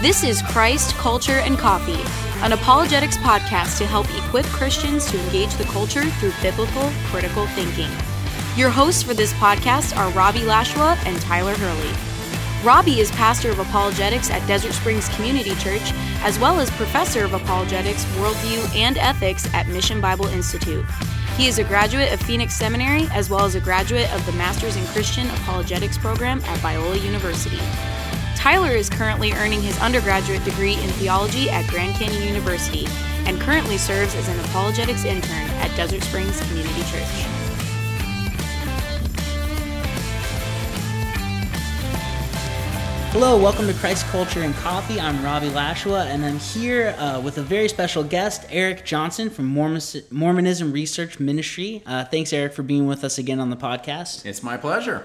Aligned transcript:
This 0.00 0.22
is 0.22 0.42
Christ, 0.42 0.94
Culture, 0.94 1.40
and 1.40 1.58
Coffee, 1.58 2.00
an 2.44 2.52
apologetics 2.52 3.16
podcast 3.16 3.78
to 3.78 3.86
help 3.86 4.06
equip 4.16 4.46
Christians 4.46 5.10
to 5.10 5.18
engage 5.24 5.52
the 5.56 5.64
culture 5.64 6.04
through 6.04 6.30
biblical, 6.40 6.88
critical 7.06 7.48
thinking. 7.48 7.90
Your 8.56 8.70
hosts 8.70 9.02
for 9.02 9.12
this 9.12 9.32
podcast 9.32 9.96
are 9.96 10.12
Robbie 10.12 10.44
Lashua 10.44 10.96
and 11.04 11.20
Tyler 11.20 11.54
Hurley. 11.56 11.92
Robbie 12.64 13.00
is 13.00 13.10
pastor 13.10 13.50
of 13.50 13.58
apologetics 13.58 14.30
at 14.30 14.46
Desert 14.46 14.74
Springs 14.74 15.08
Community 15.16 15.56
Church, 15.56 15.90
as 16.22 16.38
well 16.38 16.60
as 16.60 16.70
professor 16.70 17.24
of 17.24 17.34
apologetics, 17.34 18.04
worldview, 18.20 18.72
and 18.76 18.98
ethics 18.98 19.52
at 19.52 19.66
Mission 19.66 20.00
Bible 20.00 20.26
Institute. 20.26 20.84
He 21.36 21.48
is 21.48 21.58
a 21.58 21.64
graduate 21.64 22.12
of 22.12 22.20
Phoenix 22.20 22.54
Seminary, 22.54 23.08
as 23.10 23.30
well 23.30 23.44
as 23.44 23.56
a 23.56 23.60
graduate 23.60 24.14
of 24.14 24.24
the 24.26 24.32
Masters 24.34 24.76
in 24.76 24.86
Christian 24.86 25.28
Apologetics 25.30 25.98
program 25.98 26.40
at 26.44 26.60
Biola 26.60 27.02
University. 27.02 27.58
Tyler 28.38 28.70
is 28.70 28.88
currently 28.88 29.32
earning 29.32 29.60
his 29.60 29.76
undergraduate 29.80 30.44
degree 30.44 30.74
in 30.74 30.88
theology 30.90 31.50
at 31.50 31.66
Grand 31.66 31.96
Canyon 31.96 32.22
University 32.22 32.86
and 33.26 33.40
currently 33.40 33.76
serves 33.76 34.14
as 34.14 34.28
an 34.28 34.38
apologetics 34.44 35.04
intern 35.04 35.50
at 35.58 35.76
Desert 35.76 36.04
Springs 36.04 36.40
Community 36.42 36.82
Church. 36.82 37.37
Hello, 43.20 43.36
welcome 43.36 43.66
to 43.66 43.74
Christ 43.74 44.06
Culture 44.06 44.42
and 44.42 44.54
Coffee. 44.54 45.00
I'm 45.00 45.24
Robbie 45.24 45.50
Lashua, 45.50 46.04
and 46.04 46.24
I'm 46.24 46.38
here 46.38 46.94
uh, 46.98 47.20
with 47.20 47.38
a 47.38 47.42
very 47.42 47.68
special 47.68 48.04
guest, 48.04 48.46
Eric 48.48 48.84
Johnson 48.84 49.28
from 49.28 49.46
Mormonism 49.46 50.70
Research 50.70 51.18
Ministry. 51.18 51.82
Uh, 51.84 52.04
thanks, 52.04 52.32
Eric, 52.32 52.52
for 52.52 52.62
being 52.62 52.86
with 52.86 53.02
us 53.02 53.18
again 53.18 53.40
on 53.40 53.50
the 53.50 53.56
podcast. 53.56 54.24
It's 54.24 54.44
my 54.44 54.56
pleasure. 54.56 55.04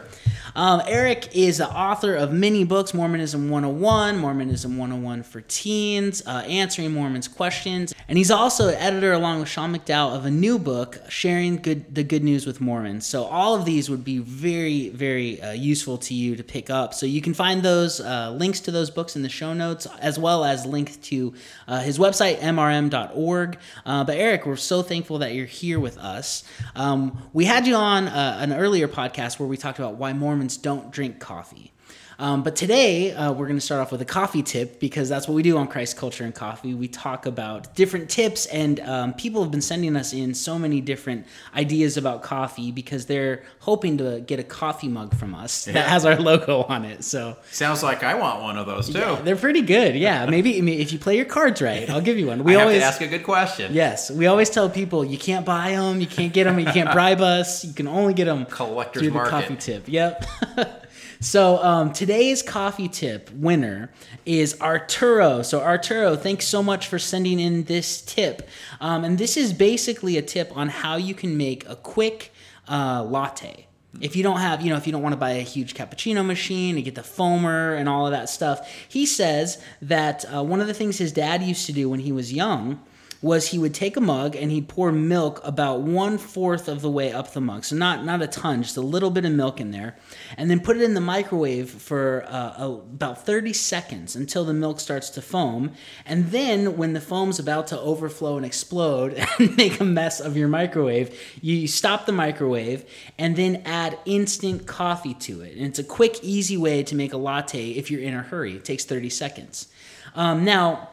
Um, 0.56 0.84
Eric 0.86 1.36
is 1.36 1.58
the 1.58 1.68
author 1.68 2.14
of 2.14 2.32
many 2.32 2.64
books 2.64 2.94
Mormonism 2.94 3.50
101, 3.50 4.20
Mormonism 4.20 4.78
101 4.78 5.24
for 5.24 5.42
Teens, 5.42 6.22
uh, 6.28 6.44
Answering 6.46 6.92
Mormons' 6.92 7.28
Questions, 7.28 7.96
and 8.08 8.20
he's 8.20 8.30
also 8.30 8.68
editor, 8.68 9.14
along 9.14 9.40
with 9.40 9.50
Sean 9.50 9.76
McDowell, 9.76 10.16
of 10.16 10.26
a 10.26 10.32
new 10.32 10.60
book, 10.60 11.00
Sharing 11.10 11.56
good, 11.56 11.96
the 11.96 12.04
Good 12.04 12.24
News 12.24 12.46
with 12.46 12.62
Mormons. 12.62 13.08
So, 13.08 13.24
all 13.24 13.56
of 13.56 13.66
these 13.66 13.90
would 13.90 14.04
be 14.04 14.20
very, 14.20 14.90
very 14.90 15.42
uh, 15.42 15.54
useful 15.54 15.98
to 15.98 16.14
you 16.14 16.36
to 16.36 16.44
pick 16.44 16.70
up. 16.70 16.94
So, 16.94 17.08
you 17.08 17.22
can 17.22 17.34
find 17.34 17.64
those 17.64 18.03
uh, 18.04 18.32
links 18.32 18.60
to 18.62 18.72
those 18.72 18.92
books 18.92 19.16
in 19.16 19.24
the 19.24 19.30
show 19.30 19.54
notes, 19.54 19.88
as 20.00 20.20
well 20.20 20.46
as 20.46 20.66
link 20.66 21.02
to 21.04 21.34
uh, 21.68 21.80
his 21.80 21.98
website, 21.98 22.38
mrm.org. 22.40 23.58
Uh, 23.86 24.04
but, 24.04 24.18
Eric, 24.18 24.46
we're 24.46 24.56
so 24.56 24.82
thankful 24.84 25.20
that 25.20 25.34
you're 25.34 25.46
here 25.46 25.80
with 25.80 25.98
us. 25.98 26.44
Um, 26.76 27.30
we 27.34 27.46
had 27.46 27.66
you 27.66 27.76
on 27.76 28.08
uh, 28.08 28.38
an 28.40 28.54
earlier 28.54 28.88
podcast 28.88 29.40
where 29.40 29.48
we 29.48 29.58
talked 29.58 29.80
about 29.80 29.96
why 29.96 30.14
Mormons 30.14 30.44
Mormons 30.44 30.58
don't 30.58 30.92
drink 30.92 31.20
coffee. 31.20 31.73
Um, 32.20 32.44
but 32.44 32.56
today, 32.56 33.12
uh, 33.12 33.32
we're 33.32 33.48
going 33.48 33.58
to 33.58 33.66
start 33.66 33.82
off 33.82 33.92
with 33.92 34.02
a 34.02 34.06
coffee 34.06 34.44
tip 34.44 34.80
because 34.80 35.10
that's 35.10 35.28
what 35.28 35.34
we 35.34 35.44
do 35.44 35.58
on 35.58 35.68
Christ 35.68 35.98
Culture 35.98 36.24
and 36.24 36.34
Coffee. 36.34 36.74
We 36.74 36.88
talk 36.88 37.26
about 37.26 37.76
different 37.76 38.10
tips, 38.10 38.46
and 38.48 38.80
um, 38.82 39.14
people 39.14 39.42
have 39.42 39.52
been 39.52 39.62
sending 39.62 39.96
us 39.96 40.14
in 40.14 40.34
so 40.34 40.58
many 40.60 40.82
different 40.82 41.26
ideas 41.56 41.98
about 41.98 42.24
coffee 42.24 42.72
because 42.72 43.06
they're 43.06 43.44
hoping 43.60 43.98
to 43.98 44.22
get 44.22 44.40
a 44.40 44.44
coffee 44.44 44.88
mug 44.88 45.16
from 45.16 45.34
us 45.34 45.68
yeah. 45.68 45.74
that 45.74 45.88
has 45.88 46.06
our 46.06 46.20
logo 46.20 46.64
on 46.64 46.86
it. 46.86 47.04
So 47.04 47.38
sounds 47.52 47.84
like 47.84 48.04
I 48.04 48.16
want 48.16 48.42
one 48.42 48.58
of 48.58 48.66
those 48.66 48.88
too. 48.88 49.00
Yeah, 49.00 49.22
they're 49.24 49.36
pretty 49.36 49.62
good. 49.62 49.96
Yeah, 49.96 50.26
maybe 50.30 50.58
if 50.82 50.92
you 50.92 51.00
play 51.00 51.16
your 51.16 51.26
cards 51.26 51.62
right, 51.62 51.90
I'll 51.90 52.02
give 52.02 52.18
you 52.18 52.28
one. 52.28 52.44
We 52.44 52.56
I 52.56 52.62
always 52.62 52.82
ask 52.82 53.02
a 53.02 53.08
good 53.08 53.24
question. 53.24 53.74
Yes, 53.74 54.12
we 54.12 54.28
always 54.28 54.50
tell 54.50 54.70
people 54.70 55.04
you 55.04 55.18
can't 55.18 55.46
buy 55.46 55.72
them, 55.72 56.02
you 56.02 56.08
can't 56.08 56.34
get 56.34 56.46
them, 56.46 56.60
you 56.60 56.66
can't 56.66 56.92
bribe 56.94 57.22
us. 57.22 57.66
You 57.66 57.74
can 57.74 57.88
only 57.88 58.14
get 58.14 58.26
them 58.26 58.46
collector's 58.46 59.02
through 59.02 59.10
the 59.10 59.16
market. 59.16 59.30
coffee 59.32 59.56
tip. 59.56 59.84
Yep. 59.88 60.26
So 61.24 61.64
um, 61.64 61.94
today's 61.94 62.44
coffee 62.44 62.90
tip 62.90 63.32
winner 63.32 63.94
is 64.26 64.60
Arturo. 64.60 65.42
So 65.42 65.62
Arturo, 65.62 66.18
thanks 66.18 66.46
so 66.46 66.62
much 66.62 66.88
for 66.88 67.00
sending 67.00 67.40
in 67.40 67.64
this 67.64 68.02
tip. 68.02 68.50
Um, 68.82 69.06
and 69.06 69.18
this 69.18 69.38
is 69.38 69.54
basically 69.54 70.18
a 70.18 70.22
tip 70.22 70.52
on 70.54 70.68
how 70.68 70.98
you 70.98 71.16
can 71.16 71.38
make 71.38 71.68
a 71.70 71.78
quick 71.78 72.34
uh, 72.68 73.06
latte. 73.06 73.68
If 74.02 74.18
you 74.18 74.24
don't 74.24 74.40
have, 74.40 74.62
you 74.62 74.70
know, 74.70 74.76
if 74.76 74.86
you 74.86 74.92
don't 74.92 75.02
want 75.02 75.14
to 75.14 75.18
buy 75.18 75.32
a 75.32 75.42
huge 75.42 75.76
cappuccino 75.76 76.26
machine 76.26 76.76
and 76.76 76.84
get 76.84 76.96
the 76.96 77.02
foamer 77.02 77.80
and 77.80 77.88
all 77.88 78.06
of 78.06 78.12
that 78.12 78.28
stuff, 78.28 78.70
he 78.90 79.06
says 79.06 79.64
that 79.82 80.26
uh, 80.26 80.44
one 80.44 80.60
of 80.60 80.68
the 80.68 80.74
things 80.74 80.98
his 80.98 81.14
dad 81.14 81.42
used 81.42 81.66
to 81.68 81.72
do 81.72 81.90
when 81.90 82.02
he 82.02 82.12
was 82.12 82.34
young 82.34 82.82
was 83.24 83.48
he 83.48 83.58
would 83.58 83.74
take 83.74 83.96
a 83.96 84.02
mug 84.02 84.36
and 84.36 84.52
he'd 84.52 84.68
pour 84.68 84.92
milk 84.92 85.40
about 85.46 85.80
one 85.80 86.18
fourth 86.18 86.68
of 86.68 86.82
the 86.82 86.90
way 86.90 87.14
up 87.14 87.32
the 87.32 87.40
mug, 87.40 87.64
so 87.64 87.74
not 87.74 88.04
not 88.04 88.22
a 88.22 88.28
ton, 88.28 88.62
just 88.62 88.76
a 88.76 88.82
little 88.82 89.10
bit 89.10 89.24
of 89.24 89.32
milk 89.32 89.62
in 89.62 89.72
there, 89.72 89.96
and 90.38 90.52
then 90.52 90.60
put 90.60 90.76
it 90.76 90.84
in 90.84 90.94
the 90.94 91.02
microwave 91.02 91.70
for 91.70 92.26
uh, 92.28 92.54
about 92.60 93.26
30 93.26 93.54
seconds 93.54 94.18
until 94.18 94.44
the 94.44 94.54
milk 94.54 94.82
starts 94.82 95.10
to 95.12 95.22
foam, 95.22 95.72
and 96.06 96.32
then 96.32 96.76
when 96.76 96.92
the 96.92 97.00
foam's 97.00 97.40
about 97.40 97.66
to 97.68 97.80
overflow 97.80 98.36
and 98.36 98.46
explode 98.46 99.14
and 99.40 99.56
make 99.56 99.80
a 99.80 99.86
mess 99.86 100.20
of 100.20 100.36
your 100.36 100.50
microwave, 100.50 101.18
you 101.42 101.66
stop 101.66 102.06
the 102.06 102.12
microwave 102.12 102.84
and 103.18 103.38
then 103.38 103.62
add 103.66 103.98
instant 104.06 104.68
coffee 104.68 105.14
to 105.14 105.40
it, 105.40 105.56
and 105.56 105.66
it's 105.66 105.80
a 105.80 105.84
quick, 105.84 106.20
easy 106.22 106.58
way 106.58 106.84
to 106.84 106.94
make 106.94 107.14
a 107.14 107.18
latte 107.18 107.72
if 107.72 107.90
you're 107.90 108.02
in 108.02 108.14
a 108.14 108.22
hurry. 108.22 108.58
It 108.58 108.66
takes 108.66 108.84
30 108.84 109.10
seconds. 109.10 109.70
Um, 110.14 110.44
now 110.44 110.90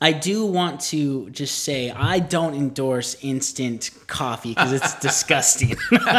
I 0.00 0.12
do 0.12 0.46
want 0.46 0.80
to 0.92 1.28
just 1.30 1.64
say 1.64 1.90
I 1.90 2.20
don't 2.20 2.54
endorse 2.54 3.16
instant 3.20 3.90
coffee 4.06 4.50
because 4.50 4.72
it's 4.72 4.94
disgusting, 5.00 5.76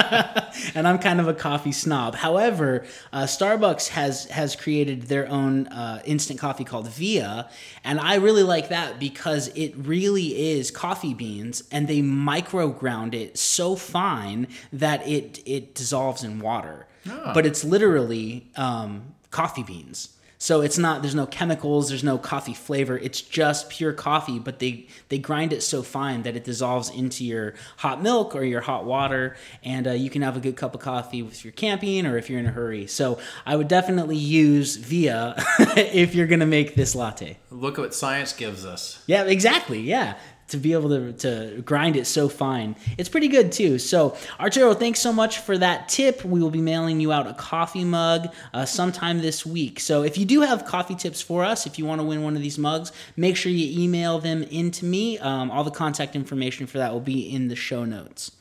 and 0.75 0.88
I'm 0.88 1.00
kind 1.00 1.19
of 1.19 1.28
a 1.28 1.34
coffee 1.34 1.72
snob. 1.72 2.16
However, 2.16 2.85
uh, 3.13 3.23
Starbucks 3.23 3.89
has 3.89 4.25
has 4.25 4.56
created 4.56 5.03
their 5.03 5.28
own 5.29 5.68
uh, 5.68 6.01
instant 6.06 6.39
coffee 6.39 6.66
called 6.66 6.89
Via, 6.89 7.50
and 7.84 8.00
I 8.00 8.16
really 8.16 8.44
like 8.44 8.69
that 8.69 9.00
because 9.00 9.47
it 9.56 9.73
really 9.78 10.51
is 10.51 10.72
coffee 10.72 11.13
beans, 11.13 11.63
and 11.72 11.88
they 11.88 12.01
micro 12.01 12.69
ground 12.69 13.16
it 13.16 13.38
so 13.38 13.75
fine 13.75 14.47
that 14.73 15.07
it 15.07 15.41
it 15.45 15.73
dissolves 15.73 16.23
in 16.23 16.39
water. 16.39 16.85
Oh. 17.09 17.31
But 17.34 17.45
it's 17.45 17.63
literally 17.63 18.51
um, 18.57 19.16
coffee 19.31 19.63
beans. 19.63 20.09
So 20.41 20.61
it's 20.61 20.77
not 20.77 21.01
there's 21.01 21.16
no 21.16 21.25
chemicals, 21.25 21.89
there's 21.89 22.03
no 22.03 22.17
coffee 22.17 22.53
flavor. 22.53 22.97
It's 22.97 23.22
just 23.22 23.69
pure 23.69 23.91
coffee, 23.91 24.39
but 24.39 24.59
they 24.59 24.88
they 25.09 25.19
grind 25.19 25.51
it 25.51 25.61
so 25.61 25.83
fine 25.83 26.23
that 26.23 26.38
it 26.38 26.45
dissolves 26.45 26.89
into 26.89 27.25
your 27.25 27.55
hot 27.75 28.01
milk 28.01 28.33
or 28.35 28.45
your 28.45 28.61
hot 28.61 28.85
water, 28.85 29.35
and 29.66 29.85
uh, 29.85 29.91
you 29.91 30.09
can 30.09 30.22
have 30.22 30.38
a 30.38 30.39
good 30.39 30.55
cup 30.55 30.73
of 30.73 30.79
coffee 30.79 31.19
if 31.19 31.44
you're 31.44 31.51
camping 31.51 32.05
or 32.05 32.17
if 32.17 32.29
you're 32.29 32.39
in 32.39 32.45
a 32.45 32.51
hurry. 32.51 32.88
So 32.88 33.19
I 33.45 33.57
would 33.57 33.67
definitely 33.67 34.16
use 34.16 34.77
Via 34.77 35.35
if 35.59 36.16
you're 36.16 36.27
gonna 36.27 36.45
make 36.45 36.73
this 36.73 36.95
latte. 36.95 37.38
Look 37.51 37.77
what 37.77 37.94
science 37.94 38.31
gives 38.31 38.66
us. 38.66 39.03
Yeah, 39.07 39.23
exactly. 39.23 39.81
Yeah 39.81 40.16
to 40.50 40.58
be 40.58 40.74
able 40.74 40.90
to, 40.90 41.14
to 41.14 41.62
grind 41.62 41.96
it 41.96 42.06
so 42.06 42.30
fine. 42.30 42.76
It's 42.98 43.10
pretty 43.10 43.28
good 43.28 43.52
too. 43.52 43.80
So, 43.80 44.16
Arturo, 44.40 44.74
thanks 44.74 45.00
so 45.00 45.14
much 45.14 45.40
for 45.40 45.58
that 45.58 45.90
tip. 45.90 46.24
We 46.24 46.42
will 46.42 46.50
be 46.50 46.62
mailing 46.62 47.00
you 47.00 47.12
out 47.12 47.28
a 47.28 47.34
coffee 47.34 47.86
mug 47.86 48.30
uh, 48.54 48.66
sometime 48.66 49.22
this 49.22 49.46
week. 49.46 49.80
So, 49.80 50.04
if 50.04 50.18
you 50.18 50.26
do 50.26 50.42
have 50.42 50.66
coffee 50.66 50.96
tips 50.96 51.22
for 51.22 51.44
us, 51.44 51.66
if 51.66 51.80
you 51.80 51.86
want 51.86 52.02
to 52.02 52.06
win 52.06 52.24
one 52.24 52.36
of 52.36 52.42
these 52.42 52.58
mugs, 52.58 52.92
make 53.16 53.36
sure 53.36 53.52
you 53.52 53.84
email 53.84 54.20
them 54.20 54.44
into 54.44 54.86
me. 54.86 55.18
Um, 55.20 55.52
all 55.52 55.64
the 55.64 55.72
contact 55.72 56.16
information 56.16 56.68
for 56.68 56.78
that 56.78 56.94
will 56.94 57.00
be 57.00 57.34
in 57.34 57.48
the 57.48 57.56
show 57.56 57.86
notes. 57.86 58.31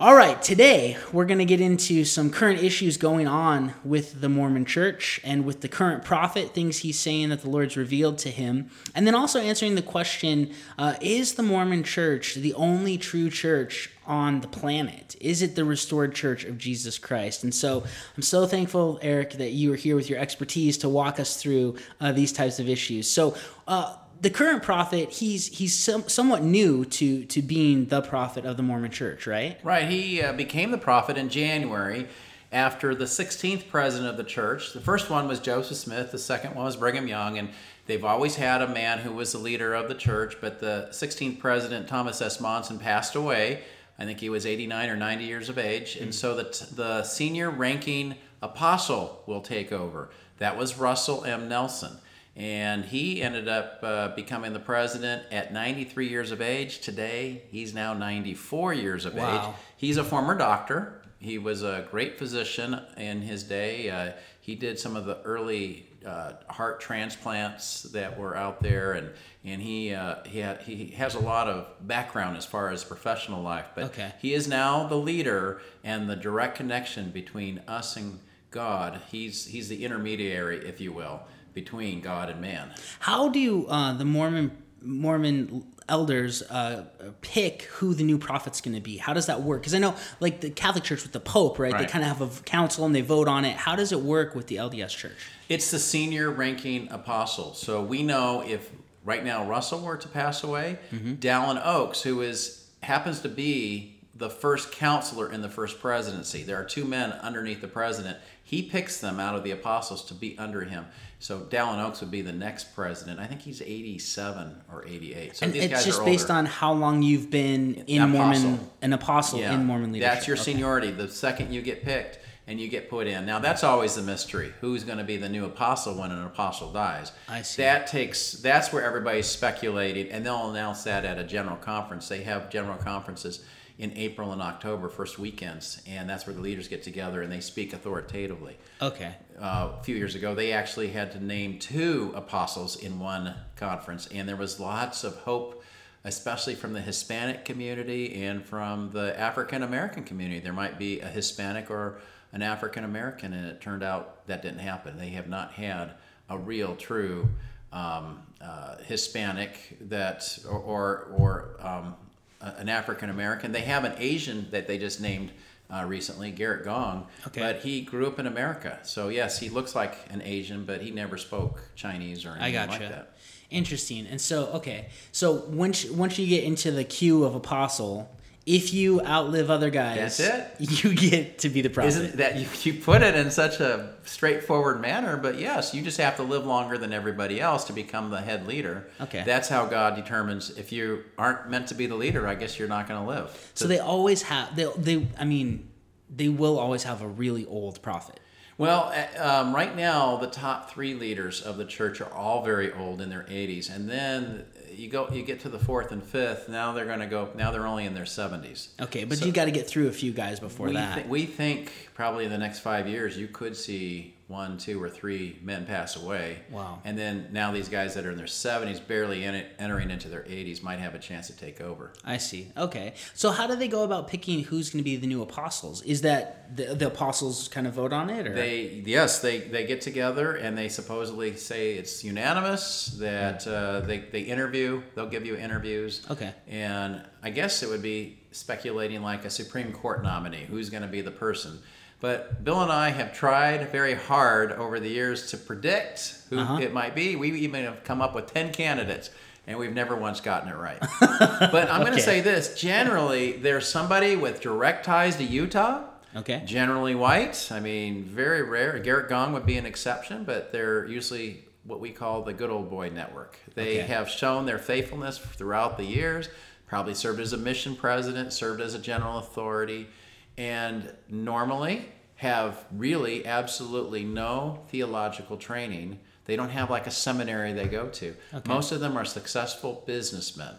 All 0.00 0.14
right, 0.14 0.40
today 0.40 0.96
we're 1.12 1.26
going 1.26 1.40
to 1.40 1.44
get 1.44 1.60
into 1.60 2.06
some 2.06 2.30
current 2.30 2.62
issues 2.62 2.96
going 2.96 3.28
on 3.28 3.74
with 3.84 4.22
the 4.22 4.30
Mormon 4.30 4.64
church 4.64 5.20
and 5.24 5.44
with 5.44 5.60
the 5.60 5.68
current 5.68 6.06
prophet, 6.06 6.54
things 6.54 6.78
he's 6.78 6.98
saying 6.98 7.28
that 7.28 7.42
the 7.42 7.50
Lord's 7.50 7.76
revealed 7.76 8.16
to 8.20 8.30
him, 8.30 8.70
and 8.94 9.06
then 9.06 9.14
also 9.14 9.38
answering 9.40 9.74
the 9.74 9.82
question 9.82 10.54
uh, 10.78 10.94
Is 11.02 11.34
the 11.34 11.42
Mormon 11.42 11.82
church 11.82 12.36
the 12.36 12.54
only 12.54 12.96
true 12.96 13.28
church 13.28 13.90
on 14.06 14.40
the 14.40 14.48
planet? 14.48 15.16
Is 15.20 15.42
it 15.42 15.54
the 15.54 15.66
restored 15.66 16.14
church 16.14 16.44
of 16.44 16.56
Jesus 16.56 16.96
Christ? 16.96 17.44
And 17.44 17.54
so 17.54 17.84
I'm 18.16 18.22
so 18.22 18.46
thankful, 18.46 18.98
Eric, 19.02 19.32
that 19.32 19.50
you 19.50 19.70
are 19.74 19.76
here 19.76 19.96
with 19.96 20.08
your 20.08 20.18
expertise 20.18 20.78
to 20.78 20.88
walk 20.88 21.20
us 21.20 21.36
through 21.36 21.76
uh, 22.00 22.12
these 22.12 22.32
types 22.32 22.58
of 22.58 22.70
issues. 22.70 23.06
So, 23.06 23.36
uh, 23.68 23.96
the 24.20 24.30
current 24.30 24.62
prophet, 24.62 25.10
he's 25.10 25.46
he's 25.46 25.74
some, 25.76 26.08
somewhat 26.08 26.42
new 26.42 26.84
to 26.84 27.24
to 27.24 27.42
being 27.42 27.86
the 27.86 28.02
prophet 28.02 28.44
of 28.44 28.56
the 28.56 28.62
Mormon 28.62 28.90
Church, 28.90 29.26
right? 29.26 29.58
Right. 29.62 29.88
He 29.88 30.22
uh, 30.22 30.32
became 30.32 30.70
the 30.70 30.78
prophet 30.78 31.16
in 31.16 31.28
January 31.28 32.06
after 32.52 32.94
the 32.94 33.04
16th 33.04 33.68
president 33.68 34.10
of 34.10 34.16
the 34.16 34.24
church. 34.24 34.72
The 34.72 34.80
first 34.80 35.08
one 35.08 35.28
was 35.28 35.40
Joseph 35.40 35.76
Smith. 35.76 36.10
The 36.10 36.18
second 36.18 36.54
one 36.54 36.64
was 36.64 36.76
Brigham 36.76 37.06
Young, 37.06 37.38
and 37.38 37.50
they've 37.86 38.04
always 38.04 38.36
had 38.36 38.60
a 38.60 38.68
man 38.68 38.98
who 38.98 39.12
was 39.12 39.32
the 39.32 39.38
leader 39.38 39.72
of 39.72 39.88
the 39.88 39.94
church. 39.94 40.36
But 40.40 40.60
the 40.60 40.88
16th 40.90 41.38
president, 41.38 41.88
Thomas 41.88 42.20
S. 42.20 42.40
Monson, 42.40 42.78
passed 42.78 43.14
away. 43.14 43.62
I 43.98 44.04
think 44.04 44.20
he 44.20 44.28
was 44.28 44.46
89 44.46 44.90
or 44.90 44.96
90 44.96 45.24
years 45.24 45.48
of 45.48 45.58
age, 45.58 45.96
and 45.96 46.14
so 46.14 46.34
the 46.34 46.66
the 46.74 47.04
senior 47.04 47.50
ranking 47.50 48.16
apostle 48.42 49.22
will 49.26 49.42
take 49.42 49.72
over. 49.72 50.10
That 50.38 50.58
was 50.58 50.78
Russell 50.78 51.24
M. 51.24 51.48
Nelson 51.48 51.98
and 52.40 52.86
he 52.86 53.20
ended 53.20 53.48
up 53.48 53.80
uh, 53.82 54.08
becoming 54.08 54.54
the 54.54 54.58
president 54.58 55.24
at 55.30 55.52
93 55.52 56.08
years 56.08 56.30
of 56.30 56.40
age. 56.40 56.80
Today, 56.80 57.42
he's 57.50 57.74
now 57.74 57.92
94 57.92 58.72
years 58.72 59.04
of 59.04 59.12
wow. 59.12 59.50
age. 59.50 59.54
He's 59.76 59.98
a 59.98 60.04
former 60.04 60.34
doctor. 60.34 61.02
He 61.18 61.36
was 61.36 61.62
a 61.62 61.86
great 61.90 62.18
physician 62.18 62.80
in 62.96 63.20
his 63.20 63.42
day. 63.42 63.90
Uh, 63.90 64.12
he 64.40 64.54
did 64.54 64.78
some 64.78 64.96
of 64.96 65.04
the 65.04 65.20
early 65.20 65.86
uh, 66.06 66.32
heart 66.48 66.80
transplants 66.80 67.82
that 67.82 68.18
were 68.18 68.34
out 68.34 68.62
there, 68.62 68.92
and 68.92 69.10
and 69.44 69.60
he 69.60 69.92
uh, 69.92 70.14
he 70.24 70.38
had, 70.38 70.62
he 70.62 70.86
has 70.96 71.14
a 71.14 71.20
lot 71.20 71.46
of 71.46 71.66
background 71.86 72.38
as 72.38 72.46
far 72.46 72.70
as 72.70 72.82
professional 72.84 73.42
life. 73.42 73.66
But 73.74 73.84
Okay. 73.84 74.12
he 74.18 74.32
is 74.32 74.48
now 74.48 74.86
the 74.86 74.96
leader 74.96 75.60
and 75.84 76.08
the 76.08 76.16
direct 76.16 76.56
connection 76.56 77.10
between 77.10 77.60
us 77.68 77.98
and 77.98 78.18
God. 78.50 79.02
He's 79.10 79.44
he's 79.44 79.68
the 79.68 79.84
intermediary, 79.84 80.66
if 80.66 80.80
you 80.80 80.92
will, 80.92 81.20
between 81.54 82.00
God 82.00 82.30
and 82.30 82.40
man. 82.40 82.72
How 83.00 83.28
do 83.28 83.66
uh, 83.66 83.92
the 83.94 84.04
Mormon 84.04 84.56
Mormon 84.82 85.64
elders 85.88 86.42
uh, 86.42 86.84
pick 87.20 87.62
who 87.64 87.94
the 87.94 88.04
new 88.04 88.16
prophet's 88.16 88.60
going 88.60 88.74
to 88.74 88.80
be? 88.80 88.96
How 88.96 89.12
does 89.12 89.26
that 89.26 89.42
work? 89.42 89.60
Because 89.60 89.74
I 89.74 89.78
know, 89.78 89.94
like 90.20 90.40
the 90.40 90.50
Catholic 90.50 90.84
Church 90.84 91.02
with 91.02 91.12
the 91.12 91.20
Pope, 91.20 91.58
right? 91.58 91.76
They 91.76 91.86
kind 91.86 92.04
of 92.04 92.16
have 92.16 92.40
a 92.40 92.42
council 92.44 92.86
and 92.86 92.94
they 92.94 93.00
vote 93.00 93.28
on 93.28 93.44
it. 93.44 93.56
How 93.56 93.76
does 93.76 93.92
it 93.92 94.00
work 94.00 94.34
with 94.34 94.46
the 94.46 94.56
LDS 94.56 94.96
Church? 94.96 95.16
It's 95.48 95.70
the 95.70 95.78
senior 95.78 96.30
ranking 96.30 96.90
apostle. 96.90 97.54
So 97.54 97.82
we 97.82 98.02
know 98.02 98.42
if 98.46 98.70
right 99.04 99.24
now 99.24 99.46
Russell 99.46 99.80
were 99.80 99.96
to 99.96 100.08
pass 100.08 100.44
away, 100.44 100.78
Dallin 100.92 101.60
Oaks, 101.64 102.02
who 102.02 102.22
is 102.22 102.68
happens 102.82 103.20
to 103.20 103.28
be 103.28 104.00
the 104.14 104.30
first 104.30 104.72
counselor 104.72 105.32
in 105.32 105.40
the 105.42 105.48
first 105.48 105.80
presidency. 105.80 106.42
There 106.42 106.60
are 106.60 106.64
two 106.64 106.84
men 106.84 107.12
underneath 107.12 107.60
the 107.60 107.68
president. 107.68 108.18
He 108.44 108.62
picks 108.62 109.00
them 109.00 109.18
out 109.18 109.34
of 109.34 109.44
the 109.44 109.50
apostles 109.50 110.04
to 110.06 110.14
be 110.14 110.36
under 110.38 110.62
him. 110.64 110.86
So 111.22 111.40
Dallin 111.40 111.84
Oaks 111.84 112.00
would 112.00 112.10
be 112.10 112.22
the 112.22 112.32
next 112.32 112.74
president. 112.74 113.20
I 113.20 113.26
think 113.26 113.42
he's 113.42 113.60
87 113.60 114.62
or 114.72 114.86
88. 114.88 115.36
So 115.36 115.44
And 115.44 115.52
these 115.52 115.64
it's 115.64 115.72
guys 115.74 115.84
just 115.84 116.00
are 116.00 116.04
based 116.04 116.30
on 116.30 116.46
how 116.46 116.72
long 116.72 117.02
you've 117.02 117.30
been 117.30 117.74
in. 117.86 118.08
Mormon, 118.08 118.58
an 118.80 118.94
apostle 118.94 119.38
Yeah, 119.38 119.52
in 119.54 119.64
Mormon 119.66 119.92
leadership. 119.92 120.14
That's 120.14 120.26
your 120.26 120.36
Okay. 120.36 120.44
seniority. 120.44 120.90
The 120.90 121.08
second 121.08 121.52
you 121.52 121.60
get 121.60 121.84
picked 121.84 122.20
and 122.46 122.58
you 122.58 122.68
get 122.68 122.88
put 122.88 123.06
in. 123.06 123.26
Now 123.26 123.38
that's 123.38 123.62
always 123.62 123.96
the 123.96 124.02
mystery. 124.02 124.54
Who's 124.62 124.82
going 124.82 124.96
to 124.96 125.04
be 125.04 125.18
the 125.18 125.28
new 125.28 125.44
apostle 125.44 125.94
when 125.94 126.10
an 126.10 126.24
apostle 126.24 126.72
dies? 126.72 127.12
I 127.28 127.42
see. 127.42 127.60
That 127.62 127.86
takes. 127.86 128.32
That's 128.32 128.72
where 128.72 128.82
everybody's 128.82 129.26
speculating, 129.26 130.10
and 130.10 130.24
they'll 130.24 130.50
announce 130.50 130.84
that 130.84 131.04
at 131.04 131.18
a 131.18 131.24
general 131.24 131.56
conference. 131.56 132.08
They 132.08 132.22
have 132.22 132.48
general 132.48 132.78
conferences 132.78 133.44
in 133.78 133.92
April 133.96 134.32
and 134.32 134.42
October, 134.42 134.88
first 134.90 135.18
weekends, 135.18 135.80
and 135.86 136.08
that's 136.08 136.26
where 136.26 136.34
the 136.34 136.40
leaders 136.42 136.68
get 136.68 136.82
together 136.82 137.22
and 137.22 137.32
they 137.32 137.40
speak 137.40 137.72
authoritatively 137.72 138.58
Okay. 138.82 139.14
Uh, 139.40 139.70
a 139.80 139.82
few 139.82 139.96
years 139.96 140.14
ago, 140.14 140.34
they 140.34 140.52
actually 140.52 140.88
had 140.88 141.12
to 141.12 141.24
name 141.24 141.58
two 141.58 142.12
apostles 142.14 142.76
in 142.76 142.98
one 142.98 143.34
conference, 143.56 144.06
and 144.08 144.28
there 144.28 144.36
was 144.36 144.60
lots 144.60 145.02
of 145.02 145.16
hope, 145.20 145.62
especially 146.04 146.54
from 146.54 146.74
the 146.74 146.80
Hispanic 146.80 147.44
community 147.44 148.22
and 148.22 148.44
from 148.44 148.90
the 148.92 149.18
African 149.18 149.62
American 149.62 150.04
community. 150.04 150.40
There 150.40 150.52
might 150.52 150.78
be 150.78 151.00
a 151.00 151.08
Hispanic 151.08 151.70
or 151.70 152.00
an 152.32 152.42
African 152.42 152.84
American, 152.84 153.32
and 153.32 153.46
it 153.46 153.60
turned 153.60 153.82
out 153.82 154.26
that 154.26 154.42
didn't 154.42 154.60
happen. 154.60 154.98
They 154.98 155.10
have 155.10 155.28
not 155.28 155.52
had 155.52 155.92
a 156.28 156.36
real, 156.36 156.76
true 156.76 157.28
um, 157.72 158.22
uh, 158.40 158.76
Hispanic 158.84 159.78
that, 159.88 160.38
or 160.48 160.58
or, 160.58 161.08
or 161.16 161.48
um, 161.60 161.96
an 162.40 162.68
African 162.68 163.10
American. 163.10 163.52
They 163.52 163.62
have 163.62 163.84
an 163.84 163.94
Asian 163.98 164.48
that 164.50 164.66
they 164.66 164.78
just 164.78 165.00
named 165.00 165.32
uh, 165.72 165.84
recently, 165.84 166.32
Gerrit 166.32 166.64
Gong. 166.64 167.06
Okay. 167.26 167.40
But 167.40 167.60
he 167.60 167.80
grew 167.82 168.06
up 168.06 168.18
in 168.18 168.26
America, 168.26 168.78
so 168.82 169.08
yes, 169.08 169.38
he 169.38 169.48
looks 169.48 169.74
like 169.74 169.96
an 170.10 170.22
Asian, 170.22 170.64
but 170.64 170.80
he 170.80 170.90
never 170.90 171.16
spoke 171.16 171.60
Chinese 171.74 172.24
or 172.24 172.30
I 172.30 172.48
anything 172.48 172.52
gotcha. 172.52 172.70
like 172.84 172.92
that. 172.92 173.16
Interesting. 173.50 174.06
And 174.06 174.20
so, 174.20 174.46
okay, 174.54 174.88
so 175.10 175.32
once 175.48 175.84
once 175.84 176.18
you 176.18 176.26
get 176.26 176.44
into 176.44 176.70
the 176.70 176.84
queue 176.84 177.24
of 177.24 177.34
apostle, 177.34 178.08
if 178.46 178.72
you 178.72 179.00
outlive 179.02 179.50
other 179.50 179.70
guys, 179.70 180.16
That's 180.16 180.20
it. 180.20 180.70
You 180.82 180.94
get 180.94 181.40
to 181.40 181.48
be 181.48 181.60
the 181.60 181.70
prophet. 181.70 181.88
Isn't 181.88 182.16
that 182.16 182.36
you, 182.36 182.46
you 182.62 182.80
put 182.80 183.02
it 183.02 183.14
in 183.14 183.30
such 183.30 183.60
a 183.60 183.94
straightforward 184.04 184.80
manner? 184.80 185.16
But 185.16 185.38
yes, 185.38 185.74
you 185.74 185.82
just 185.82 185.98
have 185.98 186.16
to 186.16 186.22
live 186.22 186.46
longer 186.46 186.78
than 186.78 186.92
everybody 186.92 187.40
else 187.40 187.64
to 187.64 187.72
become 187.72 188.10
the 188.10 188.20
head 188.20 188.46
leader. 188.46 188.88
Okay. 189.00 189.22
That's 189.26 189.48
how 189.48 189.66
God 189.66 189.94
determines 189.94 190.50
if 190.50 190.72
you 190.72 191.04
aren't 191.18 191.50
meant 191.50 191.68
to 191.68 191.74
be 191.74 191.86
the 191.86 191.96
leader. 191.96 192.26
I 192.26 192.34
guess 192.34 192.58
you're 192.58 192.68
not 192.68 192.88
going 192.88 193.00
to 193.00 193.06
live. 193.06 193.52
so 193.54 193.66
they 193.66 193.78
always 193.78 194.22
have 194.22 194.56
they 194.56 194.66
they 194.76 195.06
I 195.18 195.24
mean 195.24 195.68
they 196.14 196.28
will 196.28 196.58
always 196.58 196.82
have 196.84 197.02
a 197.02 197.08
really 197.08 197.46
old 197.46 197.82
prophet. 197.82 198.18
Well, 198.60 198.92
uh, 198.94 199.26
um, 199.26 199.54
right 199.54 199.74
now 199.74 200.16
the 200.16 200.26
top 200.26 200.70
three 200.70 200.92
leaders 200.92 201.40
of 201.40 201.56
the 201.56 201.64
church 201.64 202.02
are 202.02 202.12
all 202.12 202.44
very 202.44 202.70
old 202.70 203.00
in 203.00 203.08
their 203.08 203.22
80s, 203.22 203.74
and 203.74 203.88
then 203.88 204.44
you 204.70 204.90
go 204.90 205.08
you 205.10 205.22
get 205.22 205.40
to 205.40 205.48
the 205.48 205.58
fourth 205.58 205.92
and 205.92 206.02
fifth. 206.02 206.46
Now 206.46 206.72
they're 206.72 206.84
going 206.84 207.00
to 207.00 207.06
go. 207.06 207.30
Now 207.34 207.52
they're 207.52 207.66
only 207.66 207.86
in 207.86 207.94
their 207.94 208.04
70s. 208.04 208.68
Okay, 208.78 209.04
but 209.04 209.16
So- 209.16 209.24
you 209.24 209.32
got 209.32 209.46
to 209.46 209.50
get 209.50 209.66
through 209.66 209.88
a 209.88 209.92
few 209.92 210.12
guys 210.12 210.40
before 210.40 210.66
we, 210.66 210.74
that. 210.74 211.04
thi- 211.04 211.08
we 211.08 211.24
think 211.24 211.72
probably 211.94 212.26
in 212.26 212.30
the 212.30 212.36
next 212.36 212.58
five 212.58 212.86
years 212.86 213.16
you 213.16 213.28
could 213.28 213.56
see 213.56 214.12
one, 214.30 214.56
two, 214.56 214.80
or 214.80 214.88
three 214.88 215.38
men 215.42 215.66
pass 215.66 215.96
away. 215.96 216.38
Wow. 216.50 216.80
And 216.84 216.96
then 216.96 217.28
now 217.32 217.50
these 217.50 217.68
guys 217.68 217.94
that 217.94 218.06
are 218.06 218.12
in 218.12 218.16
their 218.16 218.26
70s, 218.26 218.86
barely 218.86 219.24
in 219.24 219.34
it, 219.34 219.48
entering 219.58 219.90
into 219.90 220.08
their 220.08 220.22
80s, 220.22 220.62
might 220.62 220.78
have 220.78 220.94
a 220.94 221.00
chance 221.00 221.26
to 221.26 221.36
take 221.36 221.60
over. 221.60 221.92
I 222.04 222.18
see. 222.18 222.52
Okay. 222.56 222.94
So 223.14 223.32
how 223.32 223.48
do 223.48 223.56
they 223.56 223.66
go 223.66 223.82
about 223.82 224.06
picking 224.06 224.44
who's 224.44 224.70
going 224.70 224.78
to 224.78 224.88
be 224.88 224.96
the 224.96 225.08
new 225.08 225.20
apostles? 225.20 225.82
Is 225.82 226.02
that 226.02 226.56
the, 226.56 226.74
the 226.74 226.86
apostles 226.86 227.48
kind 227.48 227.66
of 227.66 227.74
vote 227.74 227.92
on 227.92 228.08
it 228.08 228.26
or 228.26 228.34
They 228.34 228.82
yes, 228.86 229.20
they 229.20 229.40
they 229.40 229.66
get 229.66 229.80
together 229.80 230.36
and 230.36 230.56
they 230.56 230.68
supposedly 230.68 231.36
say 231.36 231.74
it's 231.74 232.04
unanimous 232.04 232.86
that 233.00 233.46
uh, 233.46 233.80
they 233.80 233.98
they 233.98 234.20
interview. 234.20 234.82
They'll 234.94 235.08
give 235.08 235.26
you 235.26 235.36
interviews. 235.36 236.06
Okay. 236.08 236.32
And 236.46 237.02
I 237.22 237.30
guess 237.30 237.62
it 237.62 237.68
would 237.68 237.82
be 237.82 238.20
speculating 238.32 239.02
like 239.02 239.24
a 239.24 239.30
Supreme 239.30 239.72
Court 239.72 240.02
nominee, 240.02 240.46
who's 240.48 240.70
going 240.70 240.82
to 240.82 240.88
be 240.88 241.00
the 241.00 241.10
person. 241.10 241.58
But 242.00 242.42
Bill 242.44 242.62
and 242.62 242.72
I 242.72 242.90
have 242.90 243.12
tried 243.12 243.70
very 243.70 243.94
hard 243.94 244.52
over 244.52 244.80
the 244.80 244.88
years 244.88 245.30
to 245.30 245.36
predict 245.36 246.14
who 246.30 246.38
Uh-huh. 246.38 246.58
it 246.60 246.72
might 246.72 246.94
be. 246.94 247.14
We 247.16 247.30
even 247.40 247.64
have 247.64 247.84
come 247.84 248.00
up 248.00 248.14
with 248.14 248.32
10 248.32 248.52
candidates, 248.52 249.10
and 249.46 249.58
we've 249.58 249.74
never 249.74 249.94
once 249.96 250.20
gotten 250.20 250.48
it 250.48 250.56
right. 250.56 250.78
but 251.00 251.70
I'm 251.70 251.80
going 251.82 251.92
to 251.92 252.00
say 252.00 252.20
this 252.22 252.54
generally, 252.58 253.32
there's 253.32 253.68
somebody 253.68 254.16
with 254.16 254.40
direct 254.40 254.84
ties 254.86 255.16
to 255.16 255.24
Utah. 255.24 255.82
Okay. 256.16 256.42
Generally 256.44 256.94
white. 256.96 257.48
I 257.52 257.60
mean, 257.60 258.02
very 258.04 258.42
rare. 258.42 258.80
Gerrit 258.82 259.08
Gong 259.08 259.32
would 259.32 259.46
be 259.46 259.56
an 259.58 259.66
exception, 259.66 260.24
but 260.24 260.50
they're 260.52 260.84
usually 260.86 261.44
what 261.64 261.78
we 261.80 261.90
call 261.90 262.22
the 262.22 262.32
good 262.32 262.50
old 262.50 262.68
boy 262.70 262.88
network. 262.90 263.38
They 263.54 263.78
Okay. 263.78 263.86
have 263.92 264.08
shown 264.08 264.46
their 264.46 264.58
faithfulness 264.58 265.18
throughout 265.18 265.76
the 265.76 265.84
years, 265.84 266.28
probably 266.66 266.94
served 266.94 267.20
as 267.20 267.32
a 267.32 267.36
mission 267.36 267.76
president, 267.76 268.32
served 268.32 268.60
as 268.60 268.74
a 268.74 268.78
general 268.78 269.18
authority, 269.18 269.86
and 270.36 270.92
normally 271.08 271.86
have 272.16 272.64
really 272.72 273.24
absolutely 273.26 274.04
no 274.04 274.60
theological 274.68 275.36
training. 275.36 275.98
They 276.26 276.36
don't 276.36 276.50
have 276.50 276.70
like 276.70 276.86
a 276.86 276.90
seminary 276.90 277.52
they 277.52 277.66
go 277.66 277.88
to. 277.88 278.14
Most 278.46 278.72
of 278.72 278.80
them 278.80 278.96
are 278.96 279.04
successful 279.04 279.82
businessmen 279.86 280.54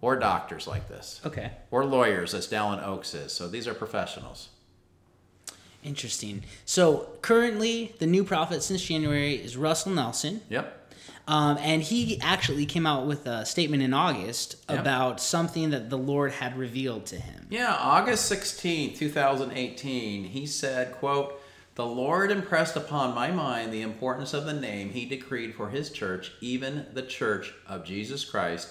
or 0.00 0.16
doctors 0.16 0.66
like 0.66 0.88
this. 0.88 1.20
Okay. 1.24 1.52
Or 1.70 1.84
lawyers, 1.84 2.34
as 2.34 2.48
Dallin 2.48 2.84
Oaks 2.84 3.14
is. 3.14 3.32
So 3.32 3.48
these 3.48 3.66
are 3.66 3.74
professionals. 3.74 4.48
Interesting. 5.84 6.42
So 6.64 7.08
currently, 7.22 7.94
the 7.98 8.06
new 8.06 8.24
prophet 8.24 8.62
since 8.62 8.82
January 8.82 9.34
is 9.34 9.56
Russell 9.56 9.92
Nelson, 9.92 10.42
Yep. 10.50 10.85
Um, 11.28 11.58
and 11.60 11.82
he 11.82 12.20
actually 12.20 12.66
came 12.66 12.86
out 12.86 13.06
with 13.06 13.26
a 13.26 13.44
statement 13.44 13.82
in 13.82 13.92
August 13.92 14.56
Yeah. 14.68 14.80
about 14.80 15.20
something 15.20 15.70
that 15.70 15.90
the 15.90 15.98
Lord 15.98 16.32
had 16.32 16.56
revealed 16.56 17.06
to 17.06 17.16
him. 17.16 17.46
Yeah, 17.50 17.74
August 17.78 18.26
16, 18.26 18.94
2018, 18.96 20.24
he 20.24 20.46
said, 20.46 20.92
quote, 20.94 21.40
The 21.74 21.86
Lord 21.86 22.30
impressed 22.30 22.76
upon 22.76 23.14
my 23.14 23.30
mind 23.30 23.72
the 23.72 23.82
importance 23.82 24.32
of 24.34 24.46
the 24.46 24.52
name 24.52 24.90
he 24.90 25.04
decreed 25.04 25.54
for 25.54 25.70
his 25.70 25.90
church, 25.90 26.32
even 26.40 26.86
the 26.92 27.02
church 27.02 27.52
of 27.68 27.84
Jesus 27.84 28.24
Christ 28.24 28.68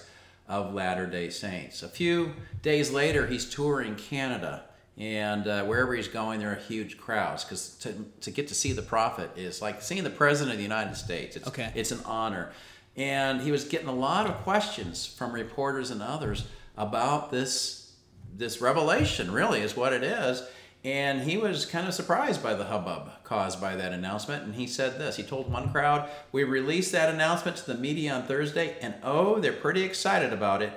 of 0.48 0.72
Latter-day 0.74 1.30
Saints. 1.30 1.82
A 1.82 1.88
few 1.88 2.32
days 2.62 2.90
later, 2.90 3.26
he's 3.26 3.48
touring 3.48 3.96
Canada. 3.96 4.64
And 4.98 5.46
uh, 5.46 5.64
wherever 5.64 5.94
he's 5.94 6.08
going, 6.08 6.40
there 6.40 6.52
are 6.52 6.54
huge 6.54 6.96
crowds 6.96 7.44
because 7.44 7.74
to, 7.80 7.92
to 8.22 8.30
get 8.30 8.48
to 8.48 8.54
see 8.54 8.72
the 8.72 8.80
prophet 8.82 9.30
is 9.36 9.60
like 9.60 9.82
seeing 9.82 10.04
the 10.04 10.10
president 10.10 10.52
of 10.52 10.56
the 10.56 10.62
United 10.62 10.96
States. 10.96 11.36
It's, 11.36 11.46
Okay. 11.48 11.70
it's 11.74 11.90
an 11.92 12.00
honor. 12.06 12.50
And 12.96 13.42
he 13.42 13.50
was 13.50 13.64
getting 13.64 13.88
a 13.88 13.94
lot 13.94 14.26
of 14.26 14.36
questions 14.42 15.04
from 15.06 15.32
reporters 15.32 15.90
and 15.90 16.02
others 16.02 16.46
about 16.78 17.30
this 17.30 17.82
this 18.34 18.60
revelation 18.60 19.30
really 19.32 19.60
is 19.62 19.74
what 19.76 19.94
it 19.94 20.02
is 20.02 20.42
and 20.84 21.22
he 21.22 21.38
was 21.38 21.64
kind 21.64 21.88
of 21.88 21.94
surprised 21.94 22.42
by 22.42 22.52
the 22.52 22.64
hubbub 22.64 23.08
caused 23.24 23.58
by 23.58 23.74
that 23.74 23.92
announcement 23.92 24.44
and 24.44 24.54
he 24.56 24.66
said 24.66 24.98
this 24.98 25.16
he 25.16 25.22
told 25.22 25.50
one 25.50 25.70
crowd 25.72 26.06
we 26.32 26.44
released 26.44 26.92
that 26.92 27.08
announcement 27.08 27.56
to 27.56 27.66
the 27.66 27.78
media 27.78 28.12
on 28.12 28.22
thursday 28.24 28.76
and 28.82 28.94
oh 29.02 29.40
they're 29.40 29.54
pretty 29.54 29.82
excited 29.84 30.34
about 30.34 30.60
it 30.60 30.70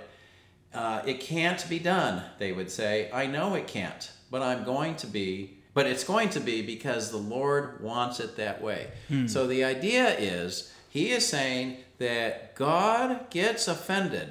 uh, 0.74 1.02
it 1.06 1.20
can't 1.20 1.68
be 1.70 1.80
done 1.80 2.24
they 2.38 2.52
would 2.52 2.72
say. 2.72 3.10
I 3.12 3.26
know 3.26 3.56
it 3.56 3.68
can't 3.68 4.12
but 4.32 4.42
i'm 4.42 4.64
going 4.64 4.96
to 4.96 5.08
be 5.08 5.58
but 5.74 5.86
it's 5.86 6.04
going 6.04 6.30
to 6.30 6.40
be 6.40 6.62
because 6.62 7.10
the 7.12 7.18
lord 7.18 7.82
wants 7.82 8.20
it 8.20 8.36
that 8.36 8.62
way. 8.62 8.88
So 9.28 9.48
the 9.48 9.64
idea 9.64 10.18
is 10.18 10.74
he 10.90 11.12
is 11.12 11.26
saying 11.28 11.78
that 12.00 12.56
god 12.56 13.30
gets 13.30 13.68
offended 13.68 14.30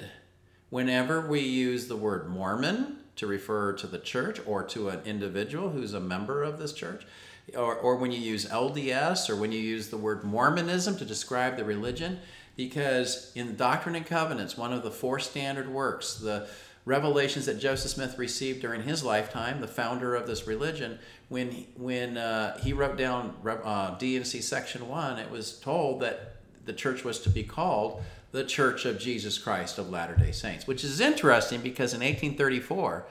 whenever 0.69 1.21
we 1.21 1.39
use 1.39 1.87
the 1.87 1.95
word 1.95 2.29
Mormon 2.29 2.97
to 3.15 3.27
refer 3.27 3.73
to 3.73 3.87
the 3.87 3.97
church 3.97 4.39
or 4.45 4.63
to 4.63 4.89
an 4.89 5.01
individual 5.05 5.69
who's 5.69 5.93
a 5.93 5.99
member 5.99 6.43
of 6.43 6.59
this 6.59 6.71
church, 6.71 7.05
or, 7.55 7.75
or 7.75 7.95
when 7.95 8.11
you 8.11 8.19
use 8.19 8.45
LDS 8.45 9.29
or 9.29 9.35
when 9.35 9.51
you 9.51 9.59
use 9.59 9.89
the 9.89 9.97
word 9.97 10.23
Mormonism 10.23 10.95
to 10.97 11.05
describe 11.05 11.57
the 11.57 11.65
religion, 11.65 12.19
because 12.59 13.31
in 13.35 13.55
Doctrine 13.55 13.95
and 13.95 14.05
Covenants, 14.05 14.57
one 14.57 14.73
of 14.73 14.83
the 14.83 14.91
four 14.91 15.17
standard 15.17 15.69
works, 15.69 16.15
the 16.15 16.45
revelations 16.83 17.45
that 17.45 17.57
Joseph 17.57 17.91
Smith 17.91 18.17
received 18.17 18.59
during 18.59 18.83
his 18.83 19.01
lifetime, 19.01 19.61
the 19.61 19.67
founder 19.67 20.13
of 20.13 20.27
this 20.27 20.45
religion, 20.45 20.99
when 21.29 21.67
when 21.77 22.17
uh, 22.17 22.59
he 22.59 22.73
wrote 22.73 22.97
down 22.97 23.33
uh, 23.63 23.97
D&C 23.97 24.41
Section 24.41 24.89
One, 24.89 25.17
it 25.17 25.31
was 25.31 25.57
told 25.57 26.01
that 26.01 26.35
the 26.65 26.73
church 26.73 27.05
was 27.05 27.19
to 27.21 27.29
be 27.29 27.43
called 27.43 28.03
the 28.33 28.43
Church 28.43 28.83
of 28.83 28.99
Jesus 28.99 29.37
Christ 29.37 29.77
of 29.77 29.89
Latter 29.89 30.17
Day 30.17 30.33
Saints, 30.33 30.67
which 30.67 30.83
is 30.83 30.99
interesting 30.99 31.61
because 31.61 31.93
in 31.93 32.01
1834 32.01 33.05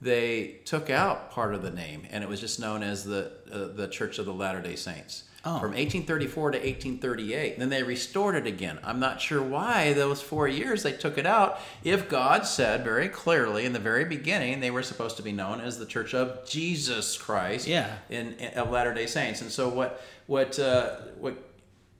they 0.00 0.60
took 0.64 0.88
out 0.88 1.30
part 1.30 1.54
of 1.54 1.60
the 1.60 1.70
name 1.70 2.06
and 2.10 2.24
it 2.24 2.30
was 2.30 2.40
just 2.40 2.58
known 2.58 2.82
as 2.82 3.04
the 3.04 3.32
uh, 3.52 3.66
the 3.66 3.86
Church 3.86 4.18
of 4.18 4.24
the 4.24 4.32
Latter 4.32 4.62
Day 4.62 4.76
Saints. 4.76 5.24
Oh. 5.46 5.58
From 5.58 5.72
1834 5.72 6.52
to 6.52 6.58
1838. 6.58 7.58
Then 7.58 7.68
they 7.68 7.82
restored 7.82 8.34
it 8.34 8.46
again. 8.46 8.78
I'm 8.82 8.98
not 8.98 9.20
sure 9.20 9.42
why 9.42 9.92
those 9.92 10.22
four 10.22 10.48
years 10.48 10.82
they 10.82 10.92
took 10.92 11.18
it 11.18 11.26
out. 11.26 11.60
If 11.82 12.08
God 12.08 12.46
said 12.46 12.82
very 12.82 13.08
clearly 13.08 13.66
in 13.66 13.74
the 13.74 13.78
very 13.78 14.06
beginning 14.06 14.60
they 14.60 14.70
were 14.70 14.82
supposed 14.82 15.18
to 15.18 15.22
be 15.22 15.32
known 15.32 15.60
as 15.60 15.78
the 15.78 15.86
Church 15.86 16.14
of 16.14 16.46
Jesus 16.46 17.18
Christ 17.18 17.66
yeah. 17.66 17.96
in, 18.08 18.32
in 18.34 18.54
of 18.54 18.70
Latter 18.70 18.94
Day 18.94 19.06
Saints. 19.06 19.42
And 19.42 19.50
so 19.50 19.68
what 19.68 20.02
what 20.26 20.58
uh, 20.58 20.96
what 21.18 21.36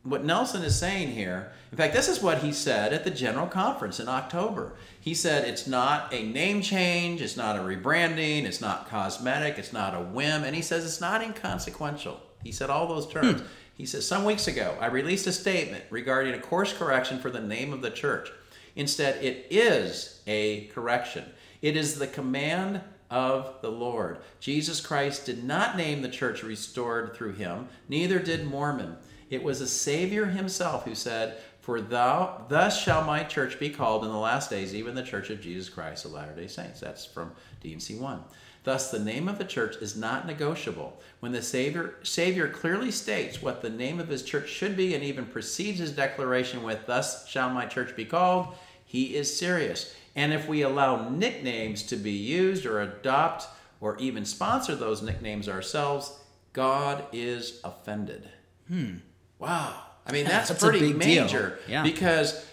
what 0.05 0.25
Nelson 0.25 0.63
is 0.63 0.79
saying 0.79 1.13
here, 1.13 1.51
in 1.73 1.79
fact, 1.79 1.95
this 1.95 2.09
is 2.09 2.23
what 2.23 2.39
he 2.39 2.53
said 2.53 2.93
at 2.93 3.05
the 3.05 3.11
General 3.11 3.47
Conference 3.47 3.99
in 3.99 4.09
October. 4.09 4.75
He 5.01 5.15
said 5.15 5.49
it's 5.49 5.67
not 5.67 6.13
a 6.13 6.23
name 6.23 6.61
change, 6.61 7.23
it's 7.23 7.37
not 7.37 7.57
a 7.57 7.61
rebranding, 7.61 8.45
it's 8.45 8.61
not 8.61 8.89
cosmetic, 8.89 9.59
it's 9.59 9.73
not 9.73 9.95
a 9.95 10.01
whim, 10.01 10.45
and 10.45 10.55
he 10.55 10.63
says 10.63 10.85
it's 10.85 11.01
not 11.01 11.23
inconsequential. 11.23 12.21
He 12.45 12.53
said 12.53 12.71
all 12.71 12.87
those 12.87 13.09
terms. 13.09 13.41
Hmm. 13.41 13.47
He 13.77 13.87
says, 13.87 14.07
Some 14.07 14.25
weeks 14.25 14.47
ago, 14.47 14.77
I 14.81 14.87
released 14.87 15.27
a 15.27 15.33
statement 15.33 15.85
regarding 15.91 16.35
a 16.35 16.39
course 16.39 16.73
correction 16.73 17.19
for 17.19 17.31
the 17.31 17.41
name 17.41 17.73
of 17.73 17.83
the 17.83 17.91
church. 17.91 18.31
Instead, 18.77 19.23
it 19.25 19.47
is 19.51 20.21
a 20.27 20.67
correction, 20.67 21.25
it 21.63 21.77
is 21.77 21.99
the 21.99 22.07
command 22.07 22.81
of 23.11 23.61
the 23.61 23.71
Lord. 23.71 24.19
Jesus 24.41 24.81
Christ 24.81 25.27
did 25.27 25.45
not 25.45 25.77
name 25.77 26.03
the 26.03 26.09
church 26.09 26.43
restored 26.43 27.15
through 27.15 27.35
him, 27.35 27.69
neither 27.89 28.19
did 28.19 28.47
Mormon. 28.47 28.97
It 29.31 29.43
was 29.43 29.61
a 29.61 29.69
Savior 29.69 30.27
himself 30.27 30.85
who 30.85 30.95
said, 30.95 31.39
For 31.61 31.81
thou, 31.81 32.47
thus 32.49 32.81
shall 32.81 33.05
my 33.05 33.25
church 33.25 33.59
be 33.59 33.71
called 33.71 34.05
in 34.05 34.11
the 34.11 34.17
last 34.17 34.51
days, 34.51 34.75
even 34.75 34.95
the 34.95 35.03
church 35.03 35.31
of 35.31 35.41
Jesus 35.41 35.69
Christ 35.69 36.05
of 36.05 36.13
Latter 36.13 36.35
day 36.35 36.47
Saints. 36.47 36.81
That's 36.81 37.05
from 37.05 37.33
D&C 37.61 37.97
1. 37.97 38.25
Thus, 38.65 38.91
the 38.91 38.99
name 38.99 39.29
of 39.29 39.37
the 39.37 39.45
church 39.45 39.77
is 39.77 39.95
not 39.95 40.27
negotiable. 40.27 40.99
When 41.21 41.33
the 41.33 41.43
Savior, 41.43 41.97
Savior 42.03 42.49
clearly 42.49 42.91
states 42.91 43.43
what 43.43 43.61
the 43.61 43.69
name 43.71 44.01
of 44.01 44.09
his 44.09 44.23
church 44.23 44.49
should 44.49 44.75
be 44.75 44.95
and 44.95 45.05
even 45.05 45.27
precedes 45.27 45.79
his 45.79 45.93
declaration 45.93 46.63
with, 46.63 46.87
Thus 46.87 47.29
shall 47.29 47.51
my 47.51 47.67
church 47.67 47.95
be 47.95 48.07
called, 48.07 48.55
he 48.87 49.17
is 49.17 49.37
serious. 49.37 49.95
And 50.17 50.33
if 50.33 50.49
we 50.49 50.63
allow 50.63 51.11
nicknames 51.11 51.83
to 51.85 51.97
be 51.97 52.13
used 52.13 52.65
or 52.65 52.81
adopt 52.81 53.47
or 53.81 53.99
even 53.99 54.25
sponsor 54.25 54.75
those 54.75 55.03
nicknames 55.03 55.49
ourselves, 55.49 56.19
God 56.55 57.05
is 57.13 57.61
offended. 57.65 58.31
Hmm. 58.69 58.97
Wow. 59.39 59.75
I 60.07 60.13
mean, 60.13 60.25
that's, 60.25 60.49
that's 60.49 60.63
pretty 60.63 60.93
major 60.95 61.59
yeah. 61.69 61.83
because 61.83 62.47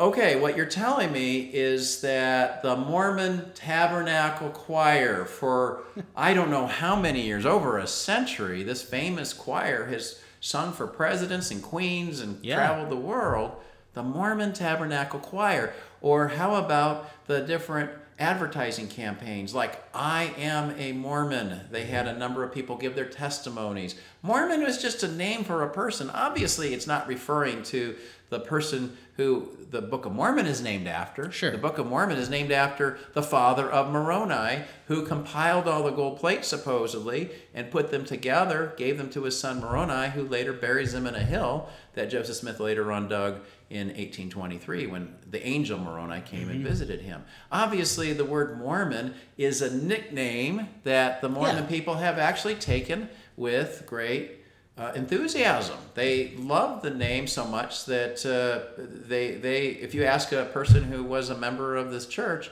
okay, 0.00 0.34
what 0.40 0.56
you're 0.56 0.66
telling 0.66 1.12
me 1.12 1.50
is 1.52 2.00
that 2.00 2.62
the 2.62 2.74
Mormon 2.74 3.52
Tabernacle 3.54 4.48
Choir, 4.48 5.26
for 5.26 5.84
I 6.16 6.32
don't 6.32 6.50
know 6.50 6.66
how 6.66 6.96
many 6.96 7.20
years, 7.20 7.44
over 7.44 7.78
a 7.78 7.86
century, 7.86 8.62
this 8.62 8.82
famous 8.82 9.32
choir 9.34 9.84
has 9.86 10.18
sung 10.40 10.72
for 10.72 10.86
presidents 10.86 11.50
and 11.50 11.62
queens 11.62 12.20
and 12.20 12.42
yeah. 12.42 12.56
traveled 12.56 12.90
the 12.90 12.96
world. 12.96 13.52
The 13.92 14.02
Mormon 14.02 14.52
Tabernacle 14.54 15.20
Choir. 15.20 15.74
Or 16.00 16.28
how 16.28 16.54
about 16.54 17.10
the 17.26 17.40
different 17.40 17.90
advertising 18.18 18.86
campaigns 18.86 19.54
like 19.54 19.82
I 19.94 20.34
am 20.36 20.74
a 20.78 20.92
Mormon. 20.92 21.60
They 21.70 21.86
had 21.86 22.06
a 22.06 22.18
number 22.18 22.44
of 22.44 22.52
people 22.52 22.76
give 22.76 22.94
their 22.94 23.06
testimonies. 23.06 23.94
Mormon 24.22 24.62
was 24.62 24.80
just 24.80 25.02
a 25.02 25.10
name 25.10 25.42
for 25.42 25.62
a 25.62 25.70
person. 25.70 26.10
Obviously, 26.10 26.74
it's 26.74 26.86
not 26.86 27.08
referring 27.08 27.62
to 27.64 27.96
the 28.28 28.38
person 28.38 28.96
who 29.16 29.48
the 29.70 29.82
Book 29.82 30.06
of 30.06 30.12
Mormon 30.12 30.46
is 30.46 30.62
named 30.62 30.86
after. 30.86 31.32
Sure. 31.32 31.50
The 31.50 31.58
Book 31.58 31.78
of 31.78 31.86
Mormon 31.86 32.16
is 32.16 32.30
named 32.30 32.52
after 32.52 32.98
the 33.12 33.22
father 33.22 33.68
of 33.68 33.90
Moroni, 33.90 34.62
who 34.86 35.04
compiled 35.04 35.66
all 35.66 35.82
the 35.82 35.90
gold 35.90 36.18
plates 36.18 36.48
supposedly 36.48 37.30
and 37.52 37.70
put 37.70 37.90
them 37.90 38.04
together, 38.04 38.72
gave 38.76 38.98
them 38.98 39.10
to 39.10 39.24
his 39.24 39.38
son 39.38 39.60
Moroni, 39.60 40.10
who 40.10 40.22
later 40.22 40.52
buries 40.52 40.92
them 40.92 41.06
in 41.06 41.14
a 41.14 41.22
hill 41.22 41.68
that 41.94 42.08
Joseph 42.08 42.36
Smith 42.36 42.60
later 42.60 42.92
on 42.92 43.08
dug 43.08 43.40
in 43.68 43.88
1823 43.88 44.86
when 44.86 45.14
the 45.28 45.44
angel 45.46 45.78
Moroni 45.78 46.20
came 46.20 46.42
mm-hmm. 46.42 46.50
and 46.50 46.64
visited 46.64 47.00
him. 47.00 47.09
Obviously, 47.50 48.12
the 48.12 48.24
word 48.24 48.58
Mormon 48.58 49.14
is 49.36 49.62
a 49.62 49.74
nickname 49.74 50.68
that 50.84 51.20
the 51.20 51.28
Mormon 51.28 51.64
yeah. 51.64 51.68
people 51.68 51.94
have 51.94 52.18
actually 52.18 52.54
taken 52.54 53.08
with 53.36 53.84
great 53.86 54.40
uh, 54.78 54.92
enthusiasm. 54.94 55.78
They 55.94 56.32
love 56.36 56.82
the 56.82 56.90
name 56.90 57.26
so 57.26 57.44
much 57.44 57.84
that 57.86 58.24
uh, 58.24 58.82
they 59.08 59.32
they 59.32 59.66
if 59.68 59.94
you 59.94 60.04
ask 60.04 60.32
a 60.32 60.46
person 60.46 60.84
who 60.84 61.04
was 61.04 61.30
a 61.30 61.36
member 61.36 61.76
of 61.76 61.90
this 61.90 62.06
church, 62.06 62.50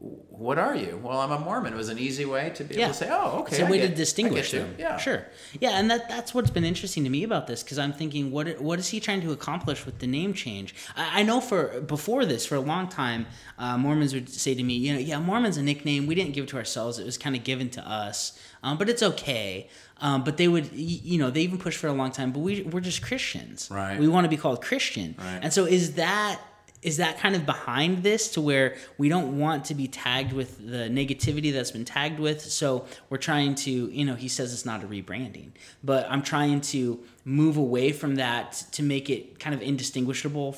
what 0.00 0.58
are 0.58 0.76
you? 0.76 1.00
Well, 1.02 1.18
I'm 1.18 1.32
a 1.32 1.38
Mormon. 1.38 1.72
It 1.72 1.76
was 1.76 1.88
an 1.88 1.98
easy 1.98 2.24
way 2.24 2.50
to 2.54 2.62
be 2.62 2.76
yeah. 2.76 2.84
able 2.84 2.92
to 2.92 2.98
say, 2.98 3.08
oh, 3.10 3.40
okay. 3.40 3.56
It's 3.56 3.66
a 3.66 3.70
way 3.70 3.78
get, 3.78 3.88
to 3.88 3.94
distinguish 3.94 4.52
them. 4.52 4.76
Yeah, 4.78 4.96
sure. 4.96 5.26
Yeah, 5.60 5.70
and 5.70 5.90
that 5.90 6.08
that's 6.08 6.32
what's 6.32 6.50
been 6.50 6.64
interesting 6.64 7.02
to 7.02 7.10
me 7.10 7.24
about 7.24 7.48
this 7.48 7.64
because 7.64 7.78
I'm 7.78 7.92
thinking, 7.92 8.30
what 8.30 8.60
what 8.60 8.78
is 8.78 8.88
he 8.88 9.00
trying 9.00 9.20
to 9.22 9.32
accomplish 9.32 9.84
with 9.84 9.98
the 9.98 10.06
name 10.06 10.34
change? 10.34 10.74
I, 10.96 11.20
I 11.20 11.22
know 11.24 11.40
for 11.40 11.80
before 11.80 12.24
this, 12.24 12.46
for 12.46 12.54
a 12.54 12.60
long 12.60 12.88
time, 12.88 13.26
uh, 13.58 13.76
Mormons 13.76 14.14
would 14.14 14.28
say 14.28 14.54
to 14.54 14.62
me, 14.62 14.74
you 14.74 14.92
know, 14.92 15.00
yeah, 15.00 15.18
Mormon's 15.18 15.56
a 15.56 15.62
nickname. 15.62 16.06
We 16.06 16.14
didn't 16.14 16.32
give 16.32 16.44
it 16.44 16.50
to 16.50 16.56
ourselves. 16.56 17.00
It 17.00 17.04
was 17.04 17.18
kind 17.18 17.34
of 17.34 17.42
given 17.42 17.68
to 17.70 17.88
us, 17.88 18.38
um, 18.62 18.78
but 18.78 18.88
it's 18.88 19.02
okay. 19.02 19.68
Um, 20.00 20.22
but 20.22 20.36
they 20.36 20.46
would, 20.46 20.70
you 20.72 21.18
know, 21.18 21.30
they 21.30 21.40
even 21.40 21.58
pushed 21.58 21.78
for 21.78 21.88
a 21.88 21.92
long 21.92 22.12
time. 22.12 22.30
But 22.30 22.40
we 22.40 22.62
we're 22.62 22.80
just 22.80 23.02
Christians. 23.02 23.68
Right. 23.68 23.98
We 23.98 24.06
want 24.06 24.26
to 24.26 24.28
be 24.28 24.36
called 24.36 24.62
Christian. 24.62 25.16
Right. 25.18 25.40
And 25.42 25.52
so 25.52 25.64
is 25.64 25.94
that 25.94 26.40
is 26.82 26.98
that 26.98 27.18
kind 27.18 27.34
of 27.34 27.44
behind 27.44 28.02
this 28.02 28.28
to 28.32 28.40
where 28.40 28.76
we 28.98 29.08
don't 29.08 29.38
want 29.38 29.64
to 29.66 29.74
be 29.74 29.88
tagged 29.88 30.32
with 30.32 30.58
the 30.58 30.88
negativity 30.88 31.52
that's 31.52 31.70
been 31.70 31.84
tagged 31.84 32.20
with? 32.20 32.40
So 32.40 32.86
we're 33.10 33.18
trying 33.18 33.54
to 33.56 33.70
you 33.70 34.04
know 34.04 34.14
he 34.14 34.28
says 34.28 34.52
it's 34.52 34.64
not 34.64 34.82
a 34.82 34.86
rebranding 34.86 35.50
but 35.82 36.06
i'm 36.10 36.22
trying 36.22 36.60
to 36.60 37.00
move 37.24 37.56
away 37.56 37.92
from 37.92 38.16
that 38.16 38.52
to 38.72 38.82
make 38.82 39.10
it 39.10 39.38
kind 39.38 39.54
of 39.54 39.62
indistinguishable 39.62 40.56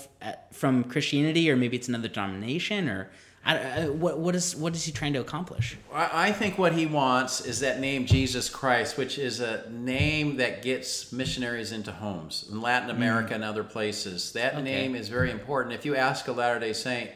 from 0.53 0.85
christianity 0.85 1.51
or 1.51 1.57
maybe 1.57 1.77
it's 1.77 1.89
another 1.89 2.09
denomination 2.09 2.89
or 2.89 3.11
I, 3.45 3.57
I, 3.57 3.89
what 3.89 4.19
what 4.19 4.35
is 4.35 4.55
what 4.55 4.75
is 4.75 4.85
he 4.85 4.93
trying 4.93 5.15
to 5.15 5.21
accomplish? 5.21 5.77
I 5.93 6.31
think 6.31 6.59
what 6.59 6.75
he 6.75 6.85
wants 6.85 7.41
is 7.41 7.61
that 7.61 7.81
name 7.81 8.05
Jesus 8.05 8.51
Christ, 8.51 8.99
which 8.99 9.19
is 9.19 9.41
a 9.41 9.69
name 9.71 10.37
that 10.37 10.63
gets 10.63 11.11
missionaries 11.11 11.73
into 11.73 11.91
homes 11.91 12.47
in 12.51 12.61
Latin 12.61 12.91
America 12.91 13.33
mm. 13.33 13.37
and 13.37 13.45
other 13.45 13.65
places. 13.65 14.33
That 14.33 14.55
okay. 14.55 14.63
name 14.63 14.95
is 14.95 15.09
very 15.09 15.31
important. 15.31 15.75
If 15.75 15.87
you 15.87 15.97
ask 15.97 16.29
a 16.29 16.33
Latter 16.33 16.61
Day 16.61 16.75
Saint, 16.75 17.11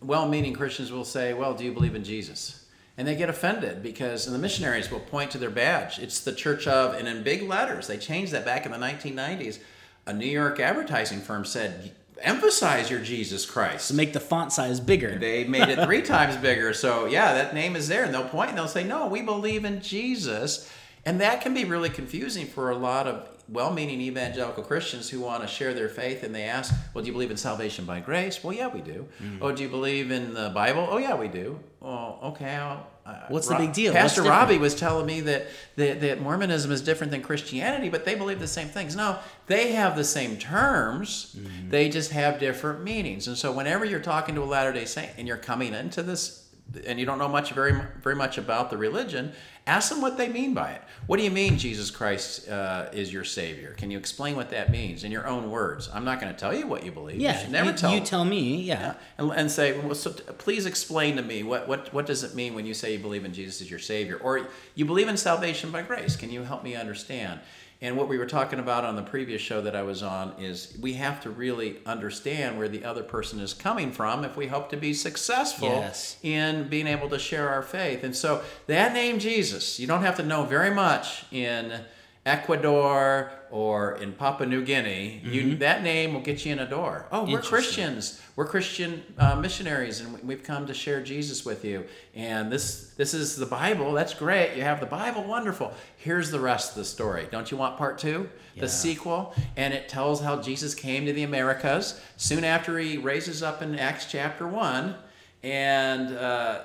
well-meaning 0.00 0.54
Christians 0.54 0.90
will 0.90 1.04
say, 1.04 1.34
"Well, 1.34 1.52
do 1.54 1.64
you 1.64 1.72
believe 1.72 1.94
in 1.94 2.04
Jesus?" 2.04 2.64
And 2.96 3.06
they 3.06 3.16
get 3.16 3.28
offended 3.28 3.82
because 3.82 4.26
and 4.26 4.34
the 4.34 4.38
missionaries 4.38 4.90
will 4.90 5.00
point 5.00 5.30
to 5.32 5.38
their 5.38 5.50
badge. 5.50 5.98
It's 5.98 6.20
the 6.20 6.32
Church 6.32 6.66
of, 6.66 6.94
and 6.94 7.06
in 7.08 7.22
big 7.22 7.42
letters, 7.42 7.86
they 7.86 7.98
changed 7.98 8.32
that 8.32 8.44
back 8.44 8.66
in 8.66 8.72
the 8.72 8.78
1990s. 8.78 9.58
A 10.06 10.12
New 10.12 10.26
York 10.26 10.60
advertising 10.60 11.20
firm 11.20 11.44
said 11.44 11.92
emphasize 12.22 12.90
your 12.90 13.00
Jesus 13.00 13.44
Christ. 13.46 13.88
To 13.88 13.94
make 13.94 14.12
the 14.12 14.20
font 14.20 14.52
size 14.52 14.80
bigger. 14.80 15.18
They 15.18 15.44
made 15.44 15.68
it 15.68 15.84
three 15.84 16.02
times 16.14 16.36
bigger. 16.36 16.72
So 16.72 17.06
yeah, 17.06 17.34
that 17.34 17.54
name 17.54 17.76
is 17.76 17.88
there, 17.88 18.04
and 18.04 18.14
they'll 18.14 18.28
point 18.28 18.50
and 18.50 18.58
they'll 18.58 18.68
say, 18.68 18.84
"No, 18.84 19.06
we 19.06 19.22
believe 19.22 19.64
in 19.64 19.80
Jesus," 19.80 20.70
and 21.04 21.20
that 21.20 21.40
can 21.40 21.54
be 21.54 21.64
really 21.64 21.90
confusing 21.90 22.46
for 22.46 22.70
a 22.70 22.76
lot 22.76 23.06
of 23.06 23.28
well-meaning 23.52 24.00
evangelical 24.00 24.64
Christians 24.64 25.10
who 25.10 25.20
want 25.20 25.42
to 25.42 25.46
share 25.46 25.74
their 25.74 25.88
faith, 25.88 26.22
and 26.22 26.34
they 26.34 26.44
ask, 26.44 26.74
"Well, 26.94 27.02
do 27.02 27.06
you 27.06 27.12
believe 27.12 27.30
in 27.30 27.36
salvation 27.36 27.84
by 27.84 28.00
grace?" 28.00 28.42
Well, 28.42 28.52
yeah, 28.52 28.68
we 28.68 28.80
do. 28.80 29.06
Mm. 29.22 29.38
Oh, 29.40 29.52
do 29.52 29.62
you 29.62 29.68
believe 29.68 30.10
in 30.10 30.34
the 30.34 30.50
Bible? 30.50 30.88
Oh, 30.90 30.98
yeah, 30.98 31.14
we 31.14 31.28
do. 31.28 31.60
Oh, 31.80 32.18
okay. 32.30 32.54
I'll, 32.54 32.86
uh, 33.04 33.26
What's 33.28 33.48
the 33.48 33.56
big 33.56 33.72
deal? 33.72 33.92
Pastor 33.92 34.22
Robbie 34.22 34.58
was 34.58 34.74
telling 34.74 35.06
me 35.06 35.20
that, 35.22 35.48
that, 35.76 36.00
that 36.00 36.22
Mormonism 36.22 36.70
is 36.70 36.80
different 36.80 37.10
than 37.10 37.20
Christianity, 37.20 37.88
but 37.88 38.04
they 38.04 38.14
believe 38.14 38.38
the 38.38 38.46
same 38.46 38.68
things. 38.68 38.94
No, 38.94 39.18
they 39.46 39.72
have 39.72 39.96
the 39.96 40.04
same 40.04 40.36
terms. 40.36 41.34
Mm-hmm. 41.36 41.70
They 41.70 41.88
just 41.88 42.12
have 42.12 42.38
different 42.38 42.84
meanings. 42.84 43.26
And 43.26 43.36
so, 43.36 43.50
whenever 43.50 43.84
you're 43.84 44.00
talking 44.00 44.34
to 44.36 44.42
a 44.42 44.44
Latter 44.44 44.72
Day 44.72 44.84
Saint 44.84 45.10
and 45.18 45.26
you're 45.26 45.36
coming 45.36 45.74
into 45.74 46.02
this, 46.02 46.48
and 46.86 46.98
you 47.00 47.04
don't 47.04 47.18
know 47.18 47.28
much, 47.28 47.52
very, 47.52 47.74
very 48.02 48.14
much 48.14 48.38
about 48.38 48.70
the 48.70 48.76
religion, 48.76 49.32
Ask 49.64 49.90
them 49.90 50.00
what 50.00 50.16
they 50.16 50.28
mean 50.28 50.54
by 50.54 50.72
it. 50.72 50.82
What 51.06 51.18
do 51.18 51.22
you 51.22 51.30
mean 51.30 51.56
Jesus 51.56 51.88
Christ 51.88 52.48
uh, 52.48 52.88
is 52.92 53.12
your 53.12 53.22
Savior? 53.22 53.74
Can 53.74 53.92
you 53.92 53.98
explain 53.98 54.34
what 54.34 54.50
that 54.50 54.72
means 54.72 55.04
in 55.04 55.12
your 55.12 55.24
own 55.26 55.52
words? 55.52 55.88
I'm 55.92 56.04
not 56.04 56.20
going 56.20 56.32
to 56.32 56.38
tell 56.38 56.52
you 56.52 56.66
what 56.66 56.84
you 56.84 56.90
believe. 56.90 57.20
Yeah, 57.20 57.34
you 57.34 57.40
should 57.42 57.52
never 57.52 57.70
you, 57.70 57.76
tell. 57.76 57.94
you 57.94 58.00
tell 58.00 58.24
me. 58.24 58.62
Yeah. 58.62 58.80
Yeah, 58.80 58.94
and, 59.18 59.30
and 59.30 59.50
say, 59.50 59.78
well, 59.78 59.94
so 59.94 60.12
t- 60.12 60.24
please 60.38 60.66
explain 60.66 61.14
to 61.16 61.22
me 61.22 61.44
what, 61.44 61.68
what 61.68 61.92
what 61.94 62.06
does 62.06 62.24
it 62.24 62.34
mean 62.34 62.54
when 62.54 62.66
you 62.66 62.74
say 62.74 62.92
you 62.92 62.98
believe 62.98 63.24
in 63.24 63.32
Jesus 63.32 63.60
as 63.60 63.70
your 63.70 63.78
Savior, 63.78 64.16
or 64.16 64.48
you 64.74 64.84
believe 64.84 65.06
in 65.06 65.16
salvation 65.16 65.70
by 65.70 65.82
grace? 65.82 66.16
Can 66.16 66.30
you 66.30 66.42
help 66.42 66.64
me 66.64 66.74
understand? 66.74 67.38
And 67.82 67.96
what 67.96 68.08
we 68.08 68.16
were 68.16 68.26
talking 68.26 68.60
about 68.60 68.84
on 68.84 68.94
the 68.94 69.02
previous 69.02 69.42
show 69.42 69.60
that 69.60 69.74
I 69.74 69.82
was 69.82 70.04
on 70.04 70.34
is 70.38 70.78
we 70.80 70.92
have 70.94 71.20
to 71.22 71.30
really 71.30 71.78
understand 71.84 72.56
where 72.56 72.68
the 72.68 72.84
other 72.84 73.02
person 73.02 73.40
is 73.40 73.52
coming 73.52 73.90
from 73.90 74.24
if 74.24 74.36
we 74.36 74.46
hope 74.46 74.70
to 74.70 74.76
be 74.76 74.94
successful 74.94 75.66
Yes. 75.68 76.16
in 76.22 76.68
being 76.68 76.86
able 76.86 77.08
to 77.08 77.18
share 77.18 77.48
our 77.48 77.60
faith. 77.62 78.04
And 78.04 78.14
so 78.14 78.42
that 78.68 78.92
name 78.92 79.18
Jesus, 79.18 79.80
you 79.80 79.88
don't 79.88 80.02
have 80.04 80.16
to 80.18 80.22
know 80.22 80.44
very 80.44 80.70
much 80.70 81.24
in 81.32 81.80
Ecuador 82.24 83.32
or 83.52 83.96
in 83.98 84.12
Papua 84.12 84.48
New 84.48 84.64
Guinea. 84.64 85.20
You, 85.22 85.54
that 85.56 85.82
name 85.82 86.14
will 86.14 86.22
get 86.22 86.44
you 86.44 86.52
in 86.52 86.58
a 86.58 86.68
door. 86.68 87.06
Oh, 87.12 87.24
we're 87.24 87.38
Mm-hmm. 87.38 87.46
Christians. 87.46 88.20
We're 88.34 88.46
Christian 88.46 89.02
uh, 89.18 89.36
missionaries, 89.36 90.00
and 90.00 90.14
we- 90.14 90.20
we've 90.22 90.42
come 90.42 90.66
to 90.66 90.74
share 90.74 91.02
Jesus 91.02 91.44
with 91.44 91.64
you. 91.64 91.84
And 92.14 92.50
this 92.50 92.92
this 92.96 93.12
is 93.14 93.36
the 93.36 93.46
Bible. 93.46 93.92
That's 93.92 94.14
great. 94.14 94.56
You 94.56 94.62
have 94.62 94.80
the 94.80 94.86
Bible. 94.86 95.22
Wonderful. 95.24 95.72
Here's 95.98 96.30
the 96.30 96.40
rest 96.40 96.70
of 96.72 96.76
the 96.78 96.84
story. 96.86 97.28
Don't 97.30 97.50
you 97.50 97.58
want 97.58 97.76
part 97.76 97.98
two? 97.98 98.28
Yeah. 98.54 98.62
The 98.62 98.68
sequel, 98.68 99.34
and 99.56 99.72
it 99.74 99.88
tells 99.88 100.20
how 100.22 100.40
Jesus 100.40 100.74
came 100.74 101.04
to 101.06 101.12
the 101.12 101.22
Americas 101.22 102.00
soon 102.16 102.44
after 102.44 102.78
he 102.78 102.96
raises 102.98 103.42
up 103.42 103.60
in 103.62 103.78
Acts 103.78 104.06
chapter 104.10 104.48
one, 104.48 104.94
and. 105.42 106.16
Uh, 106.16 106.62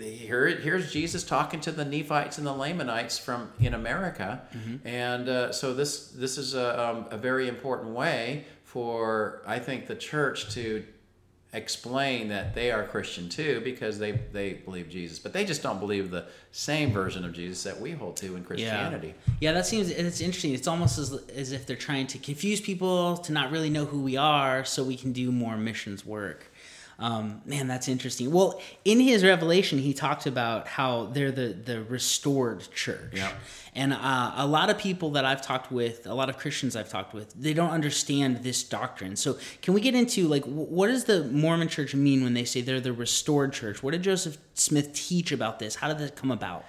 here, 0.00 0.46
here's 0.48 0.92
Jesus 0.92 1.24
talking 1.24 1.60
to 1.60 1.72
the 1.72 1.84
Nephites 1.84 2.38
and 2.38 2.46
the 2.46 2.52
Lamanites 2.52 3.18
from 3.18 3.50
in 3.60 3.74
America, 3.74 4.42
and 4.84 5.28
uh, 5.28 5.52
so 5.52 5.74
this 5.74 6.08
this 6.08 6.38
is 6.38 6.54
a, 6.54 6.88
um, 6.88 7.06
a 7.10 7.16
very 7.16 7.48
important 7.48 7.90
way 7.90 8.44
for 8.64 9.42
I 9.46 9.58
think 9.58 9.86
the 9.86 9.96
church 9.96 10.52
to 10.54 10.84
explain 11.54 12.28
that 12.28 12.54
they 12.54 12.70
are 12.70 12.84
Christian 12.86 13.28
too 13.30 13.60
because 13.64 13.98
they 13.98 14.12
they 14.32 14.52
believe 14.54 14.88
Jesus, 14.90 15.18
but 15.18 15.32
they 15.32 15.44
just 15.44 15.62
don't 15.62 15.80
believe 15.80 16.10
the 16.10 16.26
same 16.52 16.92
version 16.92 17.24
of 17.24 17.32
Jesus 17.32 17.62
that 17.62 17.80
we 17.80 17.92
hold 17.92 18.16
to 18.18 18.36
in 18.36 18.44
Christianity. 18.44 19.14
Yeah. 19.26 19.34
yeah, 19.40 19.52
that 19.52 19.66
seems 19.66 19.90
it's 19.90 20.20
interesting. 20.20 20.52
It's 20.52 20.68
almost 20.68 20.98
as, 20.98 21.12
as 21.34 21.52
if 21.52 21.66
they're 21.66 21.76
trying 21.76 22.06
to 22.08 22.18
confuse 22.18 22.60
people 22.60 23.16
to 23.18 23.32
not 23.32 23.50
really 23.50 23.70
know 23.70 23.86
who 23.86 24.00
we 24.02 24.16
are, 24.16 24.64
so 24.64 24.84
we 24.84 24.96
can 24.96 25.12
do 25.12 25.32
more 25.32 25.56
missions 25.56 26.04
work. 26.04 26.52
Um, 27.00 27.42
man, 27.44 27.68
that's 27.68 27.86
interesting. 27.86 28.32
Well, 28.32 28.60
in 28.84 28.98
his 28.98 29.22
revelation, 29.22 29.78
he 29.78 29.94
talked 29.94 30.26
about 30.26 30.66
how 30.66 31.04
they're 31.04 31.30
the 31.30 31.48
the 31.52 31.84
restored 31.84 32.66
church. 32.74 33.12
Yeah. 33.12 33.32
And 33.72 33.92
uh, 33.92 34.32
a 34.34 34.46
lot 34.46 34.68
of 34.68 34.78
people 34.78 35.10
that 35.10 35.24
I've 35.24 35.40
talked 35.40 35.70
with, 35.70 36.08
a 36.08 36.14
lot 36.14 36.28
of 36.28 36.38
Christians 36.38 36.74
I've 36.74 36.88
talked 36.88 37.14
with, 37.14 37.32
they 37.34 37.54
don't 37.54 37.70
understand 37.70 38.42
this 38.42 38.64
doctrine. 38.64 39.14
So, 39.14 39.38
can 39.62 39.74
we 39.74 39.80
get 39.80 39.94
into 39.94 40.26
like 40.26 40.44
what 40.44 40.88
does 40.88 41.04
the 41.04 41.22
Mormon 41.24 41.68
Church 41.68 41.94
mean 41.94 42.24
when 42.24 42.34
they 42.34 42.44
say 42.44 42.62
they're 42.62 42.80
the 42.80 42.92
restored 42.92 43.52
church? 43.52 43.80
What 43.80 43.92
did 43.92 44.02
Joseph 44.02 44.36
Smith 44.54 44.92
teach 44.92 45.30
about 45.30 45.60
this? 45.60 45.76
How 45.76 45.86
did 45.86 45.98
that 45.98 46.16
come 46.16 46.32
about? 46.32 46.64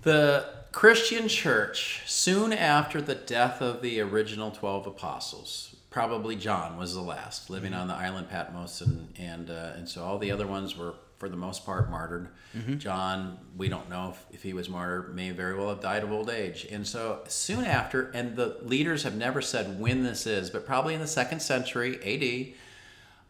The 0.00 0.46
Christian 0.72 1.28
church, 1.28 2.02
soon 2.06 2.54
after 2.54 3.02
the 3.02 3.14
death 3.14 3.60
of 3.60 3.82
the 3.82 4.00
original 4.00 4.50
12 4.50 4.86
apostles, 4.86 5.75
probably 5.96 6.36
John 6.36 6.76
was 6.76 6.92
the 6.92 7.00
last, 7.00 7.48
living 7.48 7.72
on 7.72 7.88
the 7.88 7.94
island 7.94 8.28
Patmos, 8.28 8.82
and, 8.82 9.08
and, 9.18 9.48
uh, 9.48 9.72
and 9.76 9.88
so 9.88 10.04
all 10.04 10.18
the 10.18 10.30
other 10.30 10.46
ones 10.46 10.76
were, 10.76 10.92
for 11.16 11.30
the 11.30 11.38
most 11.38 11.64
part, 11.64 11.90
martyred. 11.90 12.28
John, 12.76 13.38
we 13.56 13.70
don't 13.70 13.88
know 13.88 14.10
if, 14.10 14.26
if 14.30 14.42
he 14.42 14.52
was 14.52 14.68
martyred, 14.68 15.14
may 15.14 15.30
very 15.30 15.54
well 15.56 15.70
have 15.70 15.80
died 15.80 16.02
of 16.02 16.12
old 16.12 16.28
age. 16.28 16.66
And 16.70 16.86
so 16.86 17.22
soon 17.28 17.64
after, 17.64 18.10
and 18.10 18.36
the 18.36 18.58
leaders 18.60 19.04
have 19.04 19.16
never 19.16 19.40
said 19.40 19.80
when 19.80 20.02
this 20.02 20.26
is, 20.26 20.50
but 20.50 20.66
probably 20.66 20.92
in 20.92 21.00
the 21.00 21.06
second 21.06 21.40
century 21.40 21.96
AD, 22.04 22.52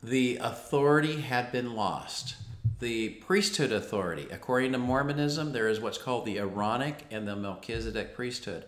the 0.03 0.39
authority 0.39 1.21
had 1.21 1.53
been 1.53 1.77
lost. 1.77 2.35
The 2.81 3.11
priesthood 3.11 3.71
authority, 3.71 4.27
according 4.33 4.73
to 4.73 4.79
Mormonism, 4.79 5.53
there 5.53 5.69
is 5.69 5.79
what's 5.79 5.99
called 5.99 6.27
the 6.27 6.39
Aaronic 6.39 7.05
and 7.13 7.29
the 7.29 7.37
Melchizedek 7.37 8.17
priesthood. 8.17 8.65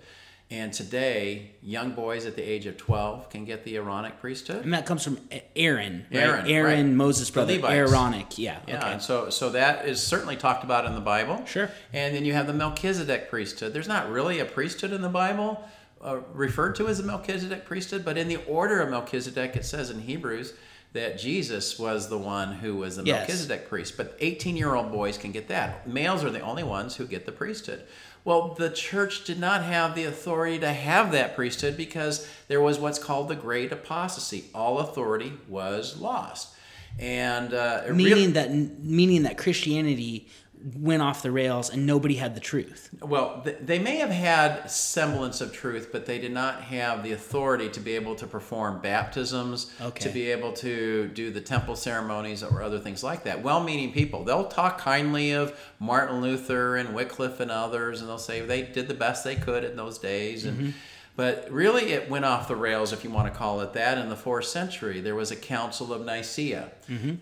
And 0.51 0.73
today, 0.73 1.51
young 1.63 1.93
boys 1.93 2.25
at 2.25 2.35
the 2.35 2.43
age 2.43 2.65
of 2.65 2.79
12 2.79 3.29
can 3.29 3.45
get 3.45 3.65
the 3.65 3.77
Aaronic 3.77 4.19
priesthood. 4.19 4.65
And 4.65 4.73
that 4.73 4.87
comes 4.87 5.05
from 5.05 5.19
Aaron, 5.55 6.07
right? 6.11 6.21
Aaron, 6.21 6.47
Aaron, 6.47 6.87
right. 6.87 6.97
Moses' 6.97 7.29
The 7.29 7.33
brother, 7.35 7.55
Levites. 7.57 7.75
Aaronic. 7.75 8.39
Yeah. 8.39 8.59
Yeah, 8.67 8.79
okay. 8.79 8.93
and 8.93 9.03
so 9.03 9.29
so 9.29 9.51
that 9.51 9.87
is 9.87 10.03
certainly 10.03 10.37
talked 10.37 10.65
about 10.65 10.87
in 10.87 10.95
the 10.95 11.03
Bible. 11.03 11.45
Sure. 11.45 11.71
And 11.93 12.15
then 12.15 12.25
you 12.25 12.33
have 12.33 12.47
the 12.47 12.55
Melchizedek 12.55 13.29
priesthood. 13.29 13.75
There's 13.75 13.89
not 13.89 14.11
really 14.11 14.39
a 14.39 14.47
priesthood 14.47 14.93
in 14.93 15.03
the 15.03 15.11
Bible 15.11 15.69
uh, 16.03 16.21
referred 16.33 16.77
to 16.77 16.89
as 16.89 16.99
the 16.99 17.05
Melchizedek 17.05 17.67
priesthood, 17.67 18.05
but 18.05 18.17
in 18.17 18.29
the 18.29 18.37
order 18.47 18.81
of 18.81 18.89
Melchizedek, 18.89 19.57
it 19.57 19.65
says 19.65 19.91
in 19.91 20.01
Hebrews 20.01 20.55
that 20.93 21.19
Jesus 21.19 21.79
was 21.79 22.09
the 22.09 22.19
one 22.19 22.55
who 22.55 22.77
was 22.77 22.97
the 22.97 23.05
Yes. 23.05 23.29
Melchizedek 23.29 23.69
priest. 23.69 23.97
But 23.97 24.17
18 24.21 24.57
year 24.57 24.75
old 24.75 24.91
boys 24.91 25.19
can 25.19 25.33
get 25.33 25.49
that. 25.49 25.87
Males 25.89 26.25
are 26.25 26.31
the 26.31 26.41
only 26.41 26.63
ones 26.63 26.97
who 26.97 27.07
get 27.07 27.27
the 27.27 27.33
priesthood. 27.33 27.83
Well, 28.25 28.55
the 28.55 28.71
church 28.71 29.25
did 29.25 29.39
not 29.39 29.63
have 29.65 29.95
the 29.95 30.05
authority 30.05 30.59
to 30.59 30.73
have 30.73 31.13
that 31.13 31.35
priesthood 31.37 31.77
because 31.77 32.29
there 32.49 32.61
was 32.61 32.79
what's 32.79 32.99
called 32.99 33.29
the 33.29 33.37
great 33.37 33.71
apostasy. 33.73 34.45
All 34.55 34.79
authority 34.81 35.33
was 35.49 35.99
lost. 35.99 36.55
And 36.99 37.55
uh, 37.55 37.83
meaning 37.93 38.05
really- 38.05 38.27
that 38.33 38.51
meaning 38.83 39.23
that 39.23 39.39
Christianity 39.39 40.29
went 40.75 41.03
off 41.03 41.23
the 41.23 41.31
rails 41.31 41.71
and 41.71 41.87
nobody 41.87 42.17
had 42.17 42.35
the 42.35 42.41
truth. 42.41 42.91
Well, 43.01 43.43
th- 43.43 43.59
they 43.61 43.79
may 43.79 43.97
have 43.97 44.11
had 44.11 44.71
semblance 44.71 45.41
of 45.41 45.53
truth, 45.53 45.91
but 45.93 46.07
they 46.07 46.19
did 46.19 46.33
not 46.33 46.63
have 46.63 47.03
the 47.03 47.13
authority 47.13 47.69
to 47.71 47.81
be 47.81 47.95
able 47.95 48.15
to 48.17 48.27
perform 48.27 48.81
baptisms, 48.81 49.73
Okay. 49.81 50.01
to 50.01 50.09
be 50.11 50.31
able 50.31 50.53
to 50.55 51.09
do 51.09 51.31
the 51.31 51.41
temple 51.41 51.77
ceremonies 51.77 52.43
or 52.43 52.63
other 52.63 52.79
things 52.79 53.05
like 53.05 53.25
that. 53.25 53.43
Well-meaning 53.43 53.93
people, 53.93 54.25
they'll 54.25 54.49
talk 54.49 54.79
kindly 54.79 55.33
of 55.33 55.59
Martin 55.79 56.21
Luther 56.21 56.77
and 56.77 56.95
Wycliffe 56.95 57.41
and 57.41 57.51
others, 57.51 58.01
and 58.01 58.09
they'll 58.09 58.19
say 58.19 58.41
they 58.41 58.63
did 58.63 58.89
the 58.89 58.95
best 58.95 59.25
they 59.25 59.37
could 59.37 59.65
in 59.65 59.77
those 59.77 59.99
days. 59.99 60.45
And 60.45 60.59
mm-hmm. 60.59 60.71
But 61.19 61.49
really, 61.51 61.91
it 61.91 62.09
went 62.09 62.25
off 62.25 62.47
the 62.47 62.55
rails, 62.55 62.93
if 62.93 63.03
you 63.03 63.11
want 63.11 63.27
to 63.33 63.37
call 63.37 63.61
it 63.63 63.73
that, 63.73 63.99
in 63.99 64.09
the 64.09 64.15
fourth 64.15 64.45
century. 64.45 65.01
There 65.01 65.17
was 65.17 65.33
a 65.33 65.37
Council 65.37 65.93
of 65.93 66.05
Nicaea. 66.05 66.71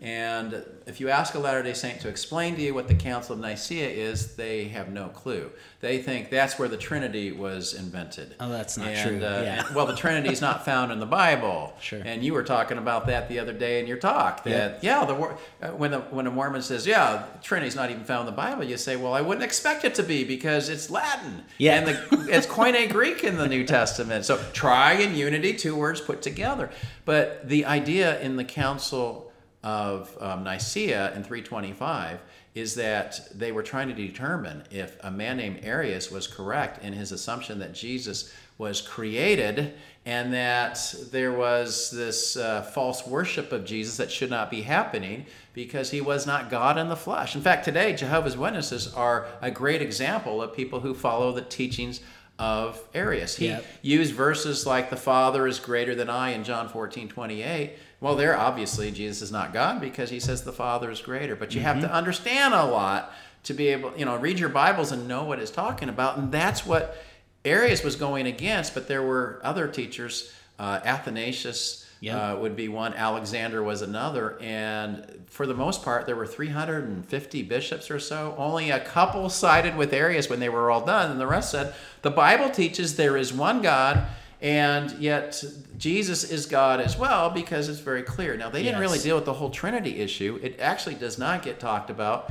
And 0.03 0.65
if 0.87 1.01
you 1.01 1.09
ask 1.09 1.35
a 1.35 1.39
Latter 1.39 1.63
day 1.63 1.73
Saint 1.73 2.01
to 2.03 2.09
explain 2.09 2.55
to 2.57 2.63
you 2.63 2.75
what 2.75 2.89
the 2.89 2.95
Council 2.95 3.35
of 3.35 3.41
Nicaea 3.41 3.89
is, 3.89 4.37
they 4.37 4.65
have 4.69 4.91
no 4.91 5.09
clue. 5.09 5.51
They 5.81 5.99
think 6.03 6.31
that's 6.31 6.59
where 6.59 6.69
the 6.69 6.77
Trinity 6.77 7.33
was 7.33 7.73
invented. 7.75 8.35
Oh, 8.39 8.51
that's 8.51 8.77
not 8.77 8.89
And, 8.89 9.19
true. 9.21 9.27
uh, 9.27 9.41
Yeah. 9.43 9.67
and- 9.67 9.75
well, 9.75 9.87
the 9.87 9.97
Trinity 9.97 10.29
is 10.31 10.41
not 10.43 10.65
found 10.65 10.93
in 10.93 11.01
the 11.01 11.07
Bible. 11.07 11.73
Sure. 11.81 12.01
And 12.05 12.23
you 12.23 12.33
were 12.35 12.43
talking 12.45 12.77
about 12.79 13.07
that 13.07 13.29
the 13.29 13.39
other 13.39 13.53
day 13.53 13.81
in 13.81 13.87
your 13.87 13.97
talk. 13.97 14.45
That 14.45 14.85
yeah, 14.85 15.05
the 15.07 15.15
uh, 15.15 15.69
when 15.73 15.91
the 15.91 16.01
when 16.01 16.27
a 16.27 16.31
Mormon 16.31 16.61
says 16.63 16.87
yeah, 16.87 17.25
the 17.37 17.43
Trinity's 17.43 17.75
not 17.77 17.91
even 17.91 18.05
found 18.05 18.29
in 18.29 18.35
the 18.35 18.37
Bible, 18.41 18.63
you 18.65 18.77
say, 18.77 18.97
well, 18.97 19.15
I 19.15 19.21
wouldn't 19.23 19.45
expect 19.45 19.85
it 19.85 19.95
to 19.97 20.03
be 20.03 20.23
because 20.25 20.69
it's 20.69 20.91
Latin. 20.91 21.45
Yeah. 21.59 21.79
And 21.79 21.87
the, 21.89 22.29
it's 22.37 22.47
Koine 22.47 22.91
Greek 22.91 23.25
in 23.25 23.37
the 23.39 23.49
New 23.49 23.65
Testament. 23.65 23.86
So 24.23 24.39
try 24.53 24.93
and 24.95 25.17
unity, 25.17 25.55
two 25.55 25.77
words 25.77 26.01
put 26.01 26.23
together. 26.23 26.71
But 27.05 27.49
the 27.49 27.65
idea 27.65 28.21
in 28.21 28.37
the 28.37 28.45
Council 28.45 29.33
of 29.63 30.17
um, 30.21 30.45
Nicaea 30.45 31.09
in 31.15 31.25
325 31.25 32.21
is 32.55 32.75
that 32.77 33.21
they 33.35 33.53
were 33.53 33.63
trying 33.63 33.89
to 33.89 33.95
determine 33.95 34.63
if 34.71 34.97
a 35.03 35.11
man 35.11 35.37
named 35.37 35.61
Arius 35.63 36.11
was 36.11 36.27
correct 36.27 36.83
in 36.83 36.93
his 36.93 37.13
assumption 37.13 37.59
that 37.59 37.75
Jesus 37.75 38.33
was 38.59 38.81
created 38.81 39.75
and 40.07 40.33
that 40.33 40.95
there 41.11 41.33
was 41.33 41.91
this 41.91 42.37
uh, 42.37 42.63
false 42.63 43.07
worship 43.07 43.53
of 43.53 43.65
Jesus 43.65 43.97
that 43.97 44.11
should 44.11 44.31
not 44.31 44.51
be 44.51 44.63
happening 44.63 45.27
because 45.53 45.91
he 45.91 46.01
was 46.01 46.27
not 46.27 46.49
God 46.49 46.79
in 46.79 46.89
the 46.89 46.97
flesh. 46.97 47.35
In 47.35 47.43
fact, 47.43 47.65
today, 47.65 47.93
Jehovah's 47.93 48.37
Witnesses 48.37 48.95
are 48.95 49.27
a 49.43 49.51
great 49.51 49.83
example 49.83 50.41
of 50.41 50.55
people 50.55 50.81
who 50.81 50.95
follow 50.95 51.33
the 51.33 51.43
teachings 51.43 52.01
of 52.39 52.83
Arius. 52.95 53.37
He 53.37 53.47
Yep. 53.47 53.65
used 53.83 54.15
verses 54.15 54.67
like 54.67 54.91
the 54.91 54.97
Father 54.97 55.47
is 55.47 55.59
greater 55.59 55.95
than 55.95 56.11
I 56.11 56.31
in 56.31 56.45
John 56.45 56.69
14, 56.69 57.09
28. 57.09 57.79
Well, 58.01 58.15
there 58.15 58.37
obviously 58.39 58.91
Jesus 58.91 59.23
is 59.23 59.33
not 59.33 59.53
God 59.55 59.81
because 59.81 60.11
he 60.11 60.21
says 60.21 60.43
the 60.43 60.53
Father 60.53 60.91
is 60.91 61.01
greater. 61.01 61.35
But 61.35 61.55
you 61.55 61.63
have 61.63 61.81
to 61.81 61.91
understand 61.91 62.53
a 62.53 62.65
lot 62.65 63.13
to 63.45 63.55
be 63.55 63.69
able, 63.69 63.93
you 63.97 64.05
know, 64.05 64.17
read 64.17 64.39
your 64.39 64.51
Bibles 64.51 64.93
and 64.93 65.09
know 65.09 65.25
what 65.25 65.39
it's 65.39 65.51
talking 65.51 65.89
about. 65.89 66.19
And 66.19 66.31
that's 66.31 66.67
what 66.67 66.97
Arius 67.45 67.83
was 67.83 67.97
going 67.97 68.27
against. 68.27 68.75
But 68.75 68.87
there 68.89 69.03
were 69.03 69.41
other 69.43 69.67
teachers, 69.69 70.33
uh, 70.59 70.81
Athanasius. 70.85 71.86
Uh, 72.17 72.37
would 72.37 72.57
be 72.57 72.69
one. 72.69 72.93
Alexander 72.95 73.63
was 73.63 73.83
another, 73.83 74.39
and 74.41 75.25
for 75.29 75.47
the 75.47 75.55
most 75.55 75.83
part, 75.83 76.07
there 76.07 76.17
were 76.17 76.27
350 76.27 77.43
bishops 77.43 77.91
or 77.91 77.99
so. 77.99 78.35
Only 78.37 78.71
a 78.71 78.81
couple 78.81 79.29
sided 79.31 79.77
with 79.77 79.93
Arius 79.93 80.29
when 80.29 80.39
they 80.39 80.49
were 80.51 80.71
all 80.71 80.85
done, 80.85 81.11
and 81.11 81.19
the 81.21 81.27
rest 81.27 81.51
said 81.51 81.75
the 82.03 82.11
Bible 82.11 82.51
teaches 82.51 82.97
there 82.97 83.17
is 83.17 83.33
one 83.33 83.63
God, 83.63 84.07
and 84.43 84.93
yet 84.99 85.43
Jesus 85.79 86.23
is 86.31 86.45
God 86.47 86.81
as 86.81 86.97
well 86.99 87.31
because 87.31 87.69
it's 87.71 87.81
very 87.81 88.03
clear. 88.03 88.37
Now 88.37 88.51
they 88.51 88.63
didn't 88.63 88.81
really 88.81 88.99
deal 88.99 89.17
with 89.17 89.25
the 89.25 89.33
whole 89.33 89.51
Trinity 89.51 89.99
issue. 89.99 90.39
It 90.43 90.61
actually 90.61 90.97
does 90.97 91.19
not 91.19 91.43
get 91.43 91.59
talked 91.59 91.89
about 91.89 92.31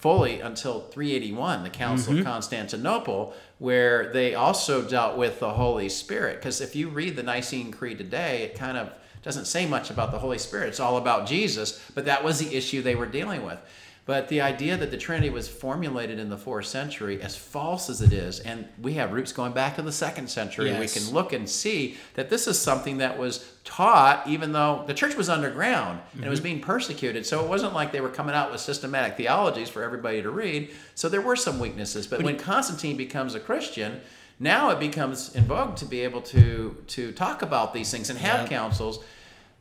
fully 0.00 0.40
until 0.40 0.80
381, 0.80 1.62
the 1.62 1.70
Council 1.70 2.14
of 2.14 2.18
mm-hmm. 2.20 2.26
Constantinople, 2.26 3.34
where 3.58 4.10
they 4.12 4.34
also 4.34 4.82
dealt 4.82 5.18
with 5.18 5.40
the 5.40 5.50
Holy 5.50 5.90
Spirit. 5.90 6.36
Because 6.36 6.62
if 6.62 6.74
you 6.74 6.88
read 6.88 7.16
the 7.16 7.22
Nicene 7.22 7.70
Creed 7.70 7.98
today, 7.98 8.42
it 8.42 8.54
kind 8.54 8.78
of 8.78 8.90
doesn't 9.22 9.44
say 9.44 9.66
much 9.66 9.90
about 9.90 10.10
the 10.10 10.18
Holy 10.18 10.38
Spirit. 10.38 10.68
It's 10.68 10.80
all 10.80 10.96
about 10.96 11.26
Jesus, 11.26 11.78
but 11.94 12.06
that 12.06 12.24
was 12.24 12.38
the 12.38 12.56
issue 12.56 12.80
they 12.80 12.94
were 12.94 13.06
dealing 13.06 13.44
with. 13.44 13.58
But 14.06 14.28
the 14.28 14.40
idea 14.40 14.76
that 14.76 14.90
the 14.90 14.96
Trinity 14.96 15.30
was 15.30 15.46
formulated 15.48 16.18
in 16.18 16.30
the 16.30 16.36
fourth 16.36 16.66
century, 16.66 17.20
as 17.22 17.36
false 17.36 17.88
as 17.88 18.00
it 18.00 18.12
is, 18.12 18.40
and 18.40 18.66
we 18.82 18.94
have 18.94 19.12
roots 19.12 19.32
going 19.32 19.52
back 19.52 19.76
to 19.76 19.82
the 19.82 19.92
second 19.92 20.28
century, 20.28 20.72
we 20.78 20.88
can 20.88 21.10
look 21.12 21.32
and 21.32 21.48
see 21.48 21.96
that 22.14 22.28
this 22.28 22.48
is 22.48 22.58
something 22.58 22.98
that 22.98 23.18
was 23.18 23.52
taught, 23.62 24.26
even 24.26 24.52
though 24.52 24.82
the 24.86 24.94
church 24.94 25.14
was 25.16 25.28
underground 25.28 26.00
and 26.14 26.24
it 26.24 26.28
was 26.30 26.40
being 26.40 26.60
persecuted. 26.60 27.24
So 27.24 27.44
it 27.44 27.48
wasn't 27.48 27.74
like 27.74 27.92
they 27.92 28.00
were 28.00 28.08
coming 28.08 28.34
out 28.34 28.50
with 28.50 28.60
systematic 28.60 29.16
theologies 29.16 29.68
for 29.68 29.82
everybody 29.84 30.22
to 30.22 30.30
read. 30.30 30.70
So 30.94 31.08
there 31.08 31.20
were 31.20 31.36
some 31.36 31.60
weaknesses. 31.60 32.06
But 32.06 32.22
when 32.22 32.36
Constantine 32.38 32.96
becomes 32.96 33.34
a 33.36 33.40
Christian, 33.40 34.00
now 34.40 34.70
it 34.70 34.80
becomes 34.80 35.36
in 35.36 35.44
vogue 35.44 35.76
to 35.76 35.84
be 35.84 36.00
able 36.00 36.22
to 36.22 36.74
to 36.88 37.12
talk 37.12 37.42
about 37.42 37.74
these 37.74 37.90
things 37.90 38.08
and 38.10 38.18
have 38.18 38.40
Yep. 38.40 38.48
councils. 38.48 39.04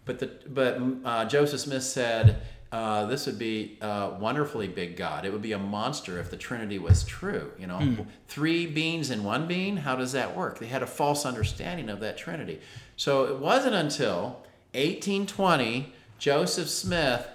But 0.05 0.19
the 0.19 0.31
but 0.47 0.81
uh, 1.05 1.25
Joseph 1.25 1.59
Smith 1.59 1.83
said 1.83 2.41
uh, 2.71 3.05
this 3.07 3.25
would 3.25 3.39
be 3.39 3.77
a 3.81 4.15
wonderfully 4.19 4.67
big 4.67 4.95
God. 4.95 5.25
It 5.25 5.31
would 5.31 5.41
be 5.41 5.53
a 5.53 5.59
monster 5.59 6.19
if 6.19 6.29
the 6.29 6.37
Trinity 6.37 6.77
was 6.77 7.03
true. 7.03 7.51
You 7.57 7.67
know, 7.67 8.05
three 8.27 8.67
beings 8.67 9.09
in 9.09 9.23
one 9.23 9.47
being. 9.47 9.77
How 9.77 9.95
does 9.95 10.11
that 10.11 10.35
work? 10.37 10.59
They 10.59 10.67
had 10.67 10.83
a 10.83 10.87
false 10.87 11.25
understanding 11.25 11.89
of 11.89 11.99
that 12.01 12.17
Trinity. 12.17 12.59
So 12.95 13.25
it 13.25 13.39
wasn't 13.39 13.75
until 13.75 14.43
1820 14.73 15.93
Joseph 16.19 16.69
Smith 16.69 17.27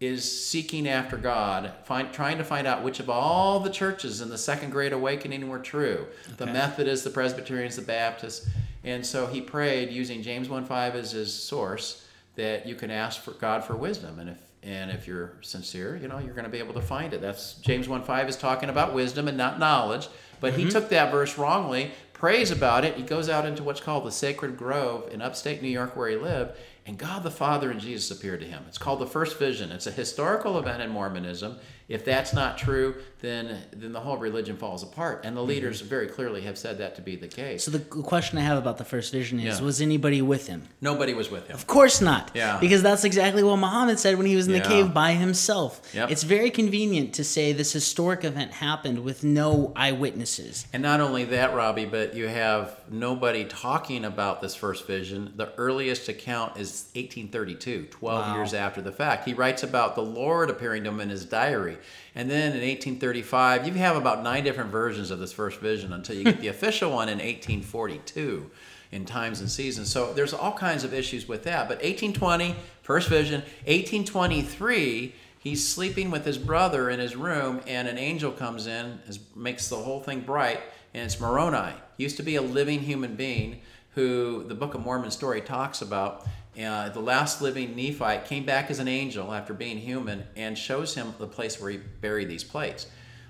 is 0.00 0.46
seeking 0.48 0.88
after 0.88 1.16
God, 1.16 1.72
find, 1.84 2.12
trying 2.12 2.38
to 2.38 2.44
find 2.44 2.66
out 2.66 2.82
which 2.82 2.98
of 2.98 3.08
all 3.08 3.60
the 3.60 3.70
churches 3.70 4.20
in 4.20 4.30
the 4.30 4.38
Second 4.38 4.70
Great 4.70 4.92
Awakening 4.92 5.48
were 5.48 5.60
true 5.60 6.06
the 6.38 6.46
Methodists, 6.46 7.04
the 7.04 7.10
Presbyterians, 7.10 7.76
the 7.76 7.82
Baptists. 7.82 8.48
And 8.82 9.06
so 9.06 9.28
he 9.28 9.40
prayed 9.40 9.90
using 9.90 10.22
James 10.22 10.48
1.5 10.48 10.94
as 10.94 11.12
his 11.12 11.32
source 11.32 12.04
that 12.34 12.66
you 12.66 12.74
can 12.74 12.90
ask 12.90 13.20
for 13.20 13.30
God 13.32 13.62
for 13.62 13.76
wisdom. 13.76 14.18
And 14.18 14.30
if 14.30 14.38
and 14.62 14.90
if 14.90 15.08
you're 15.08 15.32
sincere, 15.40 15.96
you 15.96 16.06
know, 16.06 16.18
you're 16.18 16.34
going 16.34 16.44
to 16.44 16.50
be 16.50 16.58
able 16.58 16.74
to 16.74 16.80
find 16.80 17.12
it. 17.12 17.20
That's 17.20 17.54
James 17.54 17.88
1.5 17.88 18.28
is 18.28 18.36
talking 18.36 18.68
about 18.68 18.94
wisdom 18.94 19.26
and 19.26 19.36
not 19.36 19.58
knowledge. 19.58 20.08
But 20.40 20.54
he 20.54 20.62
mm-hmm. 20.62 20.70
took 20.70 20.88
that 20.90 21.10
verse 21.10 21.38
wrongly, 21.38 21.92
prays 22.12 22.50
about 22.50 22.84
it. 22.84 22.96
He 22.96 23.02
goes 23.02 23.28
out 23.28 23.44
into 23.44 23.62
what's 23.62 23.80
called 23.80 24.04
the 24.04 24.12
Sacred 24.12 24.56
Grove 24.56 25.08
in 25.12 25.22
upstate 25.22 25.62
New 25.62 25.68
York 25.68 25.96
where 25.96 26.08
he 26.08 26.16
lived. 26.16 26.56
And 26.84 26.98
God 26.98 27.22
the 27.22 27.30
Father 27.30 27.70
and 27.70 27.80
Jesus 27.80 28.10
appeared 28.16 28.40
to 28.40 28.46
him. 28.46 28.64
It's 28.68 28.78
called 28.78 29.00
the 29.00 29.06
first 29.06 29.38
vision. 29.38 29.70
It's 29.70 29.86
a 29.86 29.92
historical 29.92 30.58
event 30.58 30.82
in 30.82 30.90
Mormonism. 30.90 31.58
If 31.88 32.04
that's 32.04 32.32
not 32.32 32.58
true, 32.58 32.94
then 33.20 33.58
then 33.72 33.92
the 33.92 34.00
whole 34.00 34.16
religion 34.16 34.56
falls 34.56 34.82
apart. 34.82 35.24
And 35.24 35.36
the 35.36 35.40
mm-hmm. 35.40 35.48
leaders 35.48 35.80
very 35.80 36.06
clearly 36.06 36.42
have 36.42 36.56
said 36.58 36.78
that 36.78 36.96
to 36.96 37.02
be 37.02 37.16
the 37.16 37.28
case. 37.28 37.64
So 37.64 37.70
the 37.70 37.80
question 37.80 38.38
I 38.38 38.42
have 38.42 38.58
about 38.58 38.78
the 38.78 38.84
first 38.84 39.12
vision 39.12 39.38
is: 39.40 39.58
Yeah. 39.60 39.64
Was 39.64 39.80
anybody 39.80 40.22
with 40.22 40.46
him? 40.46 40.68
Nobody 40.80 41.14
was 41.14 41.30
with 41.30 41.48
him. 41.48 41.54
Of 41.54 41.66
course 41.66 42.00
not. 42.00 42.30
Yeah. 42.34 42.58
Because 42.58 42.82
that's 42.82 43.04
exactly 43.04 43.42
what 43.42 43.56
Muhammad 43.56 43.98
said 43.98 44.16
when 44.16 44.26
he 44.26 44.36
was 44.36 44.46
in 44.46 44.52
the 44.52 44.58
Yeah. 44.58 44.68
cave 44.68 44.94
by 44.94 45.12
himself. 45.12 45.80
Yep. 45.94 46.10
It's 46.10 46.22
very 46.22 46.50
convenient 46.50 47.14
to 47.14 47.24
say 47.24 47.52
this 47.52 47.72
historic 47.72 48.24
event 48.24 48.52
happened 48.52 49.04
with 49.04 49.24
no 49.24 49.72
eyewitnesses. 49.76 50.66
And 50.72 50.82
not 50.82 51.00
only 51.00 51.24
that, 51.24 51.54
Robbie, 51.54 51.84
but 51.84 52.14
you 52.14 52.28
have 52.28 52.76
nobody 52.90 53.44
talking 53.44 54.04
about 54.04 54.40
this 54.40 54.54
first 54.54 54.86
vision. 54.86 55.32
The 55.36 55.52
earliest 55.56 56.08
account 56.08 56.56
is 56.56 56.86
1832, 56.94 57.86
12 57.90 58.26
Wow. 58.26 58.34
years 58.36 58.54
after 58.54 58.80
the 58.80 58.92
fact. 58.92 59.26
He 59.26 59.34
writes 59.34 59.62
about 59.62 59.94
the 59.94 60.02
Lord 60.02 60.50
appearing 60.50 60.84
to 60.84 60.90
him 60.90 61.00
in 61.00 61.08
his 61.10 61.24
diary. 61.24 61.71
And 62.14 62.30
then 62.30 62.52
in 62.52 62.60
1835, 62.60 63.66
you 63.66 63.74
have 63.74 63.96
about 63.96 64.22
nine 64.22 64.44
different 64.44 64.70
versions 64.70 65.10
of 65.10 65.18
this 65.18 65.32
first 65.32 65.60
vision 65.60 65.92
until 65.92 66.16
you 66.16 66.24
get 66.24 66.40
the 66.40 66.48
official 66.48 66.90
one 66.90 67.08
in 67.08 67.18
1842 67.18 68.50
in 68.92 69.06
times 69.06 69.40
and 69.40 69.50
seasons. 69.50 69.90
So 69.90 70.12
there's 70.12 70.34
all 70.34 70.52
kinds 70.52 70.84
of 70.84 70.92
issues 70.92 71.26
with 71.26 71.44
that. 71.44 71.68
But 71.68 71.78
1820, 71.78 72.54
first 72.82 73.08
vision. 73.08 73.40
1823, 73.64 75.14
he's 75.38 75.66
sleeping 75.66 76.10
with 76.10 76.24
his 76.24 76.38
brother 76.38 76.90
in 76.90 77.00
his 77.00 77.16
room, 77.16 77.62
and 77.66 77.88
an 77.88 77.98
angel 77.98 78.30
comes 78.30 78.66
in, 78.66 79.00
makes 79.34 79.68
the 79.68 79.76
whole 79.76 80.00
thing 80.00 80.20
bright, 80.20 80.60
and 80.94 81.04
it's 81.04 81.18
Moroni. 81.18 81.72
Used 81.96 82.18
to 82.18 82.22
be 82.22 82.36
a 82.36 82.42
living 82.42 82.80
human 82.80 83.16
being 83.16 83.60
who 83.94 84.44
the 84.44 84.54
Book 84.54 84.74
of 84.74 84.82
Mormon 84.82 85.10
story 85.10 85.40
talks 85.40 85.82
about. 85.82 86.26
Uh, 86.60 86.90
the 86.90 87.00
last 87.00 87.40
living 87.40 87.74
Nephite 87.74 88.26
came 88.26 88.44
back 88.44 88.70
as 88.70 88.78
an 88.78 88.88
angel 88.88 89.32
after 89.32 89.54
being 89.54 89.78
human 89.78 90.24
and 90.36 90.56
shows 90.56 90.94
him 90.94 91.14
the 91.18 91.26
place 91.26 91.60
where 91.60 91.70
he 91.70 91.78
buried 91.78 92.28
these 92.28 92.44
plates. 92.44 92.86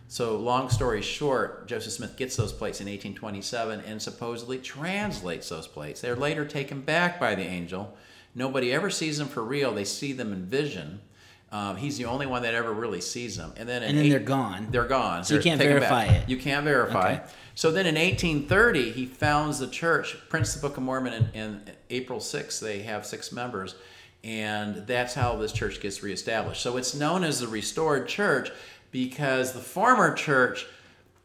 So, 0.08 0.36
long 0.36 0.68
story 0.68 1.00
short, 1.02 1.66
Joseph 1.68 1.92
Smith 1.92 2.16
gets 2.16 2.36
those 2.36 2.52
plates 2.52 2.80
in 2.80 2.86
1827 2.86 3.80
and 3.86 4.02
supposedly 4.02 4.58
translates 4.58 5.48
those 5.48 5.66
plates. 5.66 6.00
They're 6.00 6.16
later 6.16 6.44
taken 6.44 6.80
back 6.82 7.18
by 7.20 7.34
the 7.34 7.44
angel. 7.44 7.96
Nobody 8.34 8.72
ever 8.72 8.90
sees 8.90 9.18
them 9.18 9.28
for 9.28 9.42
real, 9.42 9.72
they 9.72 9.84
see 9.84 10.12
them 10.12 10.32
in 10.32 10.44
vision. 10.44 11.00
Um, 11.52 11.76
he's 11.76 11.98
the 11.98 12.06
only 12.06 12.26
one 12.26 12.42
that 12.42 12.54
ever 12.54 12.72
really 12.72 13.02
sees 13.02 13.36
them. 13.36 13.52
And 13.56 13.68
then, 13.68 13.82
And 13.82 13.96
then 13.96 14.06
eight- 14.06 14.10
they're 14.10 14.18
gone. 14.20 14.68
They're 14.70 14.84
gone. 14.86 15.22
So 15.24 15.34
you 15.34 15.40
They're 15.40 15.50
can't 15.56 15.60
verify 15.60 16.04
it. 16.06 16.28
You 16.28 16.38
can't 16.38 16.64
verify. 16.64 17.14
Okay. 17.14 17.22
So 17.54 17.70
then 17.70 17.86
in 17.86 17.94
1830, 17.96 18.92
he 18.92 19.06
founds 19.06 19.58
the 19.58 19.66
church, 19.66 20.16
prints 20.28 20.54
the 20.54 20.60
Book 20.60 20.76
of 20.76 20.82
Mormon, 20.82 21.12
and, 21.12 21.28
and 21.34 21.72
April 21.90 22.18
6th, 22.18 22.60
they 22.60 22.82
have 22.82 23.04
six 23.04 23.30
members. 23.32 23.74
And 24.24 24.86
that's 24.86 25.14
how 25.14 25.36
this 25.36 25.52
church 25.52 25.80
gets 25.80 26.02
reestablished. 26.02 26.62
So 26.62 26.76
it's 26.76 26.94
known 26.94 27.24
as 27.24 27.40
the 27.40 27.48
restored 27.48 28.08
church 28.08 28.50
because 28.90 29.52
the 29.52 29.60
former 29.60 30.14
church, 30.14 30.66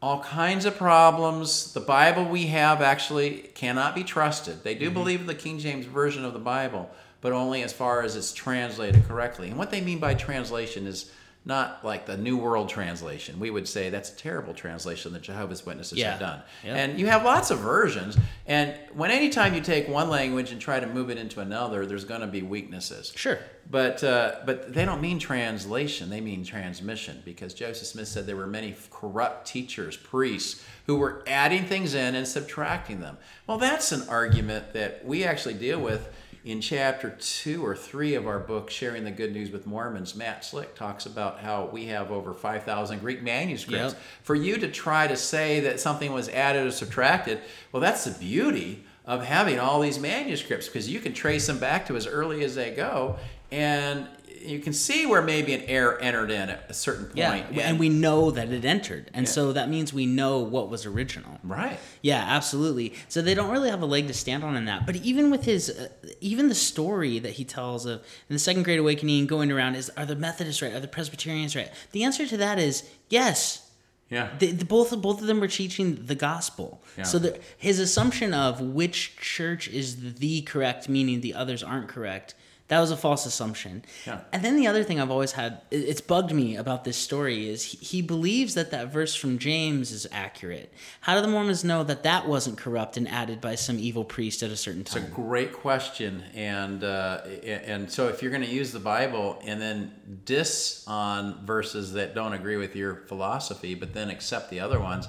all 0.02 0.20
kinds 0.20 0.64
of 0.64 0.76
problems. 0.76 1.72
The 1.72 1.80
Bible 1.80 2.24
we 2.24 2.46
have 2.48 2.82
actually 2.82 3.50
cannot 3.54 3.94
be 3.94 4.04
trusted. 4.04 4.64
They 4.64 4.74
do 4.74 4.86
Mm-hmm. 4.86 4.94
believe 4.94 5.26
the 5.26 5.34
King 5.34 5.58
James 5.58 5.86
Version 5.86 6.24
of 6.24 6.32
the 6.32 6.38
Bible, 6.38 6.90
but 7.20 7.32
only 7.32 7.62
as 7.62 7.72
far 7.72 8.02
as 8.02 8.16
it's 8.16 8.32
translated 8.32 9.06
correctly. 9.06 9.48
And 9.48 9.58
what 9.58 9.70
they 9.70 9.80
mean 9.80 9.98
by 9.98 10.14
translation 10.14 10.86
is 10.86 11.10
not 11.44 11.82
like 11.84 12.04
the 12.04 12.16
New 12.16 12.36
World 12.36 12.68
Translation. 12.68 13.40
We 13.40 13.50
would 13.50 13.66
say 13.66 13.88
that's 13.88 14.12
a 14.12 14.16
terrible 14.16 14.52
translation 14.52 15.12
that 15.14 15.22
Jehovah's 15.22 15.64
Witnesses 15.64 15.96
Yeah. 15.96 16.10
have 16.10 16.20
done. 16.20 16.42
Yeah. 16.62 16.74
And 16.74 17.00
you 17.00 17.06
have 17.06 17.24
lots 17.24 17.50
of 17.50 17.60
versions. 17.60 18.18
And 18.46 18.74
when 18.92 19.10
anytime 19.10 19.54
you 19.54 19.62
take 19.62 19.88
one 19.88 20.10
language 20.10 20.52
and 20.52 20.60
try 20.60 20.78
to 20.78 20.86
move 20.86 21.08
it 21.10 21.16
into 21.16 21.40
another, 21.40 21.86
there's 21.86 22.04
going 22.04 22.20
to 22.20 22.26
be 22.26 22.42
weaknesses. 22.42 23.12
Sure. 23.16 23.38
But 23.70 24.02
uh, 24.02 24.36
but 24.46 24.72
they 24.72 24.86
don't 24.86 25.02
mean 25.02 25.18
translation; 25.18 26.08
they 26.08 26.22
mean 26.22 26.42
transmission. 26.42 27.22
Because 27.24 27.52
Joseph 27.52 27.86
Smith 27.86 28.08
said 28.08 28.26
there 28.26 28.34
were 28.36 28.46
many 28.46 28.74
corrupt 28.90 29.46
teachers, 29.46 29.94
priests, 29.94 30.62
who 30.86 30.96
were 30.96 31.22
adding 31.26 31.64
things 31.66 31.92
in 31.94 32.14
and 32.14 32.26
subtracting 32.26 33.00
them. 33.00 33.18
Well, 33.46 33.58
that's 33.58 33.92
an 33.92 34.08
argument 34.08 34.72
that 34.72 35.04
we 35.04 35.24
actually 35.24 35.54
deal 35.54 35.78
with 35.80 36.08
in 36.48 36.62
chapter 36.62 37.10
two 37.10 37.62
or 37.62 37.76
three 37.76 38.14
of 38.14 38.26
our 38.26 38.38
book, 38.38 38.70
Sharing 38.70 39.04
the 39.04 39.10
Good 39.10 39.34
News 39.34 39.50
with 39.50 39.66
Mormons. 39.66 40.14
Matt 40.14 40.46
Slick 40.46 40.74
talks 40.74 41.04
about 41.04 41.40
how 41.40 41.66
we 41.66 41.84
have 41.86 42.10
over 42.10 42.32
five 42.32 42.62
thousand 42.62 43.00
Greek 43.00 43.22
manuscripts. 43.22 43.92
Yep. 43.92 44.02
For 44.22 44.34
you 44.34 44.56
to 44.56 44.70
try 44.70 45.06
to 45.06 45.14
say 45.14 45.60
that 45.60 45.78
something 45.78 46.10
was 46.10 46.30
added 46.30 46.66
or 46.66 46.70
subtracted, 46.70 47.42
well, 47.70 47.82
that's 47.82 48.04
the 48.04 48.18
beauty 48.18 48.82
of 49.04 49.26
having 49.26 49.58
all 49.58 49.80
these 49.80 49.98
manuscripts 49.98 50.68
because 50.68 50.88
you 50.88 51.00
can 51.00 51.12
trace 51.12 51.46
them 51.46 51.58
back 51.58 51.86
to 51.88 51.96
as 51.96 52.06
early 52.06 52.42
as 52.42 52.54
they 52.54 52.70
go 52.70 53.16
and 53.50 54.08
you 54.42 54.58
can 54.60 54.72
see 54.72 55.06
where 55.06 55.22
maybe 55.22 55.54
an 55.54 55.62
air 55.62 56.00
entered 56.02 56.30
in 56.30 56.48
at 56.48 56.66
a 56.68 56.74
certain 56.74 57.06
point. 57.06 57.16
Yeah. 57.16 57.68
And 57.68 57.78
we 57.78 57.88
know 57.88 58.30
that 58.30 58.50
it 58.50 58.64
entered. 58.64 59.10
And 59.14 59.28
so 59.28 59.52
that 59.52 59.68
means 59.68 59.92
we 59.92 60.06
know 60.06 60.38
what 60.38 60.70
was 60.70 60.86
original. 60.86 61.38
right. 61.42 61.78
Yeah, 62.02 62.24
absolutely. 62.26 62.94
So 63.08 63.22
they 63.22 63.34
don't 63.34 63.50
really 63.50 63.70
have 63.70 63.82
a 63.82 63.86
leg 63.86 64.06
to 64.06 64.14
stand 64.14 64.44
on 64.44 64.56
in 64.56 64.66
that. 64.66 64.86
But 64.86 64.96
even 64.96 65.30
with 65.30 65.44
his, 65.44 65.70
uh, 65.70 65.88
even 66.20 66.48
the 66.48 66.54
story 66.54 67.18
that 67.18 67.32
he 67.32 67.44
tells 67.44 67.86
of 67.86 68.00
in 68.28 68.34
the 68.34 68.38
Second 68.38 68.62
Great 68.62 68.78
Awakening 68.78 69.26
going 69.26 69.50
around 69.50 69.74
is, 69.74 69.90
are 69.96 70.06
the 70.06 70.16
Methodists 70.16 70.62
right? 70.62 70.72
Are 70.72 70.80
the 70.80 70.88
Presbyterians 70.88 71.56
right? 71.56 71.70
The 71.92 72.04
answer 72.04 72.26
to 72.26 72.36
that 72.36 72.58
is 72.58 72.88
yes. 73.08 73.68
Yeah. 74.10 74.30
The, 74.38 74.52
the, 74.52 74.64
both 74.64 74.96
both 75.02 75.20
of 75.20 75.26
them 75.26 75.40
were 75.40 75.48
teaching 75.48 76.06
the 76.06 76.14
gospel. 76.14 76.82
Yeah. 76.96 77.04
So 77.04 77.18
the, 77.18 77.38
his 77.58 77.78
assumption 77.78 78.32
of 78.32 78.60
which 78.60 79.16
church 79.16 79.68
is 79.68 80.14
the 80.14 80.42
correct, 80.42 80.88
meaning 80.88 81.20
the 81.20 81.34
others 81.34 81.62
aren't 81.62 81.88
correct, 81.88 82.34
that 82.68 82.80
was 82.80 82.90
a 82.90 82.96
false 82.96 83.24
assumption. 83.24 83.82
Yeah. 84.06 84.20
And 84.32 84.44
then 84.44 84.56
the 84.56 84.66
other 84.66 84.84
thing 84.84 85.00
I've 85.00 85.10
always 85.10 85.32
had, 85.32 85.62
it's 85.70 86.02
bugged 86.02 86.32
me 86.32 86.56
about 86.56 86.84
this 86.84 86.98
story 86.98 87.48
is 87.48 87.64
he, 87.64 87.78
he 87.78 88.02
believes 88.02 88.54
that 88.54 88.70
that 88.70 88.92
verse 88.92 89.14
from 89.14 89.38
James 89.38 89.90
is 89.90 90.06
accurate. 90.12 90.72
How 91.00 91.14
do 91.14 91.22
the 91.22 91.28
Mormons 91.28 91.64
know 91.64 91.82
that 91.84 92.02
that 92.02 92.28
wasn't 92.28 92.58
corrupt 92.58 92.98
and 92.98 93.08
added 93.08 93.40
by 93.40 93.54
some 93.54 93.78
evil 93.78 94.04
priest 94.04 94.42
at 94.42 94.50
a 94.50 94.56
certain 94.56 94.84
time? 94.84 95.02
It's 95.02 95.12
a 95.12 95.14
great 95.14 95.52
question, 95.54 96.22
and 96.34 96.84
uh, 96.84 97.22
and 97.44 97.90
so 97.90 98.08
if 98.08 98.22
you're 98.22 98.30
going 98.30 98.44
to 98.44 98.50
use 98.50 98.70
the 98.70 98.78
Bible 98.78 99.40
and 99.44 99.60
then 99.60 100.20
diss 100.24 100.84
on 100.86 101.46
verses 101.46 101.94
that 101.94 102.14
don't 102.14 102.34
agree 102.34 102.56
with 102.56 102.76
your 102.76 102.96
philosophy, 103.06 103.74
but 103.74 103.94
then 103.94 104.10
accept 104.10 104.50
the 104.50 104.60
other 104.60 104.78
ones, 104.78 105.08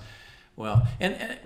well, 0.55 0.87
and, 0.99 1.13
and 1.15 1.39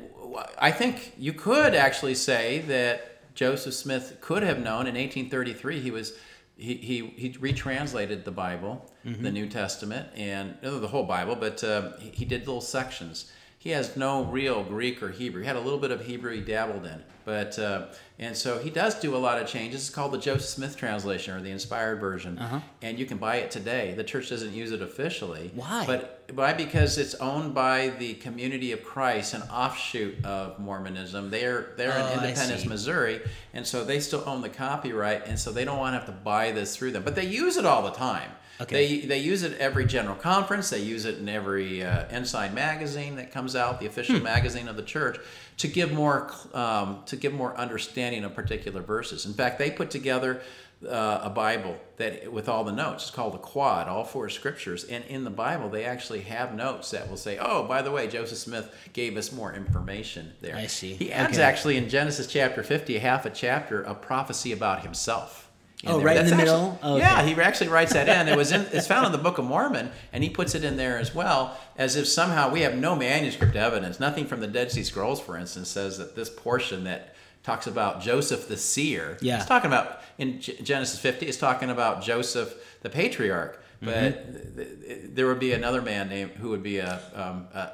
I 0.59 0.71
think 0.71 1.13
you 1.17 1.33
could 1.33 1.75
actually 1.75 2.15
say 2.15 2.59
that 2.67 3.12
Joseph 3.35 3.73
Smith 3.73 4.17
could 4.21 4.43
have 4.43 4.57
known 4.59 4.87
in 4.87 4.95
1833 4.95 5.79
he 5.79 5.91
was 5.91 6.13
he, 6.55 6.75
he, 6.75 7.07
he 7.17 7.29
retranslated 7.39 8.25
the 8.25 8.31
Bible, 8.31 8.91
the 9.03 9.31
New 9.31 9.47
Testament, 9.47 10.07
and 10.15 10.55
the 10.61 10.87
whole 10.87 11.03
Bible, 11.03 11.35
but 11.35 11.63
uh, 11.63 11.97
he 11.97 12.09
he 12.11 12.25
did 12.25 12.41
little 12.41 12.61
sections. 12.61 13.31
He 13.57 13.69
has 13.71 13.95
no 13.95 14.25
real 14.25 14.61
Greek 14.63 15.01
or 15.01 15.09
Hebrew. 15.09 15.41
He 15.41 15.47
had 15.47 15.55
a 15.55 15.61
little 15.61 15.79
bit 15.79 15.89
of 15.89 16.05
Hebrew 16.05 16.33
he 16.35 16.41
dabbled 16.41 16.85
in, 16.85 17.01
but 17.25 17.57
uh, 17.57 17.87
and 18.19 18.35
so 18.37 18.59
he 18.59 18.69
does 18.69 18.99
do 18.99 19.15
a 19.15 19.17
lot 19.17 19.41
of 19.41 19.47
changes. 19.47 19.87
It's 19.87 19.89
called 19.89 20.11
the 20.11 20.17
Joseph 20.19 20.49
Smith 20.49 20.77
translation 20.77 21.33
or 21.35 21.41
the 21.41 21.49
Inspired 21.49 21.99
Version, 21.99 22.37
and 22.83 22.99
you 22.99 23.05
can 23.07 23.17
buy 23.17 23.37
it 23.37 23.49
today. 23.49 23.93
The 23.95 24.03
church 24.03 24.29
doesn't 24.29 24.53
use 24.53 24.71
it 24.71 24.81
officially. 24.83 25.51
Why? 25.55 25.85
But 25.87 26.12
why? 26.35 26.53
Because 26.53 26.97
it's 26.97 27.15
owned 27.15 27.53
by 27.53 27.89
the 27.99 28.13
Community 28.15 28.71
of 28.71 28.83
Christ, 28.83 29.33
an 29.33 29.41
offshoot 29.43 30.23
of 30.25 30.59
Mormonism. 30.59 31.29
They're 31.29 31.73
they're 31.77 31.93
Oh, 31.93 32.07
in 32.19 32.23
Independence. 32.23 32.65
Missouri, 32.65 33.21
and 33.53 33.65
so 33.65 33.83
they 33.83 33.99
still 33.99 34.23
own 34.25 34.41
the 34.41 34.49
copyright, 34.49 35.27
and 35.27 35.39
so 35.39 35.51
they 35.51 35.65
don't 35.65 35.77
want 35.77 35.93
to 35.93 35.97
have 35.99 36.05
to 36.07 36.11
buy 36.23 36.51
this 36.51 36.75
through 36.75 36.91
them. 36.91 37.03
But 37.03 37.15
they 37.15 37.25
use 37.25 37.57
it 37.57 37.65
all 37.65 37.81
the 37.83 37.91
time. 37.91 38.31
Okay. 38.61 38.99
They 39.01 39.05
they 39.07 39.17
use 39.19 39.41
it 39.43 39.57
every 39.59 39.85
general 39.85 40.15
conference. 40.15 40.69
They 40.69 40.79
use 40.81 41.05
it 41.05 41.17
in 41.17 41.27
every 41.27 41.83
uh, 41.83 42.05
Ensign 42.09 42.53
magazine 42.53 43.15
that 43.15 43.31
comes 43.31 43.55
out, 43.55 43.79
the 43.79 43.87
official 43.87 44.17
Hmm. 44.17 44.23
magazine 44.23 44.67
of 44.67 44.75
the 44.75 44.83
church, 44.83 45.17
to 45.57 45.67
give 45.67 45.91
more 45.91 46.31
um, 46.53 47.01
to 47.07 47.15
give 47.15 47.33
more 47.33 47.57
understanding 47.57 48.23
of 48.23 48.35
particular 48.35 48.81
verses. 48.81 49.25
In 49.25 49.33
fact, 49.33 49.57
they 49.59 49.71
put 49.71 49.89
together. 49.89 50.41
Uh, 50.87 51.21
a 51.23 51.29
Bible 51.29 51.77
that 51.97 52.31
with 52.33 52.49
all 52.49 52.63
the 52.63 52.71
notes. 52.71 53.03
It's 53.03 53.11
called 53.11 53.33
the 53.33 53.37
Quad, 53.37 53.87
all 53.87 54.03
four 54.03 54.27
scriptures. 54.29 54.83
And 54.83 55.03
in 55.05 55.23
the 55.23 55.29
Bible, 55.29 55.69
they 55.69 55.85
actually 55.85 56.21
have 56.21 56.53
notes 56.53 56.91
that 56.91 57.09
will 57.09 57.15
say, 57.17 57.37
"Oh, 57.39 57.63
by 57.63 57.81
the 57.81 57.91
way, 57.91 58.07
Joseph 58.07 58.37
Smith 58.37 58.69
gave 58.91 59.15
us 59.15 59.31
more 59.31 59.53
information 59.53 60.33
there." 60.41 60.55
I 60.57 60.67
see. 60.67 60.93
He 60.95 61.11
adds 61.11 61.37
Okay. 61.37 61.43
actually 61.43 61.77
in 61.77 61.87
Genesis 61.89 62.27
chapter 62.27 62.63
50, 62.63 62.97
half 62.97 63.25
a 63.25 63.29
chapter 63.29 63.81
a 63.83 63.93
prophecy 63.95 64.51
about 64.51 64.81
himself. 64.83 65.39
Oh, 65.85 65.97
there. 65.97 66.05
right 66.07 66.17
in 66.17 66.25
the 66.27 66.31
actually- 66.31 66.37
middle? 66.45 66.79
Oh, 66.81 66.95
Yeah, 66.95 67.19
okay. 67.21 67.33
he 67.33 67.41
actually 67.41 67.67
writes 67.67 67.91
that 67.93 68.07
in. 68.07 68.27
It 68.29 68.37
was 68.37 68.51
in, 68.53 68.65
it's 68.71 68.87
found 68.87 69.05
in 69.05 69.11
the 69.11 69.17
Book 69.17 69.37
of 69.37 69.43
Mormon, 69.45 69.91
and 70.13 70.23
he 70.23 70.29
puts 70.29 70.55
it 70.55 70.63
in 70.63 70.77
there 70.77 70.97
as 70.97 71.13
well, 71.13 71.57
as 71.77 71.97
if 71.97 72.07
somehow 72.07 72.49
we 72.49 72.61
have 72.61 72.75
no 72.75 72.95
manuscript 72.95 73.55
evidence. 73.57 73.99
Nothing 73.99 74.25
from 74.25 74.39
the 74.39 74.47
Dead 74.47 74.71
Sea 74.71 74.83
Scrolls, 74.83 75.19
for 75.19 75.37
instance, 75.37 75.67
says 75.69 75.97
that 75.97 76.15
this 76.15 76.29
portion 76.29 76.85
that 76.85 77.12
talks 77.43 77.67
about 77.67 78.01
Joseph 78.01 78.47
the 78.47 78.57
seer. 78.57 79.17
Yeah. 79.21 79.37
It's 79.37 79.45
talking 79.45 79.67
about 79.67 79.99
in 80.17 80.39
G- 80.41 80.57
Genesis 80.63 80.99
50. 80.99 81.25
It's 81.27 81.37
talking 81.37 81.69
about 81.69 82.01
Joseph 82.01 82.53
the 82.81 82.89
patriarch, 82.89 83.61
but 83.81 83.93
Mm-hmm. 83.93 84.55
th- 84.57 84.69
th- 84.87 84.99
there 85.13 85.27
would 85.27 85.39
be 85.39 85.51
another 85.53 85.81
man 85.81 86.07
named 86.09 86.31
who 86.31 86.49
would 86.49 86.63
be 86.63 86.77
a, 86.77 87.01
um, 87.13 87.47
a 87.53 87.71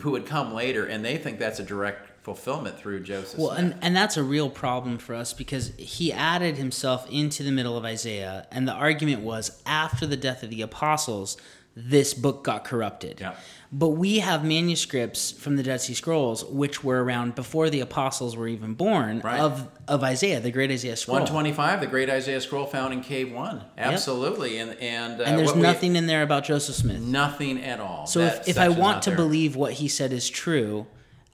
who 0.00 0.10
would 0.10 0.26
come 0.26 0.52
later, 0.52 0.84
and 0.84 1.02
they 1.02 1.16
think 1.16 1.38
that's 1.38 1.58
a 1.58 1.62
direct 1.62 2.22
fulfillment 2.22 2.78
through 2.78 3.00
Joseph. 3.02 3.38
Well, 3.38 3.52
and, 3.52 3.74
and 3.80 3.96
that's 3.96 4.18
a 4.18 4.22
real 4.22 4.50
problem 4.50 4.98
for 4.98 5.14
us 5.14 5.32
because 5.32 5.72
he 5.78 6.12
added 6.12 6.58
himself 6.58 7.08
into 7.10 7.42
the 7.42 7.50
middle 7.52 7.78
of 7.78 7.84
Isaiah, 7.86 8.46
and 8.50 8.68
the 8.68 8.72
argument 8.74 9.22
was 9.22 9.62
after 9.64 10.06
the 10.06 10.16
death 10.18 10.42
of 10.42 10.50
the 10.50 10.60
apostles, 10.60 11.38
this 11.78 12.14
book 12.14 12.42
got 12.42 12.64
corrupted. 12.64 13.18
Yeah. 13.20 13.34
But 13.70 13.88
we 13.90 14.20
have 14.20 14.44
manuscripts 14.44 15.30
from 15.32 15.56
the 15.56 15.62
Dead 15.62 15.80
Sea 15.82 15.92
Scrolls, 15.92 16.42
which 16.44 16.82
were 16.82 17.04
around 17.04 17.34
before 17.34 17.68
the 17.68 17.80
apostles 17.80 18.34
were 18.36 18.48
even 18.48 18.72
born, 18.74 19.20
Right. 19.20 19.38
of, 19.40 19.68
of 19.86 20.02
Isaiah, 20.02 20.40
the 20.40 20.50
great 20.52 20.70
Isaiah 20.70 20.96
scroll. 20.96 21.16
125, 21.16 21.80
the 21.80 21.86
great 21.86 22.08
Isaiah 22.08 22.40
scroll 22.40 22.64
found 22.64 22.94
in 22.94 23.02
Cave 23.02 23.30
One. 23.32 23.62
Absolutely, 23.76 24.58
and 24.58 24.70
and 24.80 25.20
uh, 25.20 25.24
And 25.24 25.38
there's 25.38 25.48
what 25.48 25.56
we- 25.56 25.62
nothing 25.62 25.96
in 25.96 26.06
there 26.06 26.22
about 26.22 26.44
Joseph 26.44 26.76
Smith. 26.76 27.00
nothing 27.00 27.62
at 27.62 27.78
all. 27.80 28.06
So 28.06 28.20
That 28.20 28.42
if, 28.42 28.48
if 28.50 28.58
I 28.58 28.68
want 28.70 29.02
to 29.02 29.10
there. 29.10 29.16
believe 29.16 29.54
what 29.56 29.74
he 29.74 29.88
said 29.88 30.12
is 30.12 30.30
true, 30.30 30.86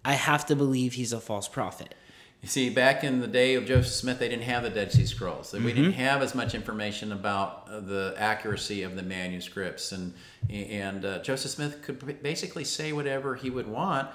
I 0.04 0.14
have 0.14 0.44
to 0.46 0.56
believe 0.56 0.94
he's 0.94 1.12
a 1.12 1.20
false 1.20 1.46
prophet. 1.46 1.94
You 2.42 2.48
see, 2.48 2.70
back 2.70 3.04
in 3.04 3.20
the 3.20 3.28
day 3.28 3.54
of 3.54 3.66
Joseph 3.66 3.92
Smith, 3.94 4.18
they 4.18 4.28
didn't 4.28 4.42
have 4.44 4.64
the 4.64 4.70
Dead 4.70 4.90
Sea 4.90 5.06
Scrolls. 5.06 5.52
We 5.52 5.60
Mm-hmm. 5.60 5.68
didn't 5.68 5.92
have 5.92 6.22
as 6.22 6.34
much 6.34 6.56
information 6.56 7.12
about 7.12 7.68
uh, 7.70 7.78
the 7.78 8.14
accuracy 8.18 8.82
of 8.82 8.96
the 8.96 9.02
manuscripts, 9.04 9.92
and 9.92 10.12
and 10.50 11.04
uh, 11.04 11.20
Joseph 11.22 11.52
Smith 11.52 11.82
could 11.82 12.20
basically 12.20 12.64
say 12.64 12.92
whatever 12.92 13.36
he 13.36 13.48
would 13.48 13.68
want. 13.68 14.08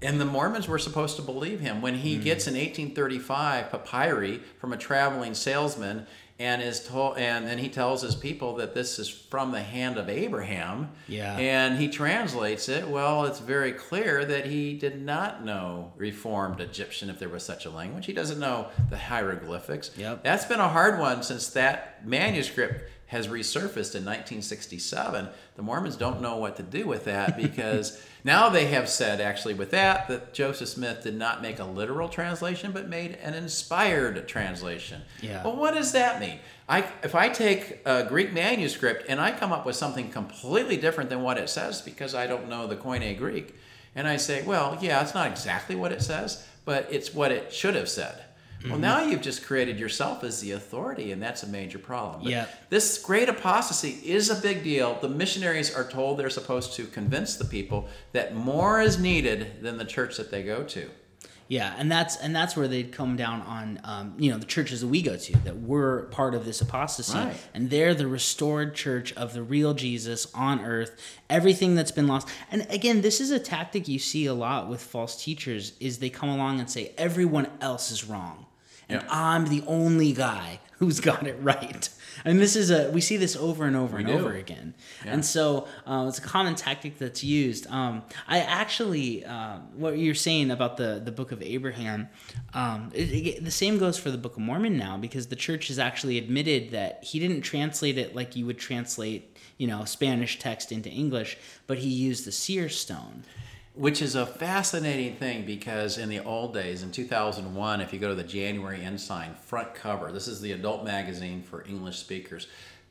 And 0.00 0.18
the 0.18 0.24
Mormons 0.24 0.66
were 0.68 0.78
supposed 0.78 1.16
to 1.16 1.22
believe 1.22 1.60
him. 1.60 1.82
When 1.82 1.94
Mm. 1.96 1.98
he 1.98 2.16
gets 2.16 2.46
in 2.46 2.54
1835 2.54 3.70
papyri 3.70 4.40
from 4.58 4.72
a 4.72 4.76
traveling 4.78 5.34
salesman, 5.34 6.06
and 6.38 6.60
is 6.60 6.84
told, 6.84 7.16
and 7.16 7.46
then 7.46 7.58
he 7.58 7.68
tells 7.68 8.02
his 8.02 8.16
people 8.16 8.56
that 8.56 8.74
this 8.74 8.98
is 8.98 9.08
from 9.08 9.52
the 9.52 9.62
hand 9.62 9.98
of 9.98 10.08
Abraham. 10.08 10.90
Yeah. 11.06 11.36
And 11.36 11.78
he 11.78 11.88
translates 11.88 12.68
it. 12.68 12.88
Well, 12.88 13.24
it's 13.24 13.38
very 13.38 13.72
clear 13.72 14.24
that 14.24 14.46
he 14.46 14.74
did 14.76 15.00
not 15.00 15.44
know 15.44 15.92
Reformed 15.96 16.60
Egyptian, 16.60 17.08
if 17.08 17.20
there 17.20 17.28
was 17.28 17.44
such 17.44 17.66
a 17.66 17.70
language. 17.70 18.06
He 18.06 18.12
doesn't 18.12 18.40
know 18.40 18.68
the 18.90 18.98
hieroglyphics. 18.98 19.92
Yep. 19.96 20.24
That's 20.24 20.44
been 20.44 20.60
a 20.60 20.68
hard 20.68 20.98
one 20.98 21.22
since 21.22 21.50
that 21.50 22.04
manuscript 22.04 22.90
has 23.06 23.28
resurfaced 23.28 23.94
in 23.94 24.04
1967. 24.04 25.28
The 25.56 25.62
Mormons 25.62 25.96
don't 25.96 26.20
know 26.20 26.36
what 26.36 26.56
to 26.56 26.62
do 26.62 26.86
with 26.86 27.04
that 27.04 27.36
because 27.40 28.02
now 28.24 28.48
they 28.48 28.66
have 28.66 28.88
said, 28.88 29.20
actually, 29.20 29.54
with 29.54 29.70
that, 29.72 30.08
that 30.08 30.32
Joseph 30.32 30.68
Smith 30.68 31.02
did 31.02 31.14
not 31.14 31.42
make 31.42 31.58
a 31.58 31.64
literal 31.64 32.08
translation 32.08 32.72
but 32.72 32.88
made 32.88 33.18
an 33.22 33.34
inspired 33.34 34.26
translation. 34.26 35.02
Yeah. 35.20 35.44
Well, 35.44 35.56
what 35.56 35.74
does 35.74 35.92
that 35.92 36.20
mean? 36.20 36.38
I, 36.68 36.86
if 37.02 37.14
I 37.14 37.28
take 37.28 37.80
a 37.84 38.04
Greek 38.04 38.32
manuscript 38.32 39.04
and 39.08 39.20
I 39.20 39.32
come 39.32 39.52
up 39.52 39.66
with 39.66 39.76
something 39.76 40.10
completely 40.10 40.78
different 40.78 41.10
than 41.10 41.22
what 41.22 41.36
it 41.36 41.50
says 41.50 41.82
because 41.82 42.14
I 42.14 42.26
don't 42.26 42.48
know 42.48 42.66
the 42.66 42.76
Koine 42.76 43.16
Greek, 43.18 43.54
and 43.94 44.08
I 44.08 44.16
say, 44.16 44.42
well, 44.42 44.78
yeah, 44.80 45.02
it's 45.02 45.14
not 45.14 45.30
exactly 45.30 45.76
what 45.76 45.92
it 45.92 46.02
says, 46.02 46.46
but 46.64 46.88
it's 46.90 47.14
what 47.14 47.30
it 47.30 47.52
should 47.52 47.74
have 47.74 47.88
said. 47.88 48.24
Well, 48.64 48.78
now 48.78 49.02
you've 49.04 49.20
just 49.20 49.44
created 49.44 49.78
yourself 49.78 50.24
as 50.24 50.40
the 50.40 50.52
authority, 50.52 51.12
and 51.12 51.22
that's 51.22 51.42
a 51.42 51.46
major 51.46 51.78
problem. 51.78 52.22
But 52.22 52.30
Yeah. 52.30 52.46
This 52.70 52.98
great 52.98 53.28
apostasy 53.28 53.98
is 54.04 54.30
a 54.30 54.34
big 54.36 54.64
deal. 54.64 54.98
The 55.00 55.08
missionaries 55.08 55.74
are 55.74 55.88
told 55.88 56.18
they're 56.18 56.30
supposed 56.30 56.72
to 56.74 56.86
convince 56.86 57.36
the 57.36 57.44
people 57.44 57.88
that 58.12 58.34
more 58.34 58.80
is 58.80 58.98
needed 58.98 59.62
than 59.62 59.76
the 59.78 59.84
church 59.84 60.16
that 60.16 60.30
they 60.30 60.42
go 60.42 60.62
to. 60.64 60.90
Yeah, 61.46 61.74
and 61.76 61.92
that's 61.92 62.16
and 62.16 62.34
that's 62.34 62.56
where 62.56 62.66
they'd 62.66 62.90
come 62.90 63.16
down 63.16 63.42
on, 63.42 63.78
um, 63.84 64.14
you 64.18 64.30
know, 64.30 64.38
the 64.38 64.46
churches 64.46 64.80
that 64.80 64.86
we 64.86 65.02
go 65.02 65.14
to 65.14 65.32
that 65.44 65.58
we're 65.58 66.04
part 66.04 66.34
of 66.34 66.46
this 66.46 66.62
apostasy, 66.62 67.18
Right. 67.18 67.36
and 67.52 67.68
they're 67.68 67.94
the 67.94 68.06
restored 68.06 68.74
church 68.74 69.12
of 69.12 69.34
the 69.34 69.42
real 69.42 69.74
Jesus 69.74 70.26
on 70.34 70.64
earth. 70.64 70.92
Everything 71.28 71.74
that's 71.74 71.90
been 71.90 72.06
lost, 72.06 72.28
and 72.50 72.66
again, 72.70 73.02
this 73.02 73.20
is 73.20 73.30
a 73.30 73.38
tactic 73.38 73.88
you 73.88 73.98
see 73.98 74.24
a 74.24 74.32
lot 74.32 74.70
with 74.70 74.80
false 74.80 75.22
teachers: 75.22 75.72
is 75.80 75.98
they 75.98 76.08
come 76.08 76.30
along 76.30 76.60
and 76.60 76.70
say 76.70 76.92
everyone 76.96 77.48
else 77.60 77.90
is 77.90 78.04
wrong, 78.06 78.46
and 78.88 79.02
Yeah. 79.02 79.08
I'm 79.10 79.46
the 79.46 79.62
only 79.66 80.12
guy 80.12 80.60
who's 80.78 81.00
got 81.00 81.26
it 81.26 81.36
right. 81.40 81.88
And 82.24 82.38
this 82.40 82.56
is 82.56 82.70
a 82.70 82.90
we 82.90 83.00
see 83.00 83.16
this 83.16 83.34
over 83.36 83.64
and 83.64 83.76
over 83.76 83.96
and 83.98 84.06
do. 84.06 84.12
over 84.14 84.32
again. 84.34 84.74
And 85.04 85.24
so 85.24 85.66
uh, 85.86 86.06
it's 86.08 86.18
a 86.18 86.22
common 86.22 86.54
tactic 86.54 86.96
that's 86.98 87.22
used. 87.24 87.66
Um, 87.68 88.02
I 88.28 88.38
actually, 88.40 89.24
uh, 89.24 89.58
what 89.76 89.98
you're 89.98 90.14
saying 90.14 90.50
about 90.50 90.76
the, 90.76 91.02
the 91.04 91.10
book 91.12 91.32
of 91.32 91.42
Abraham, 91.42 92.08
um, 92.54 92.90
it, 92.94 93.10
it- 93.12 93.44
the 93.44 93.50
same 93.50 93.78
goes 93.78 93.98
for 93.98 94.10
the 94.10 94.18
book 94.18 94.36
of 94.36 94.42
Mormon 94.42 94.76
now 94.78 94.96
because 94.96 95.26
the 95.26 95.36
church 95.36 95.68
has 95.68 95.78
actually 95.78 96.16
admitted 96.18 96.70
that 96.70 97.02
he 97.04 97.18
didn't 97.18 97.42
translate 97.42 97.98
it 97.98 98.14
like 98.14 98.36
you 98.36 98.46
would 98.46 98.58
translate, 98.58 99.36
you 99.58 99.66
know, 99.66 99.84
Spanish 99.84 100.38
text 100.38 100.70
into 100.72 100.88
English, 100.88 101.36
but 101.66 101.78
he 101.78 101.88
used 101.88 102.24
the 102.26 102.32
seer 102.32 102.68
stone. 102.68 103.24
Which 103.74 104.00
is 104.00 104.14
a 104.14 104.24
fascinating 104.24 105.16
thing 105.16 105.44
because 105.44 105.98
in 105.98 106.08
the 106.08 106.20
old 106.20 106.54
days, 106.54 106.82
in 106.82 106.92
2001, 106.92 107.80
if 107.80 107.92
you 107.92 107.98
go 107.98 108.08
to 108.08 108.14
the 108.14 108.22
January 108.22 108.82
Ensign 108.82 109.34
front 109.34 109.74
cover, 109.74 110.12
this 110.12 110.28
is 110.28 110.40
the 110.40 110.52
adult 110.52 110.84
magazine 110.84 111.42
for 111.42 111.64
English 111.66 111.98
speakers, 111.98 112.46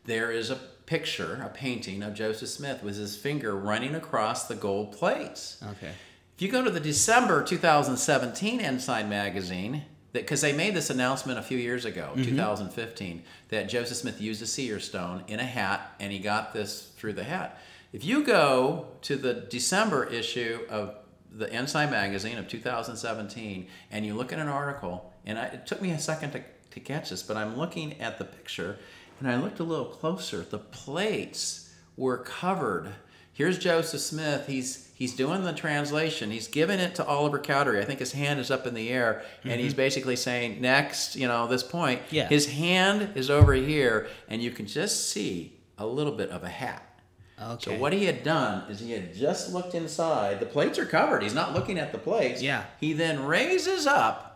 there 0.06 0.32
is 0.32 0.50
a 0.50 0.56
picture, 0.86 1.42
a 1.46 1.50
painting 1.50 2.04
of 2.04 2.14
Joseph 2.14 2.50
Smith 2.50 2.84
with 2.84 2.98
his 2.98 3.16
finger 3.16 3.56
running 3.56 3.96
across 3.96 4.48
the 4.48 4.56
gold 4.56 4.92
plates. 4.92 5.64
Okay. 5.64 5.94
If 6.36 6.42
you 6.42 6.52
go 6.52 6.64
to 6.64 6.70
the 6.70 6.80
December 6.80 7.44
2017 7.44 8.60
Ensign 8.60 9.08
magazine, 9.08 9.84
because 10.12 10.42
they 10.42 10.54
made 10.54 10.76
this 10.76 10.90
announcement 10.90 11.40
a 11.40 11.42
few 11.42 11.58
years 11.58 11.86
ago, 11.86 12.10
mm-hmm. 12.12 12.24
2015, 12.24 13.24
that 13.50 13.70
Joseph 13.70 13.98
Smith 13.98 14.22
used 14.22 14.42
a 14.42 14.46
seer 14.46 14.80
stone 14.80 15.24
in 15.28 15.40
a 15.40 15.46
hat 15.46 15.96
and 16.00 16.12
he 16.12 16.20
got 16.20 16.54
this 16.54 16.92
through 16.98 17.14
the 17.14 17.24
hat. 17.24 17.60
If 17.94 18.04
you 18.04 18.24
go 18.24 18.88
to 19.04 19.16
the 19.16 19.36
December 19.36 20.06
issue 20.06 20.62
of 20.68 20.96
the 21.32 21.52
Ensign 21.54 21.92
magazine 21.92 22.40
of 22.40 22.48
2017 22.48 23.68
and 23.92 24.06
you 24.06 24.16
look 24.16 24.34
at 24.34 24.40
an 24.40 24.48
article, 24.48 25.14
and 25.26 25.38
I, 25.38 25.46
it 25.46 25.68
took 25.68 25.80
me 25.80 25.92
a 25.92 26.00
second 26.00 26.32
to, 26.32 26.44
to 26.72 26.80
catch 26.80 27.12
this, 27.12 27.22
but 27.22 27.38
I'm 27.38 27.56
looking 27.56 28.02
at 28.02 28.18
the 28.18 28.26
picture 28.26 28.80
and 29.20 29.30
I 29.30 29.38
looked 29.38 29.60
a 29.60 29.64
little 29.64 29.86
closer. 29.86 30.42
The 30.42 30.58
plates 30.58 31.72
were 31.96 32.18
covered. 32.18 32.90
Here's 33.32 33.60
Joseph 33.60 34.02
Smith. 34.02 34.48
He's 34.48 34.92
he's 34.96 35.16
doing 35.16 35.44
the 35.44 35.54
translation. 35.54 36.32
He's 36.32 36.48
giving 36.48 36.80
it 36.80 36.96
to 36.96 37.06
Oliver 37.06 37.40
Cowdery. 37.40 37.80
I 37.80 37.86
think 37.86 38.00
his 38.00 38.12
hand 38.12 38.40
is 38.40 38.52
up 38.52 38.68
in 38.68 38.74
the 38.74 38.90
air, 38.90 39.24
and 39.44 39.60
he's 39.60 39.72
mm-hmm. 39.72 39.78
basically 39.78 40.16
saying, 40.16 40.62
"Next, 40.62 41.16
you 41.16 41.28
know, 41.28 41.48
this 41.48 41.64
point." 41.64 42.02
Yeah. 42.12 42.28
His 42.28 42.48
hand 42.48 43.12
is 43.16 43.30
over 43.30 43.54
here, 43.54 44.08
and 44.28 44.42
you 44.42 44.52
can 44.52 44.68
just 44.68 45.10
see 45.10 45.60
a 45.78 45.86
little 45.86 46.14
bit 46.14 46.30
of 46.30 46.44
a 46.44 46.50
hat. 46.50 46.93
Okay. 47.52 47.76
So 47.76 47.80
what 47.80 47.94
he 47.94 48.06
had 48.06 48.24
done 48.24 48.70
is 48.72 48.80
he 48.80 48.92
had 48.92 49.14
just 49.14 49.54
looked 49.54 49.76
inside. 49.76 50.40
The 50.40 50.46
plates 50.46 50.80
are 50.80 50.86
covered. 50.86 51.24
He's 51.24 51.34
not 51.34 51.54
looking 51.54 51.78
at 51.78 51.92
the 51.92 51.98
plates. 51.98 52.42
Yeah. 52.42 52.66
He 52.80 52.94
then 52.94 53.26
raises 53.26 53.86
up 53.86 54.30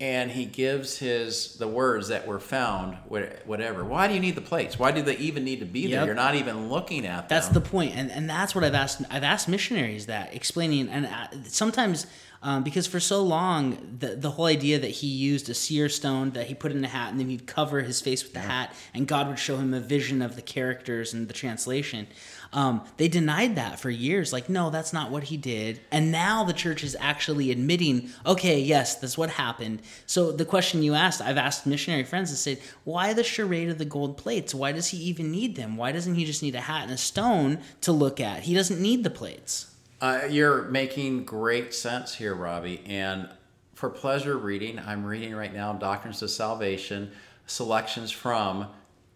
and 0.00 0.32
he 0.32 0.44
gives 0.44 0.98
his 0.98 1.54
the 1.58 1.68
words 1.68 2.08
that 2.08 2.26
were 2.26 2.40
found 2.40 2.96
whatever 3.06 3.84
why 3.84 4.08
do 4.08 4.14
you 4.14 4.20
need 4.20 4.34
the 4.34 4.40
plates 4.40 4.76
why 4.76 4.90
do 4.90 5.00
they 5.00 5.16
even 5.18 5.44
need 5.44 5.60
to 5.60 5.64
be 5.66 5.82
there 5.86 6.00
Yep. 6.00 6.06
you're 6.06 6.14
not 6.16 6.34
even 6.34 6.68
looking 6.68 7.06
at 7.06 7.28
them 7.28 7.36
That's 7.36 7.48
the 7.48 7.60
point, 7.60 7.94
and 7.94 8.10
and 8.10 8.28
that's 8.28 8.52
what 8.54 8.64
I've 8.64 8.74
asked. 8.74 9.02
I've 9.10 9.22
asked 9.22 9.48
missionaries 9.48 10.06
that 10.06 10.34
explaining, 10.34 10.88
and 10.88 11.06
uh, 11.06 11.28
sometimes 11.44 12.06
um, 12.42 12.62
because 12.62 12.86
for 12.86 13.00
so 13.00 13.22
long 13.22 13.96
the 13.98 14.16
the 14.16 14.30
whole 14.30 14.46
idea 14.46 14.78
that 14.78 14.90
he 14.90 15.06
used 15.06 15.48
a 15.48 15.54
seer 15.54 15.88
stone 15.88 16.30
that 16.32 16.46
he 16.46 16.54
put 16.54 16.72
in 16.72 16.84
a 16.84 16.88
hat 16.88 17.10
and 17.10 17.20
then 17.20 17.28
he'd 17.28 17.46
cover 17.46 17.80
his 17.80 18.00
face 18.00 18.22
with 18.22 18.32
the 18.32 18.40
hat, 18.40 18.74
and 18.94 19.06
God 19.06 19.28
would 19.28 19.38
show 19.38 19.56
him 19.56 19.72
a 19.72 19.80
vision 19.80 20.22
of 20.22 20.36
the 20.36 20.42
characters 20.42 21.14
and 21.14 21.28
the 21.28 21.34
translation. 21.34 22.06
Um, 22.54 22.82
they 22.98 23.08
denied 23.08 23.56
that 23.56 23.80
for 23.80 23.88
years. 23.88 24.32
Like, 24.32 24.50
no, 24.50 24.68
that's 24.68 24.92
not 24.92 25.10
what 25.10 25.24
he 25.24 25.38
did. 25.38 25.80
And 25.90 26.12
now 26.12 26.44
the 26.44 26.52
church 26.52 26.84
is 26.84 26.94
actually 27.00 27.50
admitting, 27.50 28.10
okay, 28.26 28.60
yes, 28.60 28.96
that's 28.96 29.16
what 29.16 29.30
happened. 29.30 29.80
So 30.04 30.32
the 30.32 30.44
question 30.44 30.82
you 30.82 30.92
asked, 30.92 31.22
I've 31.22 31.38
asked 31.38 31.66
missionary 31.66 32.04
friends 32.04 32.28
and 32.28 32.38
said, 32.38 32.58
why 32.84 33.14
the 33.14 33.24
charade 33.24 33.70
of 33.70 33.78
the 33.78 33.86
gold 33.86 34.18
plates? 34.18 34.54
Why 34.54 34.72
does 34.72 34.88
he 34.88 34.98
even 34.98 35.30
need 35.30 35.56
them? 35.56 35.76
Why 35.76 35.92
doesn't 35.92 36.14
he 36.14 36.26
just 36.26 36.42
need 36.42 36.54
a 36.54 36.60
hat 36.60 36.82
and 36.82 36.92
a 36.92 36.98
stone 36.98 37.58
to 37.80 37.92
look 37.92 38.20
at? 38.20 38.42
He 38.42 38.54
doesn't 38.54 38.82
need 38.82 39.02
the 39.02 39.10
plates. 39.10 39.71
Uh, 40.02 40.22
you're 40.28 40.62
making 40.62 41.24
great 41.24 41.72
sense 41.72 42.12
here, 42.12 42.34
Robby. 42.34 42.82
And 42.86 43.28
for 43.74 43.88
pleasure 43.88 44.36
reading, 44.36 44.80
I'm 44.80 45.06
reading 45.06 45.32
right 45.32 45.54
now 45.54 45.72
Doctrines 45.74 46.20
of 46.22 46.30
Salvation, 46.30 47.12
selections 47.46 48.10
from 48.10 48.66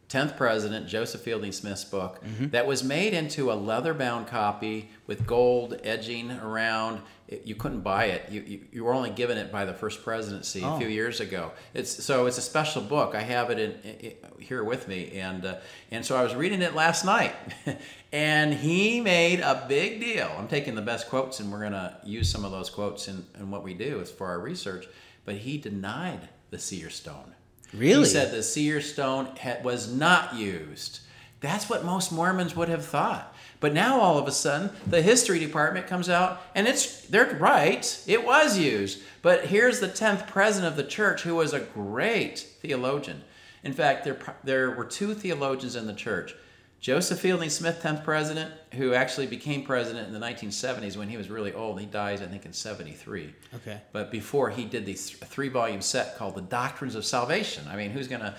10th 0.09 0.37
President 0.37 0.87
Joseph 0.87 1.23
Fielding 1.23 1.51
Smith's 1.51 1.85
book 1.85 2.23
that 2.39 2.69
was 2.69 2.85
made 2.85 3.15
into 3.15 3.51
a 3.51 3.55
leather 3.55 3.95
bound 3.95 4.29
copy 4.29 4.89
with 5.09 5.27
gold 5.27 5.81
edging 5.83 6.31
around. 6.31 7.01
It, 7.29 7.45
you 7.45 7.57
couldn't 7.57 7.81
buy 7.81 8.07
it. 8.07 8.31
You, 8.31 8.41
you, 8.43 8.61
you 8.71 8.85
were 8.85 8.93
only 8.93 9.11
given 9.11 9.37
it 9.37 9.51
by 9.51 9.65
the 9.65 9.75
first 9.75 10.05
presidency 10.05 10.63
a 10.63 10.79
few 10.79 10.87
years 10.87 11.19
ago. 11.19 11.51
It's 11.75 12.05
so 12.05 12.27
it's 12.27 12.39
a 12.39 12.43
special 12.43 12.83
book. 12.83 13.17
I 13.17 13.23
have 13.23 13.51
it 13.51 13.59
in, 13.59 13.75
i 13.85 14.15
i 14.25 14.43
here 14.43 14.63
with 14.63 14.87
me, 14.87 15.19
and 15.19 15.45
uh, 15.45 15.57
and 15.91 16.05
so 16.05 16.17
I 16.17 16.23
was 16.23 16.35
reading 16.37 16.63
it 16.63 16.75
last 16.75 17.05
night, 17.05 17.35
and 18.13 18.55
he 18.55 19.01
made 19.01 19.41
a 19.41 19.65
big 19.69 20.01
deal. 20.01 20.31
I'm 20.39 20.47
taking 20.47 20.77
the 20.77 20.83
best 20.83 21.09
quotes, 21.09 21.41
and 21.41 21.51
we're 21.51 21.63
gonna 21.63 21.99
use 22.05 22.31
some 22.31 22.45
of 22.45 22.53
those 22.53 22.71
quotes 22.71 23.09
in, 23.09 23.25
in 23.39 23.51
what 23.51 23.65
we 23.65 23.75
do 23.75 24.01
as 24.01 24.11
for 24.11 24.29
our 24.29 24.39
research. 24.39 24.87
But 25.25 25.37
he 25.39 25.59
denied 25.59 26.29
the 26.51 26.59
seer 26.59 26.91
stone. 26.91 27.35
Really? 27.75 28.01
He 28.01 28.05
said 28.05 28.33
the 28.33 28.45
seer 28.45 28.81
stone 28.81 29.31
ha- 29.41 29.59
was 29.65 29.93
not 29.93 30.37
used. 30.37 31.01
That's 31.41 31.69
what 31.69 31.85
most 31.85 32.13
Mormons 32.13 32.55
would 32.57 32.69
have 32.69 32.85
thought. 32.85 33.35
But 33.61 33.73
now 33.73 34.01
all 34.01 34.19
of 34.19 34.29
a 34.29 34.33
sudden, 34.33 34.71
the 34.87 35.03
history 35.03 35.39
department 35.39 35.87
comes 35.87 36.09
out 36.09 36.43
and 36.55 36.67
it's 36.69 37.03
they're 37.07 37.37
right. 37.37 38.03
It 38.07 38.25
was 38.25 38.59
used. 38.59 39.01
But 39.23 39.47
here's 39.47 39.81
the 39.81 39.89
10th 39.89 40.27
president 40.27 40.71
of 40.71 40.77
the 40.77 40.89
church 40.89 41.23
who 41.23 41.37
was 41.37 41.53
a 41.53 41.61
great 41.61 42.39
theologian. 42.39 43.23
In 43.65 43.73
fact, 43.73 44.05
there 44.05 44.19
there 44.45 44.71
were 44.71 44.85
two 44.85 45.15
theologians 45.15 45.75
in 45.75 45.87
the 45.87 45.95
church. 45.95 46.35
Joseph 46.81 47.19
Fielding 47.19 47.51
Smith, 47.51 47.81
10th 47.83 48.05
president, 48.05 48.53
who 48.75 48.95
actually 48.95 49.27
became 49.27 49.65
president 49.65 50.07
in 50.07 50.13
the 50.13 50.25
1970s 50.25 50.97
when 50.97 51.09
he 51.09 51.17
was 51.17 51.31
really 51.31 51.53
old. 51.53 51.81
He 51.81 51.87
dies, 51.87 52.23
I 52.23 52.27
think, 52.27 52.47
in 52.47 52.53
73. 52.53 53.35
Okay. 53.55 53.81
But 53.93 54.11
before 54.11 54.51
he 54.51 54.65
did 54.65 54.87
these 54.87 55.11
three 55.11 55.49
volume 55.49 55.81
set 55.81 56.17
called 56.17 56.35
The 56.35 56.43
Doctrines 56.43 56.95
of 56.95 57.05
Salvation. 57.05 57.65
I 57.69 57.77
mean, 57.77 57.91
who's 57.91 58.09
going 58.09 58.21
to 58.21 58.35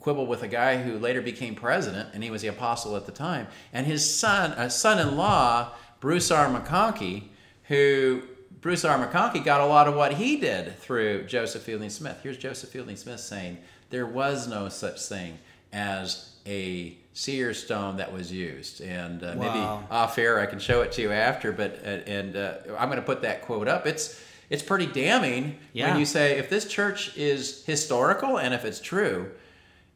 quibble 0.00 0.26
with 0.26 0.42
a 0.42 0.48
guy 0.48 0.82
who 0.82 0.98
later 0.98 1.22
became 1.22 1.54
president 1.54 2.10
and 2.12 2.22
he 2.22 2.30
was 2.30 2.42
the 2.42 2.48
apostle 2.48 2.96
at 2.96 3.06
the 3.06 3.12
time? 3.12 3.46
And 3.72 3.86
his 3.86 4.08
son, 4.08 4.52
uh, 4.52 4.68
son-in-law, 4.68 5.72
Bruce 6.00 6.30
R. 6.30 6.48
McConkie, 6.48 7.28
who 7.64 8.22
Bruce 8.60 8.84
R. 8.84 9.06
McConkie 9.06 9.44
got 9.44 9.60
a 9.60 9.66
lot 9.66 9.86
of 9.86 9.94
what 9.94 10.14
he 10.14 10.36
did 10.36 10.76
through 10.78 11.24
Joseph 11.24 11.62
Fielding 11.62 11.90
Smith. 11.90 12.18
Here's 12.22 12.38
Joseph 12.38 12.70
Fielding 12.70 12.96
Smith 12.96 13.20
saying, 13.20 13.58
there 13.90 14.06
was 14.06 14.48
no 14.48 14.68
such 14.68 15.00
thing 15.02 15.38
as 15.72 16.34
a 16.46 16.96
seer 17.18 17.52
stone 17.52 17.96
that 17.96 18.12
was 18.12 18.30
used. 18.30 18.80
And 18.80 19.24
uh, 19.24 19.34
maybe 19.34 19.58
off 19.90 20.16
air 20.18 20.38
I 20.38 20.46
can 20.46 20.60
show 20.60 20.82
it 20.82 20.92
to 20.92 21.02
you 21.02 21.10
after, 21.10 21.50
but 21.50 21.80
uh, 21.84 21.88
and 22.06 22.36
uh, 22.36 22.54
I'm 22.78 22.88
going 22.88 23.00
to 23.00 23.04
put 23.04 23.22
that 23.22 23.42
quote 23.42 23.66
up. 23.66 23.86
It's 23.88 24.20
it's 24.48 24.62
pretty 24.62 24.86
damning 24.86 25.58
Yeah. 25.72 25.90
when 25.90 25.98
you 25.98 26.06
say 26.06 26.38
if 26.38 26.48
this 26.48 26.64
church 26.66 27.16
is 27.16 27.64
historical 27.64 28.38
and 28.38 28.54
if 28.54 28.64
it's 28.64 28.80
true, 28.80 29.32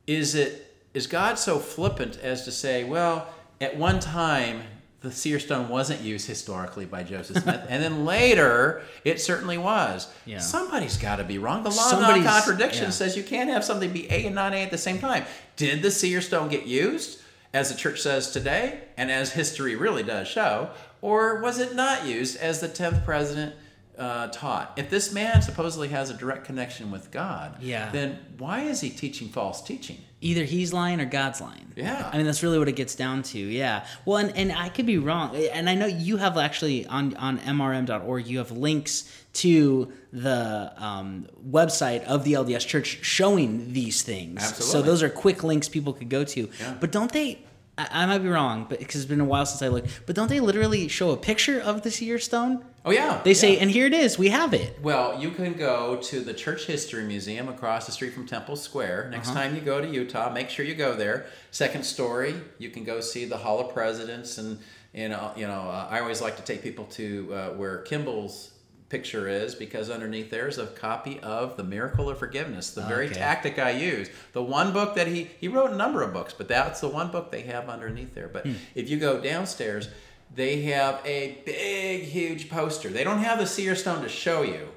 is 0.08 0.34
it 0.34 0.74
is 0.94 1.06
God 1.06 1.38
so 1.38 1.60
flippant 1.60 2.18
as 2.18 2.44
to 2.44 2.50
say, 2.50 2.82
well, 2.82 3.28
at 3.60 3.76
one 3.76 4.00
time 4.00 4.64
the 5.02 5.12
seer 5.12 5.38
stone 5.40 5.68
wasn't 5.68 6.00
used 6.00 6.26
historically 6.28 6.84
by 6.86 7.02
Joseph 7.02 7.42
Smith, 7.42 7.64
and 7.68 7.82
then 7.82 8.04
later 8.14 8.82
it 9.04 9.20
certainly 9.20 9.58
was. 9.58 10.08
Yeah. 10.24 10.38
Somebody's 10.38 10.96
got 10.96 11.16
to 11.16 11.24
be 11.24 11.38
wrong. 11.38 11.62
The 11.62 11.70
law 11.70 11.84
of 11.84 11.90
Somebody's- 11.90 12.24
non-contradiction 12.24 12.84
yeah. 12.84 12.90
says 12.90 13.16
you 13.16 13.22
can't 13.22 13.50
have 13.50 13.64
something 13.64 13.92
be 13.92 14.10
A 14.10 14.26
and 14.26 14.34
not 14.34 14.52
A 14.54 14.58
at 14.58 14.70
the 14.70 14.78
same 14.78 14.98
time. 14.98 15.24
Did 15.56 15.82
the 15.82 15.90
seer 15.90 16.20
stone 16.20 16.48
get 16.48 16.66
used, 16.66 17.20
as 17.52 17.70
the 17.70 17.76
church 17.76 18.00
says 18.00 18.30
today, 18.30 18.80
and 18.96 19.10
as 19.10 19.32
history 19.32 19.74
really 19.76 20.02
does 20.02 20.28
show, 20.28 20.70
or 21.00 21.40
was 21.40 21.58
it 21.58 21.74
not 21.74 22.06
used, 22.06 22.36
as 22.38 22.60
the 22.60 22.68
tenth 22.68 23.04
president 23.04 23.54
uh, 23.98 24.28
taught? 24.28 24.72
If 24.76 24.88
this 24.88 25.12
man 25.12 25.42
supposedly 25.42 25.88
has 25.88 26.10
a 26.10 26.14
direct 26.14 26.44
connection 26.44 26.90
with 26.92 27.10
God, 27.10 27.56
Yeah. 27.60 27.90
then 27.90 28.18
why 28.38 28.62
is 28.62 28.80
he 28.80 28.88
teaching 28.90 29.28
false 29.28 29.60
teaching? 29.62 29.98
Either 30.22 30.44
he's 30.44 30.72
lying 30.72 31.00
or 31.00 31.04
God's 31.04 31.40
lying. 31.40 31.72
Yeah. 31.76 32.08
I 32.12 32.16
mean, 32.16 32.26
that's 32.26 32.42
really 32.42 32.58
what 32.58 32.68
it 32.68 32.76
gets 32.76 32.94
down 32.94 33.22
to. 33.24 33.38
Yeah. 33.38 33.84
Well, 34.04 34.18
and, 34.18 34.36
and 34.36 34.52
I 34.52 34.68
could 34.68 34.86
be 34.86 34.98
wrong. 34.98 35.34
And 35.36 35.68
I 35.68 35.74
know 35.74 35.86
you 35.86 36.16
have 36.16 36.38
actually 36.38 36.86
on, 36.86 37.14
on 37.16 37.38
mrm.org, 37.40 38.26
you 38.26 38.38
have 38.38 38.52
links 38.52 39.10
to 39.34 39.92
the 40.12 40.72
um, 40.76 41.26
website 41.48 42.04
of 42.04 42.24
the 42.24 42.34
LDS 42.34 42.66
Church 42.66 42.98
showing 43.02 43.72
these 43.72 44.02
things. 44.02 44.42
Absolutely. 44.42 44.66
So 44.66 44.82
those 44.82 45.02
are 45.02 45.10
quick 45.10 45.42
links 45.42 45.68
people 45.68 45.92
could 45.92 46.08
go 46.08 46.22
to. 46.24 46.48
Yeah. 46.60 46.74
But 46.78 46.92
don't 46.92 47.12
they? 47.12 47.40
I, 47.78 47.88
I 47.90 48.06
might 48.06 48.18
be 48.18 48.28
wrong, 48.28 48.66
but 48.68 48.78
because 48.78 48.96
it's 48.96 49.04
been 49.08 49.20
a 49.20 49.24
while 49.24 49.46
since 49.46 49.62
I 49.62 49.68
looked. 49.68 50.02
But 50.06 50.14
don't 50.16 50.28
they 50.28 50.40
literally 50.40 50.88
show 50.88 51.10
a 51.10 51.16
picture 51.16 51.58
of 51.60 51.82
the 51.82 51.90
seer 51.90 52.18
stone? 52.18 52.64
Oh 52.84 52.90
yeah, 52.90 53.20
They 53.24 53.32
say, 53.34 53.54
yeah. 53.54 53.60
and 53.62 53.70
here 53.70 53.86
it 53.86 53.94
is. 53.94 54.18
We 54.18 54.28
have 54.30 54.52
it. 54.54 54.78
Well, 54.82 55.20
you 55.20 55.30
can 55.30 55.52
go 55.54 55.96
to 55.96 56.20
the 56.20 56.34
Church 56.34 56.66
History 56.66 57.04
Museum 57.04 57.48
across 57.48 57.86
the 57.86 57.92
street 57.92 58.12
from 58.12 58.26
Temple 58.26 58.56
Square. 58.56 59.08
Next 59.10 59.28
Uh-huh. 59.30 59.40
time 59.42 59.54
you 59.54 59.60
go 59.60 59.80
to 59.80 59.86
Utah, 59.88 60.30
make 60.32 60.50
sure 60.50 60.64
you 60.64 60.74
go 60.74 60.94
there. 60.94 61.26
Second 61.50 61.84
story, 61.84 62.34
you 62.58 62.70
can 62.70 62.84
go 62.84 63.00
see 63.00 63.24
the 63.24 63.36
Hall 63.38 63.60
of 63.60 63.72
Presidents, 63.72 64.36
and 64.38 64.58
you 64.92 65.08
know, 65.08 65.32
you 65.36 65.46
know, 65.46 65.62
uh, 65.62 65.88
I 65.90 66.00
always 66.00 66.20
like 66.20 66.36
to 66.36 66.42
take 66.42 66.62
people 66.62 66.84
to 66.86 67.32
uh, 67.34 67.48
where 67.50 67.78
Kimball's 67.78 68.50
picture 68.92 69.26
is 69.26 69.54
because 69.54 69.88
underneath 69.88 70.30
there 70.30 70.46
is 70.46 70.58
a 70.58 70.66
copy 70.66 71.18
of 71.20 71.56
the 71.56 71.64
Miracle 71.64 72.10
of 72.10 72.18
Forgiveness, 72.18 72.70
the 72.74 72.82
very 72.82 73.06
Okay. 73.06 73.14
tactic 73.14 73.58
I 73.58 73.70
use. 73.70 74.10
The 74.34 74.42
one 74.42 74.72
book 74.74 74.94
that 74.96 75.06
he 75.08 75.30
he 75.40 75.48
wrote 75.48 75.70
a 75.72 75.74
number 75.74 76.02
of 76.02 76.12
books, 76.12 76.34
but 76.36 76.46
that's 76.46 76.80
the 76.80 76.88
one 76.88 77.10
book 77.10 77.30
they 77.32 77.40
have 77.42 77.70
underneath 77.70 78.14
there. 78.14 78.28
But 78.28 78.46
if 78.74 78.90
you 78.90 78.98
go 78.98 79.18
downstairs, 79.18 79.88
they 80.34 80.60
have 80.62 81.00
a 81.06 81.38
big, 81.46 82.02
huge 82.02 82.50
poster. 82.50 82.90
They 82.90 83.02
don't 83.02 83.20
have 83.20 83.38
the 83.38 83.46
seer 83.46 83.74
stone 83.74 84.02
to 84.02 84.10
show 84.10 84.42
you, 84.42 84.68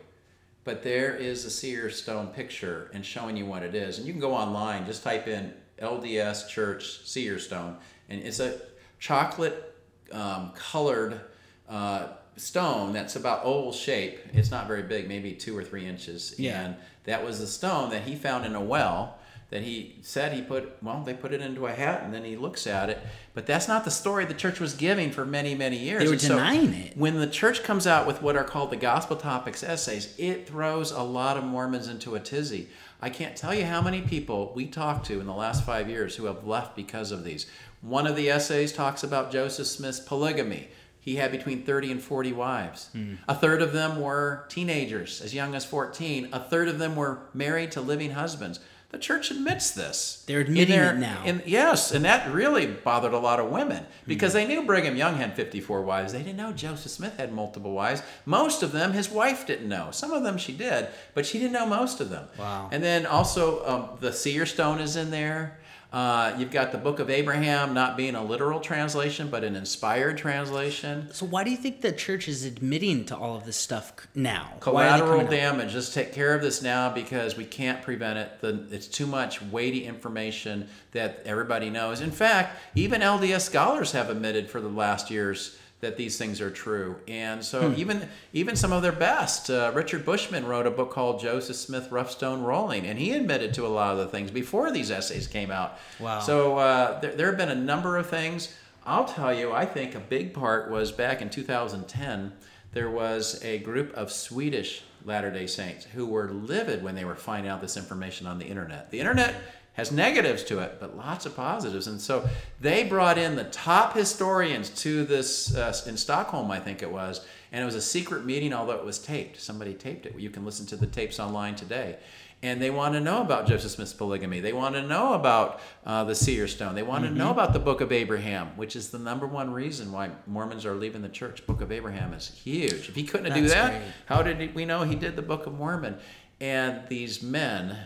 but 0.64 0.82
there 0.82 1.14
is 1.14 1.44
a 1.44 1.50
seer 1.50 1.90
stone 1.90 2.28
picture 2.28 2.90
and 2.94 3.06
showing 3.06 3.36
you 3.36 3.46
what 3.46 3.64
it 3.64 3.76
is. 3.76 3.98
And 3.98 4.08
you 4.08 4.14
can 4.14 4.22
go 4.22 4.34
online, 4.34 4.86
just 4.86 5.04
type 5.04 5.28
in 5.28 5.54
LDS 5.82 6.48
Church 6.48 7.02
seer 7.06 7.38
stone, 7.38 7.76
and 8.10 8.22
it's 8.22 8.40
a 8.40 8.60
chocolate 8.98 9.76
um, 10.14 10.52
colored 10.56 11.20
uh, 11.68 12.08
stone 12.38 12.94
that's 12.94 13.16
about 13.16 13.44
oval 13.44 13.72
shape. 13.72 14.20
It's 14.34 14.52
not 14.52 14.68
very 14.68 14.84
big, 14.84 15.08
maybe 15.08 15.34
two 15.34 15.58
or 15.58 15.64
three 15.64 15.86
inches. 15.86 16.36
Yeah. 16.38 16.62
And 16.62 16.76
that 17.06 17.24
was 17.24 17.40
the 17.40 17.48
stone 17.48 17.90
that 17.92 18.04
he 18.04 18.16
found 18.16 18.46
in 18.46 18.56
a 18.56 18.62
well 18.62 19.18
that 19.52 19.62
he 19.62 19.96
said 20.02 20.34
he 20.34 20.42
put 20.42 20.76
well 20.82 21.04
they 21.06 21.14
put 21.14 21.32
it 21.32 21.40
into 21.40 21.68
a 21.68 21.72
hat 21.72 22.02
and 22.04 22.12
then 22.12 22.24
he 22.26 22.36
looks 22.36 22.66
at 22.66 22.90
it 22.90 23.00
but 23.36 23.46
that's 23.46 23.68
not 23.68 23.86
the 23.86 23.92
story 23.92 24.26
the 24.26 24.34
church 24.34 24.60
was 24.60 24.74
giving 24.74 25.12
for 25.12 25.24
many 25.24 25.54
many 25.54 25.78
years 25.78 26.04
They 26.04 26.10
were 26.10 26.18
so 26.18 26.30
denying 26.30 26.74
it. 26.74 26.98
when 26.98 27.20
the 27.20 27.28
church 27.28 27.62
comes 27.64 27.86
out 27.86 28.08
with 28.08 28.24
what 28.24 28.36
are 28.36 28.44
called 28.44 28.72
the 28.72 28.76
gospel 28.76 29.16
topics 29.16 29.62
essays 29.62 30.16
it 30.18 30.48
throws 30.48 30.92
a 30.92 31.04
lot 31.04 31.38
of 31.38 31.44
mormons 31.44 31.88
into 31.88 32.16
a 32.16 32.20
tizzy 32.20 32.68
i 33.04 33.10
can't 33.10 33.36
tell 33.38 33.54
you 33.54 33.66
how 33.66 33.82
many 33.84 34.02
people 34.02 34.52
we 34.56 34.66
talked 34.66 35.06
to 35.06 35.20
in 35.20 35.28
the 35.28 35.34
last 35.34 35.64
five 35.64 35.88
years 35.92 36.16
who 36.16 36.26
have 36.26 36.46
left 36.48 36.76
because 36.76 37.12
of 37.12 37.24
these 37.24 37.46
one 37.82 38.08
of 38.08 38.16
the 38.16 38.32
essays 38.32 38.74
talks 38.74 39.04
about 39.04 39.32
joseph 39.32 39.68
smith's 39.68 40.00
polygamy 40.00 40.68
he 41.06 41.18
had 41.18 41.32
between 41.32 41.62
30 41.64 41.92
and 41.92 42.02
40 42.02 42.34
wives. 42.34 42.90
A 43.28 43.36
third 43.36 43.62
of 43.62 43.72
them 43.74 44.02
were 44.02 44.46
teenagers, 44.50 45.22
as 45.22 45.34
young 45.36 45.54
as 45.54 45.64
14. 45.64 46.30
A 46.34 46.40
third 46.40 46.68
of 46.68 46.80
them 46.80 46.96
were 46.96 47.20
married 47.34 47.72
to 47.74 47.82
living 47.82 48.12
husbands. 48.12 48.60
The 48.90 48.98
church 49.00 49.30
admits 49.30 49.72
this. 49.72 50.24
They're 50.26 50.40
admitting 50.40 50.76
their- 50.76 50.94
it 50.94 51.00
now. 51.00 51.22
in- 51.26 51.44
yes, 51.46 51.92
and 51.92 52.06
that 52.06 52.32
really 52.34 52.66
bothered 52.66 53.14
a 53.14 53.20
lot 53.20 53.40
of 53.42 53.52
women 53.52 53.86
because 54.08 54.32
they 54.34 54.48
knew 54.48 54.64
Brigham 54.66 54.96
Young 54.96 55.18
had 55.18 55.36
54 55.36 55.82
wives. 55.82 56.14
They 56.14 56.20
didn't 56.24 56.38
know 56.38 56.54
Joseph 56.54 56.92
Smith 56.92 57.18
had 57.18 57.34
multiple 57.34 57.74
wives. 57.74 58.02
Most 58.26 58.64
of 58.64 58.72
them, 58.72 58.94
his 58.94 59.10
wife 59.10 59.46
didn't 59.46 59.68
know. 59.68 59.90
Some 59.92 60.12
of 60.14 60.24
them 60.24 60.38
she 60.38 60.54
did, 60.54 60.88
but 61.14 61.26
she 61.26 61.38
didn't 61.40 61.54
know 61.54 61.66
most 61.66 62.00
of 62.00 62.10
them. 62.10 62.28
Wow. 62.40 62.70
And 62.72 62.82
then 62.82 63.06
also, 63.06 63.66
um, 63.68 63.90
the 64.00 64.14
seer 64.14 64.46
stone 64.46 64.80
is 64.80 64.96
in 64.96 65.12
there. 65.12 65.60
Uh, 65.96 66.36
you've 66.38 66.52
got 66.52 66.74
the 66.74 66.78
Book 66.78 67.00
of 67.00 67.10
Abraham 67.10 67.74
not 67.74 67.96
being 67.96 68.16
a 68.16 68.22
literal 68.22 68.60
translation, 68.60 69.30
but 69.30 69.46
an 69.46 69.56
inspired 69.56 70.18
translation. 70.18 71.08
So 71.14 71.26
why 71.26 71.46
do 71.46 71.52
you 71.52 71.56
think 71.56 71.80
the 71.80 71.94
church 71.94 72.28
is 72.28 72.44
admitting 72.44 73.06
to 73.06 73.16
all 73.16 73.38
of 73.38 73.46
this 73.46 73.56
stuff 73.56 73.94
now? 74.14 74.56
Why 74.62 74.90
are 74.90 74.98
they 74.98 75.00
Collateral 75.00 75.28
damage. 75.30 75.74
Let's 75.74 75.94
take 75.94 76.12
care 76.12 76.36
of 76.36 76.42
this 76.42 76.62
now 76.62 76.90
because 76.90 77.38
we 77.38 77.46
can't 77.46 77.82
prevent 77.82 78.20
it. 78.20 78.42
The, 78.42 78.68
it's 78.72 78.88
too 78.88 79.08
much 79.08 79.42
weighty 79.42 79.86
information 79.86 80.68
that 80.92 81.22
everybody 81.24 81.70
knows. 81.70 82.02
In 82.02 82.12
fact, 82.12 82.60
even 82.76 83.00
LDS 83.00 83.44
scholars 83.44 83.94
have 83.94 84.10
admitted 84.10 84.50
for 84.50 84.60
the 84.60 84.68
last 84.68 85.10
years 85.10 85.58
that 85.82 85.98
these 85.98 86.18
things 86.18 86.42
are 86.42 86.50
true. 86.50 86.96
And 87.08 87.44
so 87.44 87.70
Hmm. 87.70 87.80
even 87.80 88.10
even 88.34 88.56
some 88.56 88.72
of 88.72 88.82
their 88.82 88.92
best, 88.92 89.50
uh, 89.50 89.72
Richard 89.74 90.06
Bushman 90.06 90.46
wrote 90.46 90.66
a 90.66 90.72
book 90.72 90.92
called 90.92 91.20
Joseph 91.20 91.56
Smith 91.58 91.92
Rough 91.92 92.10
Stone 92.12 92.42
Rolling, 92.44 92.86
and 92.88 92.98
he 92.98 93.12
admitted 93.12 93.54
to 93.56 93.66
a 93.66 93.70
lot 93.70 93.92
of 93.92 93.98
the 93.98 94.08
things 94.08 94.32
before 94.32 94.72
these 94.72 94.90
essays 94.92 95.28
came 95.28 95.52
out. 95.52 95.78
Wow. 96.00 96.20
So 96.20 96.58
uh, 96.58 97.00
there, 97.02 97.12
there 97.16 97.28
have 97.28 97.38
been 97.38 97.50
a 97.50 97.56
number 97.56 97.98
of 97.98 98.08
things. 98.08 98.56
I'll 98.86 99.06
tell 99.06 99.34
you, 99.34 99.52
I 99.52 99.66
think 99.66 99.96
a 99.96 100.00
big 100.00 100.34
part 100.34 100.70
was 100.70 100.92
back 100.92 101.22
in 101.22 101.30
2010, 101.30 102.34
there 102.74 102.90
was 102.90 103.44
a 103.44 103.60
group 103.60 103.94
of 103.96 104.12
Swedish 104.12 104.84
Latter 105.06 105.30
day 105.32 105.46
Saints 105.48 105.86
who 105.86 106.06
were 106.08 106.32
livid 106.32 106.84
when 106.84 106.96
they 106.96 107.06
were 107.06 107.16
finding 107.16 107.50
out 107.52 107.62
this 107.62 107.78
information 107.78 108.26
on 108.28 108.40
the 108.40 108.46
internet. 108.46 108.90
The 108.92 109.00
internet 109.00 109.36
has 109.76 109.92
negatives 109.92 110.44
to 110.46 110.60
it, 110.60 110.78
but 110.80 110.98
lots 110.98 111.26
of 111.26 111.36
positives. 111.36 111.88
And 111.88 112.00
so 112.00 112.28
they 112.60 112.84
brought 112.84 113.18
in 113.18 113.36
the 113.36 113.44
top 113.46 113.94
historians 113.94 114.70
to 114.82 115.06
this 115.06 115.56
uh, 115.56 115.76
in 115.86 115.98
Stockholm, 115.98 116.50
I 116.50 116.60
think 116.60 116.82
it 116.82 116.92
was, 116.92 117.26
and 117.52 117.62
it 117.62 117.66
was 117.66 117.76
a 117.76 117.82
secret 117.82 118.26
meeting, 118.26 118.54
although 118.54 118.74
it 118.76 118.86
was 118.86 119.00
taped. 119.00 119.40
Somebody 119.40 119.74
taped 119.74 120.06
it. 120.06 120.18
You 120.18 120.30
can 120.30 120.46
listen 120.46 120.66
to 120.68 120.76
the 120.76 120.88
tapes 120.88 121.20
online 121.20 121.56
today. 121.56 121.98
And 122.44 122.62
they 122.62 122.70
want 122.70 122.94
to 122.94 123.00
know 123.00 123.22
about 123.22 123.48
Joseph 123.48 123.72
Smith's 123.72 123.94
polygamy. 123.94 124.40
They 124.40 124.54
want 124.54 124.76
to 124.76 124.82
know 124.82 125.14
about 125.14 125.62
uh, 125.86 126.04
the 126.04 126.14
seer 126.14 126.48
stone. 126.48 126.76
They 126.76 126.84
want 126.84 127.04
to 127.06 127.10
know 127.10 127.32
about 127.32 127.54
the 127.54 127.60
Book 127.60 127.82
of 127.82 127.92
Abraham, 127.92 128.56
which 128.56 128.76
is 128.76 128.90
the 128.90 129.00
number 129.00 129.26
one 129.26 129.52
reason 129.52 129.92
why 129.92 130.12
Mormons 130.28 130.66
are 130.66 130.76
leaving 130.76 131.02
the 131.02 131.10
church. 131.10 131.46
Book 131.48 131.62
of 131.62 131.72
Abraham 131.72 132.14
is 132.14 132.28
huge. 132.28 132.88
If 132.90 132.94
he 132.94 133.04
couldn't 133.04 133.34
do 133.34 133.42
That's 133.42 133.54
that, 133.54 133.70
great. 133.72 133.92
how 134.06 134.22
did 134.22 134.40
he, 134.40 134.48
we 134.50 134.66
know 134.66 134.84
he 134.84 134.96
did 134.96 135.16
the 135.16 135.22
Book 135.22 135.48
of 135.48 135.54
Mormon? 135.54 135.98
And 136.40 136.88
these 136.90 137.24
men, 137.24 137.78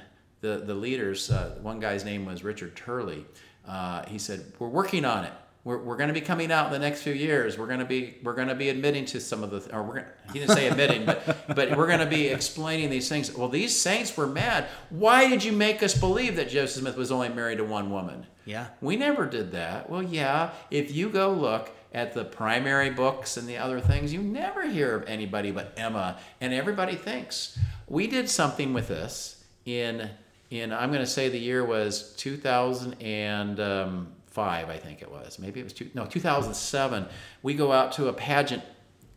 the 0.42 0.58
the 0.66 0.76
leaders, 0.76 1.30
uh, 1.30 1.58
one 1.62 1.80
guy's 1.80 2.06
name 2.06 2.26
was 2.26 2.44
Richard 2.44 2.76
Turley. 2.76 3.26
Uh, 3.68 4.06
he 4.08 4.18
said, 4.18 4.54
"We're 4.60 4.70
working 4.70 5.06
on 5.06 5.26
it. 5.26 5.34
We're, 5.66 5.78
we're 5.78 5.98
going 5.98 6.08
to 6.08 6.14
be 6.14 6.22
coming 6.22 6.54
out 6.54 6.68
in 6.68 6.72
the 6.72 6.80
next 6.80 7.02
few 7.02 7.14
years. 7.14 7.58
We're 7.58 7.68
going 7.68 7.80
to 7.80 7.86
be 7.86 8.18
we're 8.24 8.34
going 8.34 8.48
to 8.48 8.56
be 8.56 8.70
admitting 8.70 9.06
to 9.08 9.20
some 9.20 9.44
of 9.44 9.52
the 9.52 9.76
or 9.76 9.84
we're 9.84 9.96
gonna, 9.96 10.08
he 10.32 10.40
didn't 10.40 10.56
say 10.56 10.68
admitting, 10.68 11.06
but 11.06 11.48
but 11.56 11.76
we're 11.76 11.88
going 11.88 12.00
to 12.00 12.06
be 12.06 12.28
explaining 12.28 12.90
these 12.90 13.10
things. 13.10 13.36
Well, 13.36 13.50
these 13.50 13.78
saints 13.78 14.16
were 14.16 14.28
mad. 14.28 14.68
Why 14.90 15.28
did 15.28 15.44
you 15.44 15.52
make 15.52 15.84
us 15.84 15.98
believe 15.98 16.38
that 16.38 16.50
Joseph 16.50 16.82
Smith 16.82 16.96
was 16.96 17.12
only 17.12 17.30
married 17.30 17.58
to 17.58 17.66
one 17.66 17.92
woman? 17.92 18.26
Yeah. 18.46 18.68
We 18.82 18.96
never 18.96 19.26
did 19.26 19.52
that. 19.52 19.90
Well, 19.90 20.02
yeah, 20.02 20.52
if 20.72 20.92
you 20.96 21.10
go 21.10 21.32
look 21.34 21.70
at 21.94 22.14
the 22.14 22.24
primary 22.24 22.90
books 22.90 23.36
and 23.36 23.48
the 23.48 23.58
other 23.58 23.82
things, 23.82 24.14
you 24.14 24.22
never 24.22 24.66
hear 24.68 24.96
of 24.96 25.08
anybody 25.08 25.52
but 25.52 25.74
Emma, 25.78 26.18
and 26.40 26.54
everybody 26.54 26.96
thinks. 26.96 27.60
We 27.88 28.08
did 28.08 28.30
something 28.30 28.74
with 28.74 28.88
this 28.88 29.44
in 29.66 30.10
in 30.50 30.74
I'm 30.74 30.90
going 30.90 31.04
to 31.04 31.08
say 31.08 31.30
the 31.30 31.38
year 31.38 31.64
was 31.64 32.14
2005, 32.18 34.70
I 34.70 34.78
think 34.78 35.02
it 35.02 35.12
was. 35.12 35.40
Maybe 35.40 35.60
it 35.60 35.64
was 35.64 35.74
two, 35.74 35.90
no 35.94 36.06
2007. 36.06 37.06
We 37.44 37.54
go 37.54 37.72
out 37.72 37.92
to 37.94 38.08
a 38.08 38.14
pageant 38.14 38.64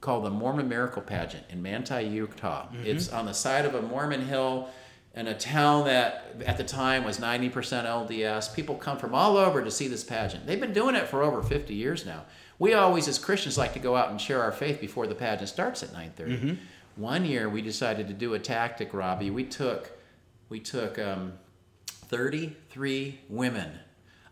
called 0.01 0.24
the 0.24 0.30
Mormon 0.30 0.68
Miracle 0.68 1.01
Pageant 1.01 1.45
in 1.49 1.62
Manti, 1.62 2.03
Utah. 2.03 2.66
Mm-hmm. 2.66 2.87
It's 2.87 3.11
on 3.11 3.26
the 3.26 3.33
side 3.33 3.64
of 3.64 3.74
a 3.74 3.83
Mormon 3.83 4.26
hill 4.26 4.68
in 5.14 5.28
a 5.28 5.35
town 5.35 5.85
that 5.85 6.35
at 6.45 6.57
the 6.57 6.64
time 6.64 7.05
was 7.05 7.18
90% 7.18 7.53
LDS. 7.53 8.55
People 8.55 8.74
come 8.74 8.99
from 8.99 9.14
all 9.14 9.37
over 9.37 9.62
to 9.62 9.70
see 9.70 9.89
this 9.89 10.03
pageant. 10.03 10.47
They've 10.47 10.61
been 10.61 10.72
doing 10.72 10.97
it 10.97 11.07
for 11.07 11.22
over 11.22 11.43
50 11.43 11.74
years 11.74 12.05
now. 12.05 12.24
We 12.59 12.74
always, 12.74 13.09
as 13.09 13.18
Christians, 13.18 13.57
like 13.57 13.72
to 13.74 13.78
go 13.78 13.97
out 13.97 14.11
and 14.11 14.20
share 14.20 14.43
our 14.43 14.53
faith 14.53 14.80
before 14.80 15.07
the 15.07 15.14
pageant 15.14 15.49
starts 15.49 15.83
at 15.83 15.91
9:30. 15.91 16.16
Mm-hmm. 16.16 16.55
One 16.97 17.24
year, 17.24 17.49
we 17.49 17.62
decided 17.62 18.09
to 18.09 18.14
do 18.14 18.35
a 18.35 18.39
tactic, 18.39 18.93
Robby. 18.93 19.30
We 19.30 19.45
took 19.45 19.93
we 20.53 20.61
took 20.61 20.99
um, 20.99 21.33
33 21.87 23.21
women 23.31 23.73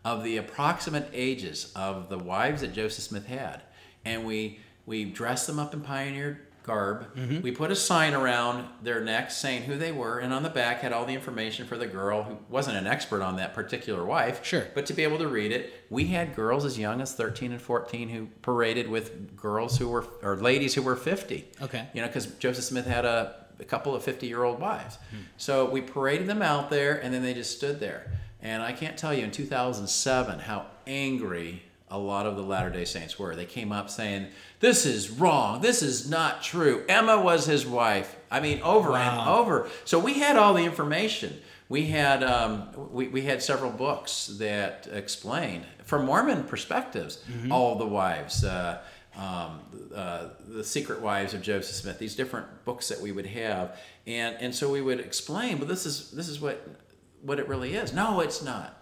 of 0.04 0.22
the 0.22 0.36
approximate 0.36 1.08
ages 1.14 1.72
of 1.74 2.10
the 2.10 2.18
wives 2.18 2.60
that 2.60 2.74
Joseph 2.74 3.04
Smith 3.04 3.26
had, 3.26 3.62
and 4.04 4.26
we 4.26 4.60
we 4.84 5.06
dressed 5.06 5.46
them 5.46 5.58
up 5.58 5.72
in 5.72 5.80
pioneer 5.80 6.46
garb. 6.62 7.06
We 7.42 7.52
put 7.52 7.70
a 7.70 7.76
sign 7.76 8.12
around 8.12 8.68
their 8.82 9.02
necks 9.02 9.34
saying 9.38 9.62
who 9.62 9.78
they 9.78 9.92
were, 9.92 10.18
and 10.18 10.34
on 10.34 10.42
the 10.42 10.50
back 10.50 10.80
had 10.80 10.92
all 10.92 11.06
the 11.06 11.14
information 11.14 11.66
for 11.66 11.78
the 11.78 11.86
girl 11.86 12.22
who 12.22 12.36
wasn't 12.50 12.76
an 12.76 12.86
expert 12.86 13.22
on 13.22 13.36
that 13.36 13.54
particular 13.54 14.04
wife. 14.04 14.44
Sure. 14.44 14.66
But 14.74 14.84
to 14.86 14.92
be 14.92 15.04
able 15.04 15.18
to 15.18 15.28
read 15.28 15.52
it, 15.52 15.72
we 15.88 16.08
had 16.08 16.36
girls 16.36 16.66
as 16.66 16.78
young 16.78 17.00
as 17.00 17.14
13 17.14 17.52
and 17.52 17.62
14 17.62 18.10
who 18.10 18.26
paraded 18.42 18.90
with 18.90 19.34
girls 19.36 19.78
who 19.78 19.88
were 19.88 20.04
or 20.22 20.36
ladies 20.36 20.74
who 20.74 20.82
were 20.82 20.96
50. 20.96 21.48
Okay. 21.62 21.88
You 21.94 22.02
know, 22.02 22.08
because 22.08 22.26
Joseph 22.26 22.64
Smith 22.64 22.86
had 22.86 23.06
a, 23.06 23.46
a 23.60 23.64
couple 23.64 23.94
of 23.94 24.02
50 24.02 24.26
year 24.26 24.42
old 24.42 24.60
wives. 24.60 24.98
So 25.36 25.68
we 25.70 25.80
paraded 25.80 26.26
them 26.26 26.42
out 26.42 26.70
there 26.70 26.94
and 27.02 27.12
then 27.12 27.22
they 27.22 27.34
just 27.34 27.56
stood 27.56 27.80
there. 27.80 28.10
And 28.42 28.62
I 28.62 28.72
can't 28.72 28.96
tell 28.96 29.12
you 29.12 29.24
in 29.24 29.30
2007 29.30 30.38
how 30.40 30.66
angry 30.86 31.62
a 31.90 31.98
lot 31.98 32.24
of 32.26 32.36
the 32.36 32.42
Latter 32.42 32.70
day 32.70 32.84
Saints 32.84 33.18
were. 33.18 33.34
They 33.34 33.44
came 33.46 33.72
up 33.72 33.90
saying, 33.90 34.28
This 34.60 34.86
is 34.86 35.10
wrong. 35.10 35.60
This 35.60 35.82
is 35.82 36.08
not 36.08 36.42
true. 36.42 36.84
Emma 36.88 37.20
was 37.20 37.46
his 37.46 37.66
wife. 37.66 38.16
I 38.30 38.40
mean, 38.40 38.62
over 38.62 38.96
and 38.96 39.28
over. 39.28 39.68
So 39.84 39.98
we 39.98 40.14
had 40.14 40.36
all 40.36 40.54
the 40.54 40.64
information. 40.64 41.40
We 41.68 41.86
had 41.86 42.22
um, 42.24 42.68
we, 42.92 43.08
we 43.08 43.22
had 43.22 43.42
several 43.42 43.70
books 43.70 44.26
that 44.38 44.88
explained 44.92 45.64
from 45.84 46.06
Mormon 46.06 46.44
perspectives 46.44 47.22
all 47.50 47.76
the 47.76 47.86
wives, 47.86 48.44
uh, 48.44 48.80
um, 49.16 49.60
uh, 49.94 50.28
the 50.46 50.64
secret 50.64 51.00
wives 51.00 51.34
of 51.34 51.42
Joseph 51.42 51.74
Smith. 51.74 51.98
These 51.98 52.14
different 52.14 52.64
books 52.64 52.88
that 52.88 53.00
we 53.00 53.12
would 53.12 53.26
have, 53.26 53.78
and 54.06 54.36
and 54.40 54.54
so 54.54 54.70
we 54.70 54.80
would 54.80 55.00
explain. 55.00 55.58
But 55.58 55.68
this 55.68 55.86
is 55.86 56.10
this 56.10 56.28
is 56.28 56.40
what 56.40 56.66
what 57.22 57.38
it 57.38 57.48
really 57.48 57.74
is. 57.74 57.92
No, 57.92 58.20
it's 58.20 58.42
not. 58.42 58.76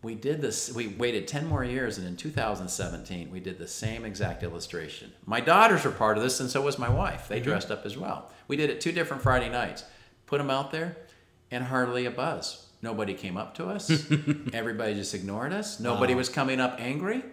We 0.00 0.14
did 0.14 0.40
this. 0.40 0.72
We 0.72 0.88
waited 0.88 1.26
ten 1.26 1.46
more 1.46 1.64
years, 1.64 1.98
and 1.98 2.06
in 2.06 2.16
2017, 2.16 3.30
we 3.30 3.40
did 3.40 3.58
the 3.58 3.66
same 3.66 4.04
exact 4.04 4.42
illustration. 4.44 5.12
My 5.26 5.40
daughters 5.40 5.84
were 5.84 5.90
part 5.90 6.16
of 6.16 6.22
this, 6.22 6.38
and 6.38 6.48
so 6.48 6.60
was 6.60 6.78
my 6.78 6.88
wife. 6.88 7.26
They 7.26 7.40
dressed 7.40 7.70
up 7.70 7.84
as 7.84 7.96
well. 7.96 8.30
We 8.46 8.56
did 8.56 8.70
it 8.70 8.80
two 8.80 8.92
different 8.92 9.22
Friday 9.22 9.48
nights. 9.48 9.84
Put 10.26 10.38
them 10.38 10.50
out 10.50 10.70
there, 10.70 10.96
and 11.50 11.64
hardly 11.64 12.06
a 12.06 12.10
buzz. 12.12 12.64
Nobody 12.80 13.14
came 13.14 13.36
up 13.36 13.56
to 13.56 13.66
us. 13.66 13.90
Everybody 14.52 14.94
just 14.94 15.14
ignored 15.14 15.52
us. 15.52 15.80
Nobody 15.80 16.14
was 16.14 16.28
coming 16.28 16.60
up 16.60 16.76
angry, 16.78 17.24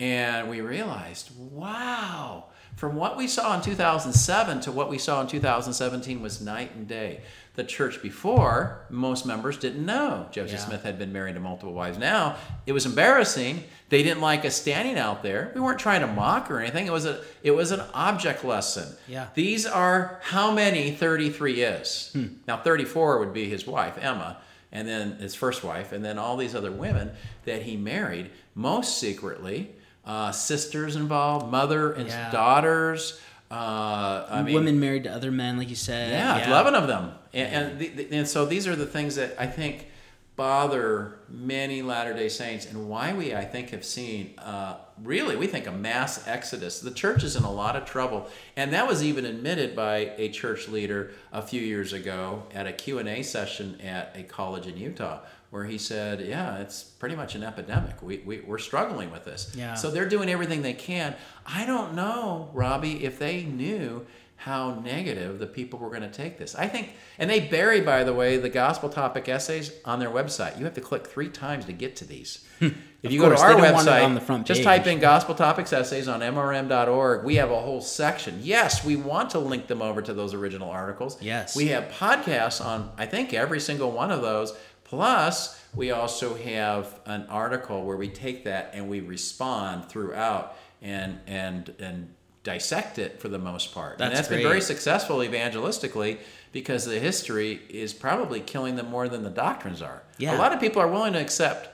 and 0.00 0.48
we 0.50 0.60
realized, 0.60 1.30
wow. 1.36 2.44
From 2.76 2.96
what 2.96 3.16
we 3.18 3.28
saw 3.28 3.54
in 3.54 3.60
2007 3.60 4.60
to 4.62 4.72
what 4.72 4.88
we 4.88 4.96
saw 4.98 5.20
in 5.20 5.26
2017 5.26 6.22
was 6.22 6.40
night 6.40 6.74
and 6.74 6.88
day. 6.88 7.20
The 7.54 7.64
church 7.64 8.00
before, 8.00 8.86
most 8.88 9.26
members 9.26 9.58
didn't 9.58 9.84
know 9.84 10.26
Joseph 10.32 10.52
Yeah. 10.58 10.64
Smith 10.66 10.82
had 10.82 10.98
been 10.98 11.12
married 11.12 11.34
to 11.34 11.40
multiple 11.40 11.74
wives. 11.74 11.98
Now, 11.98 12.36
it 12.66 12.72
was 12.72 12.86
embarrassing. 12.86 13.62
They 13.90 14.02
didn't 14.02 14.22
like 14.22 14.46
us 14.46 14.56
standing 14.56 14.96
out 14.98 15.22
there. 15.22 15.52
We 15.54 15.60
weren't 15.60 15.78
trying 15.78 16.00
to 16.00 16.06
mock 16.06 16.50
or 16.50 16.60
anything. 16.60 16.86
It 16.86 16.92
was 16.92 17.04
a 17.04 17.20
it 17.42 17.50
was 17.50 17.72
an 17.72 17.82
object 17.92 18.42
lesson. 18.42 18.96
Yeah. 19.06 19.26
These 19.34 19.66
are 19.66 20.18
how 20.22 20.50
many 20.50 20.92
33 20.92 21.62
is. 21.62 22.10
Hmm. 22.14 22.26
Now 22.48 22.56
34 22.56 23.18
would 23.18 23.34
be 23.34 23.50
his 23.50 23.66
wife, 23.66 23.98
Emma, 24.00 24.38
and 24.72 24.88
then 24.88 25.16
his 25.18 25.34
first 25.34 25.62
wife, 25.62 25.92
and 25.92 26.02
then 26.02 26.18
all 26.18 26.38
these 26.38 26.54
other 26.54 26.72
women 26.72 27.10
that 27.44 27.62
he 27.64 27.76
married, 27.76 28.30
most 28.54 28.96
secretly, 28.96 29.74
uh, 30.06 30.32
sisters 30.32 30.96
involved, 30.96 31.50
mother 31.50 31.92
and 31.92 32.08
Yeah. 32.08 32.30
daughters. 32.30 33.20
Uh, 33.50 34.26
I 34.30 34.42
mean, 34.42 34.54
Women 34.54 34.80
married 34.80 35.04
to 35.04 35.12
other 35.12 35.30
men, 35.30 35.58
like 35.58 35.68
you 35.68 35.76
said. 35.76 36.10
yeah, 36.10 36.48
11 36.48 36.74
of 36.74 36.86
them. 36.88 37.12
And, 37.34 37.54
and, 37.72 37.78
the, 37.78 38.08
and 38.16 38.26
so 38.28 38.46
these 38.46 38.66
are 38.66 38.74
the 38.74 38.86
things 38.86 39.16
that 39.16 39.34
I 39.38 39.46
think 39.46 39.88
bother 40.34 41.18
many 41.28 41.82
Latter 41.82 42.14
day 42.14 42.28
Saints 42.28 42.66
and 42.66 42.88
why 42.88 43.12
we, 43.12 43.34
I 43.34 43.44
think, 43.44 43.70
have 43.70 43.84
seen 43.84 44.34
uh, 44.38 44.76
really, 45.02 45.36
we 45.36 45.46
think, 45.46 45.66
a 45.66 45.70
mass 45.72 46.26
exodus. 46.26 46.80
The 46.80 46.90
church 46.90 47.22
is 47.22 47.36
in 47.36 47.44
a 47.44 47.52
lot 47.52 47.76
of 47.76 47.84
trouble. 47.84 48.28
And 48.56 48.72
that 48.72 48.88
was 48.88 49.04
even 49.04 49.26
admitted 49.26 49.76
by 49.76 50.12
a 50.16 50.30
church 50.30 50.68
leader 50.68 51.12
a 51.32 51.42
few 51.42 51.60
years 51.60 51.92
ago 51.92 52.44
at 52.54 52.66
a 52.66 52.72
Q&A 52.72 53.22
session 53.22 53.78
at 53.82 54.16
a 54.16 54.22
college 54.22 54.66
in 54.66 54.76
Utah 54.78 55.18
where 55.52 55.64
he 55.64 55.76
said, 55.76 56.22
yeah, 56.22 56.60
it's 56.60 56.82
pretty 56.82 57.14
much 57.14 57.34
an 57.34 57.42
epidemic. 57.42 58.00
We, 58.00 58.22
we, 58.24 58.40
we're 58.40 58.56
struggling 58.56 59.10
with 59.10 59.26
this. 59.26 59.52
Yeah. 59.54 59.74
So 59.74 59.90
they're 59.90 60.08
doing 60.08 60.30
everything 60.30 60.62
they 60.62 60.72
can. 60.72 61.14
I 61.44 61.66
don't 61.66 61.94
know, 61.94 62.48
Robby, 62.54 63.04
if 63.04 63.18
they 63.18 63.42
knew 63.42 64.06
how 64.36 64.80
negative 64.80 65.38
the 65.38 65.46
people 65.46 65.78
were 65.78 65.90
going 65.90 66.02
to 66.02 66.10
take 66.10 66.38
this. 66.38 66.54
I 66.54 66.68
think, 66.68 66.94
and 67.18 67.28
they 67.28 67.38
bury, 67.38 67.82
by 67.82 68.02
the 68.02 68.14
way, 68.14 68.38
the 68.38 68.48
gospel 68.48 68.88
topic 68.88 69.28
essays 69.28 69.70
on 69.84 70.00
their 70.00 70.08
website. 70.08 70.58
You 70.58 70.64
have 70.64 70.74
to 70.74 70.80
click 70.80 71.06
three 71.06 71.28
times 71.28 71.66
to 71.66 71.72
get 71.72 71.96
to 71.96 72.04
these. 72.06 72.44
Hmm. 72.58 72.68
If 73.02 73.12
you 73.12 73.20
go 73.20 73.28
to 73.28 73.36
our 73.36 73.54
they 73.54 73.60
don't 73.60 73.74
want 73.74 73.86
it 73.86 73.90
website, 73.90 74.04
on 74.04 74.14
the 74.14 74.20
front 74.20 74.46
just 74.46 74.62
type 74.62 74.86
in 74.86 75.00
gospel 75.00 75.34
topics 75.34 75.72
essays 75.72 76.08
on 76.08 76.20
mrm.org. 76.20 77.24
We 77.24 77.36
have 77.36 77.50
a 77.50 77.60
whole 77.60 77.80
section. 77.80 78.38
Yes, 78.42 78.84
we 78.84 78.96
want 78.96 79.30
to 79.30 79.38
link 79.40 79.66
them 79.66 79.82
over 79.82 80.00
to 80.02 80.14
those 80.14 80.34
original 80.34 80.70
articles. 80.70 81.20
Yes. 81.20 81.54
We 81.56 81.68
have 81.68 81.90
podcasts 81.90 82.64
on, 82.64 82.90
I 82.96 83.06
think, 83.06 83.34
every 83.34 83.60
single 83.60 83.90
one 83.90 84.10
of 84.10 84.22
those, 84.22 84.52
Plus, 84.92 85.58
we 85.74 85.90
also 85.90 86.34
have 86.34 87.00
an 87.06 87.24
article 87.30 87.82
where 87.82 87.96
we 87.96 88.08
take 88.08 88.44
that 88.44 88.72
and 88.74 88.90
we 88.90 89.00
respond 89.00 89.88
throughout 89.88 90.54
and 90.82 91.18
and 91.26 91.74
and 91.78 92.14
dissect 92.44 92.98
it 92.98 93.18
for 93.18 93.30
the 93.30 93.38
most 93.38 93.72
part. 93.72 93.96
That's 93.96 94.02
and 94.02 94.12
That's 94.18 94.28
that's 94.28 94.36
been 94.36 94.46
very 94.46 94.60
successful 94.60 95.20
evangelistically 95.20 96.18
because 96.52 96.84
the 96.84 96.98
history 96.98 97.62
is 97.70 97.94
probably 97.94 98.40
killing 98.40 98.76
them 98.76 98.90
more 98.90 99.08
than 99.08 99.22
the 99.22 99.30
doctrines 99.30 99.80
are. 99.80 100.02
Yeah. 100.18 100.36
A 100.36 100.38
lot 100.38 100.52
of 100.52 100.60
people 100.60 100.82
are 100.82 100.88
willing 100.88 101.14
to 101.14 101.20
accept 101.22 101.70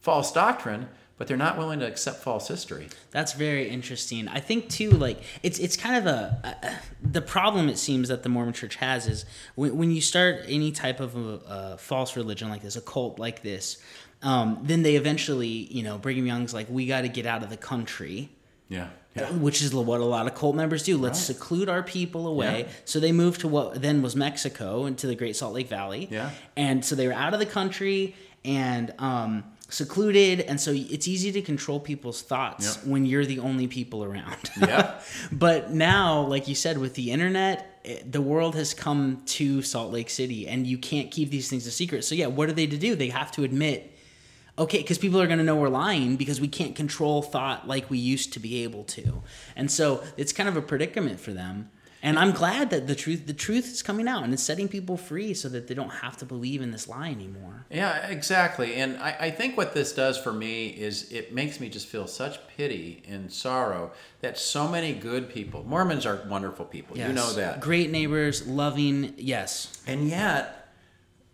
false 0.00 0.30
doctrine, 0.30 0.88
but 1.20 1.28
they're 1.28 1.36
not 1.36 1.58
willing 1.58 1.80
to 1.80 1.86
accept 1.86 2.22
false 2.22 2.48
history. 2.48 2.88
That's 3.10 3.34
very 3.34 3.68
interesting. 3.68 4.26
I 4.26 4.40
think 4.40 4.70
too, 4.70 4.90
like 4.92 5.20
it's 5.42 5.58
it's 5.58 5.76
kind 5.76 5.96
of 5.96 6.06
a, 6.06 6.56
a 6.62 6.78
the 7.06 7.20
problem 7.20 7.68
it 7.68 7.76
seems 7.76 8.08
that 8.08 8.22
the 8.22 8.30
Mormon 8.30 8.54
Church 8.54 8.76
has 8.76 9.06
is 9.06 9.26
when, 9.54 9.76
when 9.76 9.90
you 9.90 10.00
start 10.00 10.46
any 10.48 10.72
type 10.72 10.98
of 10.98 11.14
a, 11.14 11.40
a 11.46 11.76
false 11.76 12.16
religion 12.16 12.48
like 12.48 12.62
this, 12.62 12.74
a 12.74 12.80
cult 12.80 13.18
like 13.18 13.42
this, 13.42 13.76
um, 14.22 14.60
then 14.62 14.80
they 14.82 14.96
eventually, 14.96 15.46
you 15.46 15.82
know, 15.82 15.98
Brigham 15.98 16.26
Young's 16.26 16.54
like, 16.54 16.68
we 16.70 16.86
got 16.86 17.02
to 17.02 17.08
get 17.10 17.26
out 17.26 17.42
of 17.42 17.50
the 17.50 17.58
country. 17.58 18.30
Yeah. 18.70 18.88
Which 19.32 19.60
is 19.60 19.74
what 19.74 20.00
a 20.00 20.04
lot 20.04 20.26
of 20.26 20.34
cult 20.34 20.56
members 20.56 20.84
do. 20.84 20.96
Let's 20.96 21.18
Right. 21.18 21.36
seclude 21.36 21.68
our 21.68 21.82
people 21.82 22.28
away. 22.28 22.60
Yeah. 22.62 22.72
So 22.86 22.98
they 22.98 23.12
moved 23.12 23.42
to 23.42 23.48
what 23.48 23.82
then 23.82 24.00
was 24.00 24.16
Mexico 24.16 24.86
into 24.86 25.06
the 25.06 25.16
Great 25.16 25.36
Salt 25.36 25.52
Lake 25.52 25.68
Valley. 25.68 26.08
Yeah. 26.10 26.30
And 26.56 26.82
so 26.82 26.94
they 26.94 27.06
were 27.06 27.12
out 27.12 27.34
of 27.34 27.40
the 27.40 27.46
country 27.60 28.14
and 28.42 28.94
um, 28.98 29.44
secluded. 29.70 30.40
And 30.40 30.60
so 30.60 30.72
it's 30.74 31.08
easy 31.08 31.32
to 31.32 31.42
control 31.42 31.80
people's 31.80 32.22
thoughts 32.22 32.76
Yep. 32.76 32.86
when 32.86 33.06
you're 33.06 33.24
the 33.26 33.38
only 33.38 33.66
people 33.66 34.04
around. 34.04 34.50
Yep. 34.60 35.02
but 35.32 35.72
now, 35.72 36.22
like 36.22 36.48
you 36.48 36.54
said, 36.54 36.78
with 36.78 36.94
the 36.94 37.10
internet, 37.10 37.80
it, 37.84 38.12
the 38.12 38.20
world 38.20 38.54
has 38.56 38.74
come 38.74 39.22
to 39.26 39.62
Salt 39.62 39.92
Lake 39.92 40.10
City 40.10 40.46
and 40.46 40.66
you 40.66 40.76
can't 40.76 41.10
keep 41.10 41.30
these 41.30 41.48
things 41.48 41.66
a 41.66 41.70
secret. 41.70 42.04
So, 42.04 42.14
yeah, 42.14 42.26
what 42.26 42.48
are 42.48 42.52
they 42.52 42.66
to 42.66 42.76
do? 42.76 42.94
They 42.94 43.08
have 43.08 43.32
to 43.32 43.44
admit, 43.44 43.96
okay, 44.58 44.78
because 44.78 44.98
people 44.98 45.20
are 45.20 45.26
going 45.26 45.38
to 45.38 45.44
know 45.44 45.56
we're 45.56 45.68
lying 45.68 46.16
because 46.16 46.40
we 46.40 46.48
can't 46.48 46.74
control 46.76 47.22
thought 47.22 47.66
like 47.66 47.88
we 47.88 47.98
used 47.98 48.32
to 48.34 48.40
be 48.40 48.62
able 48.64 48.84
to. 48.84 49.22
And 49.56 49.70
so 49.70 50.02
it's 50.18 50.32
kind 50.32 50.48
of 50.48 50.56
a 50.56 50.62
predicament 50.62 51.20
for 51.20 51.32
them. 51.32 51.70
And 52.02 52.18
I'm 52.18 52.32
glad 52.32 52.70
that 52.70 52.86
the 52.86 52.94
truth 52.94 53.26
the 53.26 53.34
truth 53.34 53.66
is 53.70 53.82
coming 53.82 54.08
out 54.08 54.24
and 54.24 54.32
it's 54.32 54.42
setting 54.42 54.68
people 54.68 54.96
free 54.96 55.34
so 55.34 55.48
that 55.50 55.68
they 55.68 55.74
don't 55.74 55.90
have 55.90 56.16
to 56.18 56.24
believe 56.24 56.62
in 56.62 56.70
this 56.70 56.88
lie 56.88 57.10
anymore. 57.10 57.66
Yeah, 57.70 58.06
exactly. 58.06 58.76
And 58.76 58.96
I, 58.98 59.16
I 59.20 59.30
think 59.30 59.56
what 59.56 59.74
this 59.74 59.92
does 59.92 60.16
for 60.16 60.32
me 60.32 60.68
is 60.68 61.12
it 61.12 61.34
makes 61.34 61.60
me 61.60 61.68
just 61.68 61.86
feel 61.86 62.06
such 62.06 62.38
pity 62.48 63.02
and 63.06 63.30
sorrow 63.30 63.92
that 64.22 64.38
so 64.38 64.66
many 64.66 64.94
good 64.94 65.28
people, 65.28 65.62
Mormons 65.64 66.06
are 66.06 66.22
wonderful 66.26 66.64
people, 66.64 66.96
you 66.96 67.12
know 67.12 67.32
that. 67.34 67.60
Great 67.60 67.90
neighbors, 67.90 68.46
loving, 68.46 69.14
yes. 69.18 69.82
And 69.86 70.08
yet, 70.08 70.68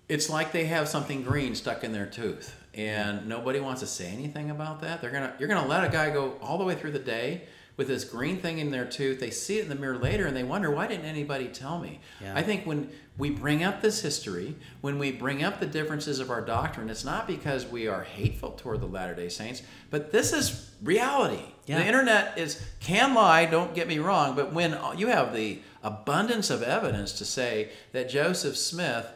it's 0.09 0.29
like 0.29 0.53
they 0.53 0.67
have 0.67 0.89
something 0.89 1.23
green 1.23 1.55
stuck 1.55 1.85
in 1.85 1.93
their 1.93 2.07
tooth, 2.07 2.55
and 2.75 3.29
nobody 3.29 3.61
wants 3.61 3.81
to 3.81 3.87
say 3.87 4.09
anything 4.09 4.51
about 4.51 4.81
that. 4.81 5.01
They're 5.01 5.11
gonna, 5.11 5.35
you're 5.39 5.49
gonna 5.49 5.67
let 5.67 5.85
a 5.85 5.89
guy 5.89 6.11
go 6.11 6.35
all 6.41 6.59
the 6.59 6.65
way 6.65 6.75
through 6.75 6.93
the 6.93 6.99
day 6.99 7.43
with 7.77 7.89
this 7.89 8.05
green 8.05 8.39
thing 8.39 8.59
in 8.59 8.71
their 8.71 8.87
tooth. 8.87 9.21
They 9.21 9.31
see 9.31 9.59
it 9.59 9.65
in 9.65 9.69
the 9.69 9.75
mirror 9.75 9.99
later, 9.99 10.27
and 10.27 10.37
they 10.37 10.45
wonder 10.45 10.71
why 10.71 10.87
didn't 10.87 11.05
anybody 11.05 11.49
tell 11.49 11.79
me? 11.79 12.01
Yeah. 12.23 12.35
I 12.35 12.43
think 12.43 12.65
when 12.65 12.91
we 13.19 13.31
bring 13.31 13.63
up 13.63 13.83
this 13.83 14.01
history, 14.01 14.57
when 14.81 14.99
we 14.99 15.13
bring 15.13 15.43
up 15.43 15.61
the 15.61 15.67
differences 15.67 16.19
of 16.19 16.31
our 16.31 16.41
doctrine, 16.41 16.89
it's 16.89 17.05
not 17.05 17.27
because 17.27 17.67
we 17.67 17.87
are 17.87 18.03
hateful 18.03 18.53
toward 18.53 18.81
the 18.81 18.87
Latter 18.87 19.15
Day 19.15 19.29
Saints, 19.29 19.63
but 19.91 20.11
this 20.11 20.33
is 20.33 20.71
reality. 20.83 21.43
Yeah. 21.67 21.79
The 21.79 21.87
internet 21.87 22.39
is 22.39 22.63
can 22.81 23.15
lie. 23.15 23.47
Don't 23.47 23.75
get 23.75 23.89
me 23.89 23.99
wrong, 23.99 24.37
but 24.37 24.53
when 24.53 24.79
you 24.97 25.09
have 25.09 25.35
the 25.35 25.61
abundance 25.83 26.51
of 26.51 26.63
evidence 26.63 27.13
to 27.13 27.25
say 27.25 27.71
that 27.93 28.09
Joseph 28.09 28.57
Smith 28.57 29.07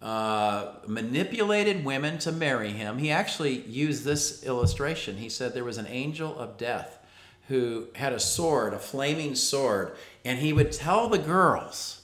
uh, 0.00 0.74
manipulated 0.86 1.82
women 1.82 2.18
to 2.18 2.30
marry 2.30 2.70
him. 2.70 2.98
He 2.98 3.10
actually 3.10 3.62
used 3.62 4.04
this 4.04 4.44
illustration. 4.44 5.16
He 5.16 5.30
said 5.30 5.54
there 5.54 5.64
was 5.64 5.78
an 5.78 5.86
angel 5.86 6.38
of 6.38 6.58
death 6.58 6.98
who 7.48 7.88
had 7.94 8.12
a 8.12 8.20
sword, 8.20 8.72
a 8.72 8.78
flaming 8.78 9.34
sword, 9.34 9.92
and 10.24 10.38
he 10.38 10.52
would 10.52 10.72
tell 10.72 11.08
the 11.08 11.18
girls, 11.18 12.02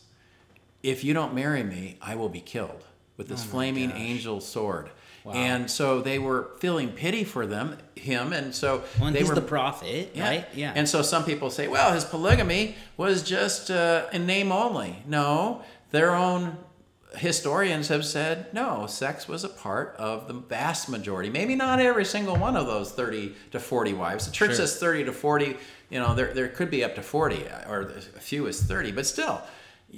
If 0.82 1.05
you 1.05 1.14
don't 1.14 1.34
marry 1.34 1.62
me, 1.62 1.97
I 2.03 2.14
will 2.16 2.28
be 2.28 2.41
killed 2.41 2.84
with 3.16 3.28
this 3.28 3.45
flaming 3.45 3.91
angel 3.93 4.41
sword. 4.41 4.91
And 5.32 5.70
so 5.70 6.01
they 6.01 6.18
were 6.18 6.51
feeling 6.59 6.93
pity 6.93 7.24
for 7.24 7.47
them, 7.47 7.76
him, 7.95 8.32
and 8.32 8.55
so 8.55 8.82
Well, 8.99 9.12
they 9.12 9.22
were 9.22 9.34
the 9.34 9.43
prophet, 9.43 10.12
yeah. 10.14 10.28
right? 10.28 10.49
Yeah. 10.55 10.72
And 10.74 10.88
so 10.88 11.03
some 11.03 11.24
people 11.24 11.51
say, 11.51 11.68
well, 11.68 11.93
his 11.93 12.05
polygamy 12.05 12.76
was 12.97 13.22
just 13.22 13.70
uh, 13.70 14.07
in 14.12 14.26
name 14.26 14.51
only. 14.51 15.03
No, 15.07 15.62
their 15.91 16.14
own 16.14 16.57
historians 17.16 17.88
have 17.88 18.04
said 18.04 18.52
no, 18.54 18.86
sex 18.86 19.26
was 19.28 19.44
a 19.44 19.48
part 19.48 19.94
of 19.98 20.28
the 20.28 20.34
vast 20.34 20.88
majority. 20.88 21.28
Maybe 21.30 21.54
not 21.54 21.80
every 21.80 22.04
single 22.04 22.36
one 22.36 22.56
of 22.56 22.66
those 22.66 22.92
30 22.92 23.34
to 23.52 23.61
40 23.61 23.92
wives. 23.94 24.26
The 24.26 24.32
church 24.32 24.50
Sure. 24.50 24.56
says 24.66 24.76
30 24.78 25.04
to 25.04 25.12
40. 25.12 25.56
You 25.90 25.98
know, 25.98 26.14
there, 26.14 26.32
there 26.32 26.48
could 26.48 26.70
be 26.70 26.84
up 26.84 26.94
to 26.94 27.02
40, 27.02 27.46
or 27.68 27.92
a 28.16 28.20
few 28.20 28.46
as 28.46 28.62
30, 28.62 28.92
but 28.92 29.06
still. 29.06 29.40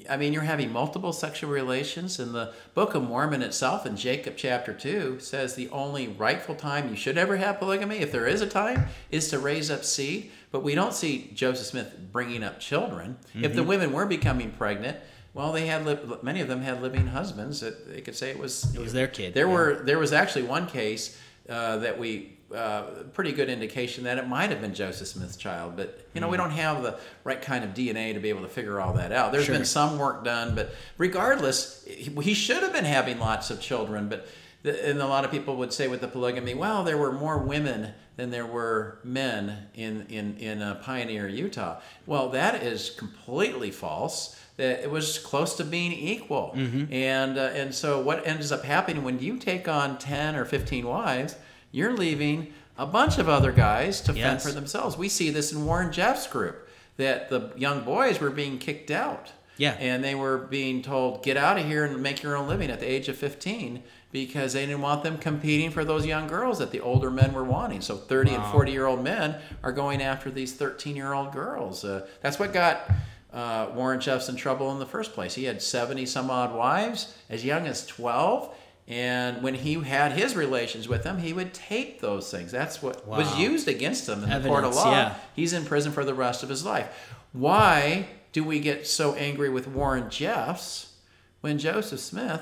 I 0.08 0.16
mean, 0.16 0.32
you're 0.32 0.40
having 0.40 0.72
multiple 0.72 1.12
sexual 1.12 1.50
relations, 1.50 2.18
and 2.18 2.34
the 2.34 2.54
Book 2.74 2.94
of 2.94 3.02
Mormon 3.02 3.42
itself, 3.42 3.84
in 3.84 3.94
Jacob 3.94 4.36
chapter 4.38 4.72
2, 4.72 5.18
says 5.20 5.54
the 5.54 5.68
only 5.68 6.08
rightful 6.08 6.54
time 6.54 6.88
you 6.88 6.96
should 6.96 7.18
ever 7.18 7.36
have 7.36 7.58
polygamy, 7.58 7.98
if 7.98 8.10
there 8.10 8.26
is 8.26 8.40
a 8.40 8.46
time, 8.46 8.86
is 9.10 9.28
to 9.28 9.38
raise 9.38 9.70
up 9.70 9.84
seed. 9.84 10.30
But 10.50 10.62
we 10.62 10.74
don't 10.74 10.94
see 10.94 11.30
Joseph 11.34 11.66
Smith 11.66 11.94
bringing 12.10 12.42
up 12.42 12.58
children. 12.58 13.18
If 13.34 13.42
Mm-hmm. 13.42 13.56
the 13.56 13.62
women 13.64 13.92
were 13.92 14.06
becoming 14.06 14.52
pregnant, 14.52 14.96
well, 15.34 15.52
they 15.52 15.66
had 15.66 15.86
li- 15.86 15.98
many 16.22 16.40
of 16.40 16.48
them 16.48 16.60
had 16.62 16.82
living 16.82 17.06
husbands 17.08 17.60
that 17.60 17.88
they 17.92 18.00
could 18.00 18.14
say 18.16 18.30
it 18.30 18.38
was 18.38 18.74
It 18.74 18.80
was 18.80 18.92
their 18.92 19.08
kid, 19.08 19.34
There 19.34 19.46
yeah. 19.48 19.52
were 19.54 19.82
there 19.84 19.98
was 19.98 20.12
actually 20.12 20.42
one 20.44 20.66
case 20.66 21.18
uh, 21.48 21.78
that 21.78 21.98
we 21.98 22.38
uh, 22.54 22.82
pretty 23.14 23.32
good 23.32 23.48
indication 23.48 24.04
that 24.04 24.18
it 24.18 24.28
might 24.28 24.50
have 24.50 24.60
been 24.60 24.74
Joseph 24.74 25.08
Smith's 25.08 25.36
child, 25.36 25.74
but 25.74 26.06
you 26.12 26.20
know 26.20 26.28
we 26.28 26.36
don't 26.36 26.50
have 26.50 26.82
the 26.82 26.98
right 27.24 27.40
kind 27.40 27.64
of 27.64 27.70
DNA 27.70 28.12
to 28.12 28.20
be 28.20 28.28
able 28.28 28.42
to 28.42 28.48
figure 28.48 28.78
all 28.78 28.92
that 28.92 29.10
out. 29.10 29.32
There's 29.32 29.46
Sure. 29.46 29.54
been 29.54 29.64
some 29.64 29.98
work 29.98 30.22
done, 30.22 30.54
but 30.54 30.74
regardless, 30.98 31.84
he, 31.86 32.10
he 32.22 32.34
should 32.34 32.62
have 32.62 32.72
been 32.72 32.84
having 32.84 33.18
lots 33.18 33.50
of 33.50 33.58
children. 33.60 34.08
But 34.08 34.26
and 34.64 35.00
a 35.00 35.06
lot 35.06 35.24
of 35.24 35.30
people 35.30 35.56
would 35.56 35.72
say 35.72 35.88
with 35.88 36.00
the 36.02 36.08
polygamy, 36.08 36.54
well, 36.54 36.84
there 36.84 36.96
were 36.98 37.10
more 37.10 37.38
women 37.38 37.94
than 38.16 38.30
there 38.30 38.46
were 38.46 38.98
men 39.02 39.68
in 39.74 40.06
in 40.10 40.36
in 40.36 40.60
uh, 40.62 40.74
Pioneer, 40.76 41.26
Utah. 41.28 41.80
Well, 42.06 42.28
that 42.30 42.62
is 42.62 42.90
completely 42.90 43.70
false. 43.70 44.38
That 44.58 44.82
it 44.82 44.90
was 44.90 45.18
close 45.18 45.56
to 45.56 45.64
being 45.64 45.92
equal, 45.92 46.52
and 46.90 47.38
uh, 47.38 47.50
and 47.54 47.74
so 47.74 48.00
what 48.00 48.26
ends 48.26 48.52
up 48.52 48.64
happening 48.64 49.02
when 49.02 49.18
you 49.18 49.38
take 49.38 49.66
on 49.66 49.98
ten 49.98 50.36
or 50.36 50.44
fifteen 50.44 50.86
wives, 50.86 51.36
you're 51.70 51.96
leaving 51.96 52.52
a 52.76 52.86
bunch 52.86 53.18
of 53.18 53.28
other 53.28 53.52
guys 53.52 54.00
to 54.02 54.12
fend 54.12 54.42
for 54.42 54.50
themselves. 54.52 54.96
We 54.96 55.08
see 55.08 55.30
this 55.30 55.52
in 55.52 55.64
Warren 55.64 55.92
Jeffs' 55.92 56.26
group 56.26 56.68
that 56.96 57.30
the 57.30 57.52
young 57.56 57.84
boys 57.84 58.20
were 58.20 58.30
being 58.30 58.58
kicked 58.58 58.90
out. 58.90 59.32
Yeah. 59.58 59.76
And 59.78 60.02
they 60.02 60.14
were 60.14 60.38
being 60.38 60.82
told, 60.82 61.22
get 61.22 61.36
out 61.36 61.58
of 61.58 61.66
here 61.66 61.84
and 61.84 62.02
make 62.02 62.22
your 62.22 62.36
own 62.36 62.48
living 62.48 62.70
at 62.70 62.80
the 62.80 62.90
age 62.90 63.08
of 63.08 63.16
15 63.16 63.82
because 64.10 64.54
they 64.54 64.66
didn't 64.66 64.80
want 64.80 65.02
them 65.02 65.18
competing 65.18 65.70
for 65.70 65.84
those 65.84 66.06
young 66.06 66.26
girls 66.26 66.58
that 66.58 66.70
the 66.70 66.80
older 66.80 67.10
men 67.10 67.32
were 67.32 67.44
wanting. 67.44 67.80
So 67.80 67.96
30 67.96 68.34
and 68.34 68.44
40 68.46 68.72
year 68.72 68.86
old 68.86 69.04
men 69.04 69.36
are 69.62 69.72
going 69.72 70.02
after 70.02 70.30
these 70.30 70.54
13 70.54 70.96
year 70.96 71.12
old 71.12 71.32
girls. 71.32 71.84
Uh, 71.84 72.06
that's 72.22 72.38
what 72.38 72.52
got 72.52 72.90
uh, 73.32 73.68
Warren 73.74 74.00
Jeffs 74.00 74.28
in 74.28 74.36
trouble 74.36 74.70
in 74.72 74.78
the 74.78 74.86
first 74.86 75.12
place. 75.14 75.34
He 75.34 75.44
had 75.44 75.62
70 75.62 76.06
some 76.06 76.30
odd 76.30 76.54
wives 76.54 77.16
as 77.30 77.44
young 77.44 77.66
as 77.66 77.86
12. 77.86 78.54
And 78.88 79.42
when 79.42 79.54
he 79.54 79.74
had 79.74 80.12
his 80.12 80.34
relations 80.34 80.88
with 80.88 81.04
them, 81.04 81.18
he 81.18 81.32
would 81.32 81.54
tape 81.54 82.00
those 82.00 82.30
things. 82.30 82.50
That's 82.50 82.82
what 82.82 83.06
was 83.06 83.38
used 83.38 83.68
against 83.68 84.08
him 84.08 84.24
in 84.24 84.42
the 84.42 84.48
court 84.48 84.64
of 84.64 84.74
law. 84.74 84.90
yeah. 84.90 85.14
He's 85.34 85.52
in 85.52 85.64
prison 85.64 85.92
for 85.92 86.04
the 86.04 86.14
rest 86.14 86.42
of 86.42 86.48
his 86.48 86.64
life. 86.64 86.88
Why 87.32 88.08
do 88.32 88.42
we 88.44 88.60
get 88.60 88.86
so 88.86 89.14
angry 89.14 89.48
with 89.48 89.68
Warren 89.68 90.10
Jeffs 90.10 90.94
when 91.40 91.58
Joseph 91.58 92.00
Smith 92.00 92.40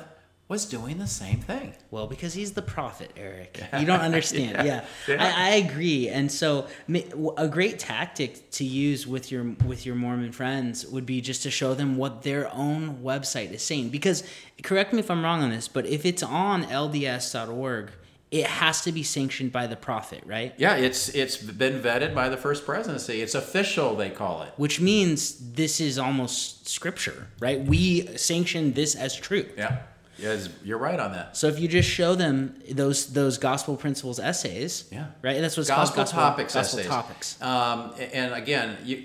was 0.51 0.67
doing 0.67 0.99
the 0.99 1.07
same 1.07 1.39
thing? 1.39 1.75
Well, 1.93 2.09
because 2.09 2.35
he's 2.35 2.53
the 2.53 2.61
prophet, 2.61 3.13
Eric. 3.17 3.63
You 3.79 3.87
don't 3.87 4.01
understand. 4.01 4.67
yeah, 4.67 4.85
Yeah. 5.09 5.25
I, 5.25 5.53
I 5.53 5.55
agree. 5.55 6.09
And 6.09 6.31
so, 6.31 6.67
a 7.39 7.49
great 7.49 7.79
tactic 7.79 8.51
to 8.51 8.65
use 8.65 9.07
with 9.07 9.31
your 9.31 9.45
with 9.65 9.87
your 9.87 9.95
Mormon 9.95 10.33
friends 10.33 10.85
would 10.87 11.07
be 11.07 11.21
just 11.21 11.45
to 11.45 11.51
show 11.51 11.73
them 11.75 11.97
what 11.97 12.23
their 12.23 12.53
own 12.53 12.99
website 13.03 13.53
is 13.53 13.63
saying. 13.63 13.91
Because, 13.91 14.25
correct 14.63 14.93
me 14.93 14.99
if 14.99 15.11
I'm 15.11 15.23
wrong 15.23 15.41
on 15.43 15.51
this, 15.51 15.69
but 15.69 15.87
if 15.87 16.05
it's 16.05 16.23
on 16.23 16.65
LDS.org, 16.65 17.93
it 18.31 18.47
has 18.47 18.83
to 18.83 18.93
be 18.93 19.03
sanctioned 19.03 19.53
by 19.53 19.67
the 19.67 19.77
prophet, 19.77 20.23
right? 20.27 20.53
Yeah, 20.57 20.77
it's 20.77 21.09
it's 21.11 21.37
been 21.37 21.81
vetted 21.81 22.15
by 22.15 22.29
the 22.29 22.37
first 22.37 22.65
presidency. 22.67 23.23
It's 23.23 23.35
official, 23.35 23.95
they 23.97 24.11
call 24.11 24.43
it. 24.43 24.53
Which 24.57 24.81
means 24.81 25.53
this 25.53 25.81
is 25.81 25.99
almost 25.99 26.69
scripture, 26.69 27.29
right? 27.41 27.61
We 27.61 28.17
sanction 28.17 28.73
this 28.73 28.95
as 28.95 29.17
truth. 29.17 29.53
Yeah, 29.57 29.83
yes, 30.21 30.49
you're 30.65 30.79
right 30.79 30.99
on 31.01 31.13
that. 31.13 31.37
So 31.37 31.47
if 31.49 31.59
you 31.59 31.69
just 31.69 31.89
show 31.89 32.15
them 32.15 32.55
those 32.71 33.13
those 33.13 33.39
gospel 33.39 33.77
principles 33.77 34.19
essays, 34.21 34.85
Yeah. 34.93 35.07
right? 35.23 35.41
That's 35.41 35.57
what's 35.57 35.69
Gospel 35.69 36.05
called 36.05 36.09
topics 36.15 36.55
gospel 36.55 36.79
essays. 36.81 36.91
topics. 36.91 37.43
Um, 37.43 37.95
and 38.13 38.33
again, 38.35 38.77
you, 38.85 39.05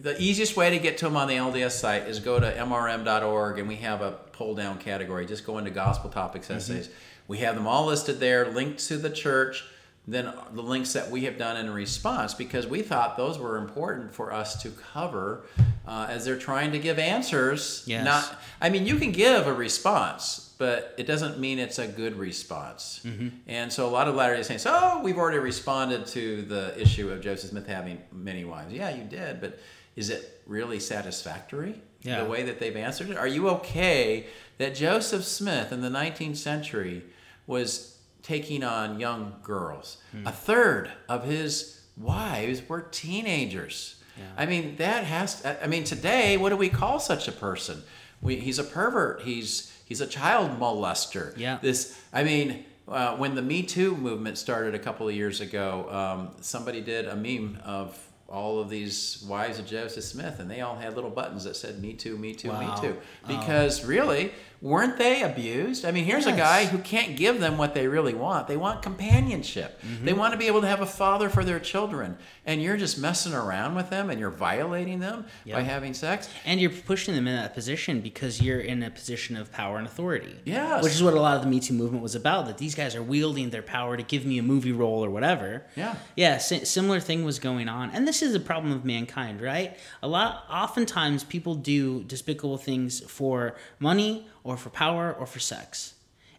the 0.00 0.20
easiest 0.20 0.56
way 0.56 0.70
to 0.70 0.78
get 0.78 0.98
to 0.98 1.04
them 1.06 1.16
on 1.16 1.28
the 1.28 1.34
LDS 1.36 1.72
site 1.72 2.08
is 2.08 2.18
go 2.18 2.38
to 2.40 2.52
mrm.org 2.52 3.58
and 3.58 3.68
we 3.68 3.76
have 3.76 4.00
a 4.02 4.12
pull 4.32 4.54
down 4.54 4.78
category. 4.78 5.26
Just 5.26 5.44
go 5.46 5.58
into 5.58 5.70
gospel 5.70 6.10
topics 6.10 6.50
essays. 6.50 6.88
We 7.28 7.38
have 7.38 7.54
them 7.54 7.66
all 7.68 7.86
listed 7.86 8.18
there, 8.18 8.50
linked 8.50 8.80
to 8.88 8.96
the 8.98 9.08
church, 9.10 9.64
then 10.06 10.32
the 10.52 10.62
links 10.62 10.92
that 10.94 11.10
we 11.10 11.24
have 11.24 11.38
done 11.38 11.56
in 11.56 11.70
response 11.70 12.34
because 12.34 12.66
we 12.66 12.82
thought 12.82 13.16
those 13.16 13.38
were 13.38 13.56
important 13.56 14.12
for 14.12 14.32
us 14.32 14.60
to 14.62 14.70
cover 14.70 15.44
uh, 15.86 16.06
as 16.08 16.24
they're 16.24 16.38
trying 16.38 16.72
to 16.72 16.78
give 16.78 16.98
answers. 16.98 17.84
Yes. 17.86 18.04
Not, 18.04 18.40
I 18.60 18.68
mean, 18.68 18.84
you 18.84 18.96
can 18.96 19.12
give 19.12 19.46
a 19.46 19.52
response, 19.52 20.54
but 20.58 20.94
it 20.98 21.06
doesn't 21.06 21.38
mean 21.38 21.60
it's 21.60 21.78
a 21.78 21.86
good 21.86 22.16
response. 22.16 23.06
And 23.46 23.72
so 23.72 23.86
a 23.86 23.90
lot 23.90 24.08
of 24.08 24.16
Latter 24.16 24.34
Day 24.34 24.42
Saints, 24.42 24.66
oh, 24.66 25.00
we've 25.02 25.18
already 25.18 25.38
responded 25.38 26.06
to 26.08 26.42
the 26.42 26.80
issue 26.80 27.10
of 27.10 27.20
Joseph 27.20 27.50
Smith 27.50 27.68
having 27.68 28.00
many 28.10 28.44
wives. 28.44 28.72
Yeah, 28.72 28.90
you 28.94 29.04
did, 29.04 29.40
but 29.40 29.60
is 29.94 30.10
it 30.10 30.42
really 30.46 30.80
satisfactory? 30.80 31.80
Yeah. 32.02 32.24
The 32.24 32.28
way 32.28 32.42
that 32.42 32.58
they've 32.58 32.76
answered 32.76 33.10
it? 33.10 33.16
Are 33.16 33.28
you 33.28 33.48
okay 33.50 34.26
that 34.58 34.74
Joseph 34.74 35.24
Smith 35.24 35.70
in 35.70 35.80
the 35.80 35.88
19th 35.88 36.36
century 36.36 37.04
was 37.46 37.91
taking 38.22 38.62
on 38.64 39.00
young 39.00 39.34
girls? 39.42 39.98
A 40.24 40.32
third 40.32 40.90
of 41.08 41.24
his 41.24 41.80
wives 41.96 42.68
were 42.68 42.82
teenagers. 42.82 43.96
I 44.36 44.46
mean, 44.46 44.76
that 44.76 45.04
has. 45.04 45.44
I 45.44 45.66
mean, 45.66 45.84
today, 45.84 46.36
what 46.36 46.50
do 46.50 46.56
we 46.56 46.68
call 46.68 47.00
such 47.00 47.28
a 47.28 47.32
person? 47.32 47.82
We, 48.20 48.36
he's 48.36 48.58
a 48.58 48.64
pervert. 48.64 49.22
He's 49.22 49.72
he's 49.84 50.00
a 50.00 50.06
child 50.06 50.58
molester. 50.60 51.36
Yeah. 51.36 51.58
This. 51.60 51.98
I 52.12 52.22
mean, 52.22 52.64
uh, 52.88 53.16
when 53.16 53.34
the 53.34 53.42
Me 53.42 53.62
Too 53.62 53.96
movement 53.96 54.38
started 54.38 54.74
a 54.74 54.78
couple 54.78 55.08
of 55.08 55.14
years 55.14 55.40
ago, 55.40 55.88
um, 55.90 56.30
somebody 56.40 56.80
did 56.80 57.08
a 57.08 57.16
meme 57.16 57.58
of 57.64 57.98
all 58.28 58.60
of 58.60 58.70
these 58.70 59.22
wives 59.28 59.58
of 59.58 59.66
Joseph 59.66 60.04
Smith, 60.04 60.38
and 60.40 60.50
they 60.50 60.60
all 60.60 60.76
had 60.76 60.94
little 60.94 61.10
buttons 61.10 61.44
that 61.44 61.56
said 61.56 61.80
"Me 61.80 61.92
Too, 61.94 62.16
Me 62.16 62.32
Too, 62.32 62.48
Wow. 62.50 62.74
Me 62.74 62.80
Too," 62.80 62.96
because 63.26 63.84
really, 63.84 64.32
weren't 64.62 64.96
they 64.96 65.22
abused? 65.22 65.84
I 65.84 65.90
mean, 65.90 66.04
here's 66.04 66.26
a 66.26 66.32
guy 66.32 66.66
who 66.66 66.78
can't 66.78 67.16
give 67.16 67.40
them 67.40 67.58
what 67.58 67.74
they 67.74 67.88
really 67.88 68.14
want. 68.14 68.46
They 68.46 68.56
want 68.56 68.80
companionship. 68.80 69.82
Mm-hmm. 69.82 70.04
They 70.04 70.12
want 70.12 70.32
to 70.32 70.38
be 70.38 70.46
able 70.46 70.60
to 70.60 70.68
have 70.68 70.80
a 70.80 70.86
father 70.86 71.28
for 71.28 71.44
their 71.44 71.58
children, 71.58 72.16
and 72.46 72.62
you're 72.62 72.76
just 72.76 72.96
messing 72.96 73.34
around 73.34 73.74
with 73.74 73.90
them, 73.90 74.08
and 74.08 74.20
you're 74.20 74.30
violating 74.30 75.00
them 75.00 75.26
by 75.50 75.62
having 75.62 75.94
sex. 75.94 76.28
And 76.44 76.60
you're 76.60 76.70
pushing 76.70 77.14
them 77.14 77.26
in 77.26 77.34
that 77.34 77.54
position 77.54 78.00
because 78.00 78.40
you're 78.40 78.60
in 78.60 78.84
a 78.84 78.90
position 78.90 79.36
of 79.36 79.50
power 79.50 79.78
and 79.78 79.86
authority. 79.86 80.36
Yes. 80.44 80.84
Which 80.84 80.92
is 80.92 81.02
what 81.02 81.14
a 81.14 81.20
lot 81.20 81.36
of 81.36 81.42
the 81.42 81.48
Me 81.48 81.58
Too 81.58 81.74
movement 81.74 82.02
was 82.02 82.14
about. 82.14 82.46
That 82.46 82.58
these 82.58 82.76
guys 82.76 82.94
are 82.94 83.02
wielding 83.02 83.50
their 83.50 83.62
power 83.62 83.96
to 83.96 84.02
give 84.04 84.24
me 84.24 84.38
a 84.38 84.42
movie 84.44 84.72
role 84.72 85.04
or 85.04 85.10
whatever. 85.10 85.64
Yeah. 85.74 85.96
Yeah. 86.14 86.38
Si- 86.38 86.64
similar 86.64 87.00
thing 87.00 87.24
was 87.24 87.40
going 87.40 87.68
on, 87.68 87.90
and 87.90 88.06
this 88.06 88.22
is 88.22 88.32
a 88.36 88.40
problem 88.40 88.72
of 88.72 88.84
mankind, 88.84 89.40
right? 89.40 89.76
A 90.04 90.08
lot. 90.08 90.44
Oftentimes, 90.48 91.24
people 91.24 91.56
do 91.56 92.04
despicable 92.04 92.58
things 92.58 93.00
for 93.00 93.56
money 93.80 94.28
or 94.44 94.56
for 94.56 94.70
power 94.70 95.12
or 95.12 95.26
for 95.26 95.40
sex. 95.40 95.94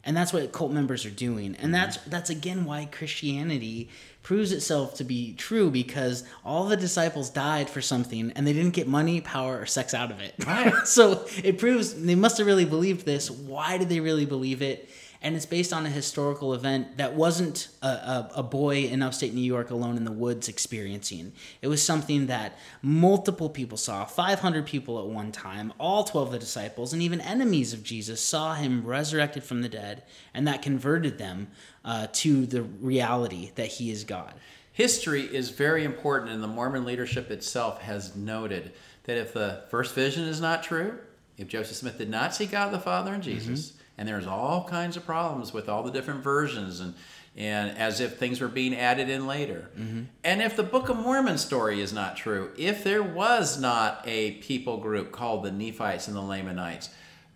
And 0.05 0.17
that's 0.17 0.33
what 0.33 0.51
cult 0.51 0.71
members 0.71 1.05
are 1.05 1.11
doing. 1.11 1.55
And 1.55 1.55
mm-hmm. 1.55 1.71
that's 1.71 1.97
that's 1.97 2.29
again 2.29 2.65
why 2.65 2.89
Christianity 2.91 3.89
proves 4.21 4.51
itself 4.51 4.95
to 4.95 5.03
be 5.03 5.33
true 5.33 5.69
because 5.69 6.23
all 6.43 6.65
the 6.65 6.77
disciples 6.77 7.29
died 7.29 7.69
for 7.69 7.81
something 7.81 8.31
and 8.35 8.45
they 8.45 8.53
didn't 8.53 8.73
get 8.73 8.87
money, 8.87 9.21
power, 9.21 9.59
or 9.59 9.65
sex 9.65 9.93
out 9.93 10.11
of 10.11 10.19
it. 10.19 10.33
Right. 10.45 10.73
so 10.85 11.25
it 11.43 11.57
proves 11.57 11.93
they 11.93 12.15
must 12.15 12.37
have 12.37 12.47
really 12.47 12.65
believed 12.65 13.05
this. 13.05 13.31
Why 13.31 13.77
did 13.77 13.89
they 13.89 14.01
really 14.01 14.25
believe 14.25 14.61
it? 14.61 14.89
And 15.23 15.37
it's 15.37 15.45
based 15.45 15.71
on 15.71 15.85
a 15.85 15.89
historical 15.89 16.53
event 16.53 16.97
that 16.97 17.13
wasn't 17.15 17.69
a, 17.81 17.87
a, 17.87 18.31
a 18.35 18.43
boy 18.43 18.83
in 18.83 19.01
upstate 19.01 19.33
New 19.33 19.41
York 19.41 19.71
alone 19.71 19.95
in 19.95 20.03
the 20.03 20.11
woods 20.11 20.49
experiencing. 20.49 21.31
It 21.61 21.69
was 21.69 21.81
something 21.81 22.27
that 22.27 22.59
multiple 22.81 23.49
people 23.49 23.77
saw, 23.77 24.03
500 24.03 24.65
people 24.65 24.99
at 24.99 25.05
one 25.05 25.31
time, 25.31 25.71
all 25.79 26.03
12 26.03 26.27
of 26.27 26.33
the 26.33 26.39
disciples, 26.39 26.91
and 26.91 27.01
even 27.01 27.21
enemies 27.21 27.71
of 27.71 27.83
Jesus 27.83 28.19
saw 28.19 28.53
him 28.53 28.85
resurrected 28.85 29.45
from 29.45 29.61
the 29.61 29.69
dead, 29.69 30.03
and 30.33 30.45
that 30.45 30.61
converted 30.61 31.17
them 31.17 31.47
uh, 31.85 32.07
to 32.13 32.45
the 32.45 32.63
reality 32.63 33.51
that 33.55 33.67
he 33.67 33.91
is 33.91 34.03
God. 34.03 34.33
History 34.73 35.21
is 35.21 35.51
very 35.51 35.85
important, 35.85 36.31
and 36.31 36.43
the 36.43 36.47
Mormon 36.47 36.83
leadership 36.83 37.31
itself 37.31 37.81
has 37.81 38.15
noted 38.15 38.73
that 39.03 39.17
if 39.17 39.31
the 39.31 39.63
first 39.69 39.95
vision 39.95 40.23
is 40.23 40.41
not 40.41 40.63
true, 40.63 40.97
if 41.37 41.47
Joseph 41.47 41.77
Smith 41.77 41.97
did 41.97 42.09
not 42.09 42.35
see 42.35 42.45
God 42.45 42.71
the 42.71 42.79
Father 42.79 43.13
and 43.13 43.23
Jesus, 43.23 43.73
and 43.97 44.07
there's 44.07 44.27
all 44.27 44.65
kinds 44.65 44.97
of 44.97 45.05
problems 45.05 45.53
with 45.53 45.69
all 45.69 45.83
the 45.83 45.91
different 45.91 46.23
versions, 46.23 46.79
and 46.79 46.93
and 47.35 47.75
as 47.77 47.99
if 47.99 48.17
things 48.17 48.39
were 48.39 48.47
being 48.47 48.75
added 48.75 49.09
in 49.09 49.25
later, 49.25 49.69
mm-hmm. 49.77 50.03
and 50.23 50.41
if 50.41 50.55
the 50.55 50.63
Book 50.63 50.89
of 50.89 50.97
Mormon 50.97 51.39
story 51.39 51.81
is 51.81 51.91
not 51.91 52.15
true, 52.15 52.51
if 52.57 52.83
there 52.83 53.01
was 53.01 53.59
not 53.59 54.03
a 54.05 54.33
people 54.33 54.77
group 54.77 55.11
called 55.11 55.43
the 55.43 55.51
Nephites 55.51 56.07
and 56.07 56.15
the 56.15 56.21
Lamanites, 56.21 56.89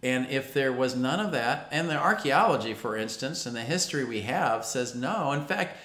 and 0.03 0.28
if 0.30 0.53
there 0.53 0.72
was 0.72 0.95
none 0.95 1.20
of 1.20 1.32
that, 1.32 1.68
and 1.72 1.89
the 1.89 1.97
archaeology, 1.97 2.74
for 2.74 2.95
instance, 2.95 3.45
and 3.45 3.55
the 3.55 3.62
history 3.62 4.03
we 4.03 4.22
have 4.22 4.64
says 4.64 4.93
no. 4.93 5.32
In 5.32 5.45
fact, 5.45 5.78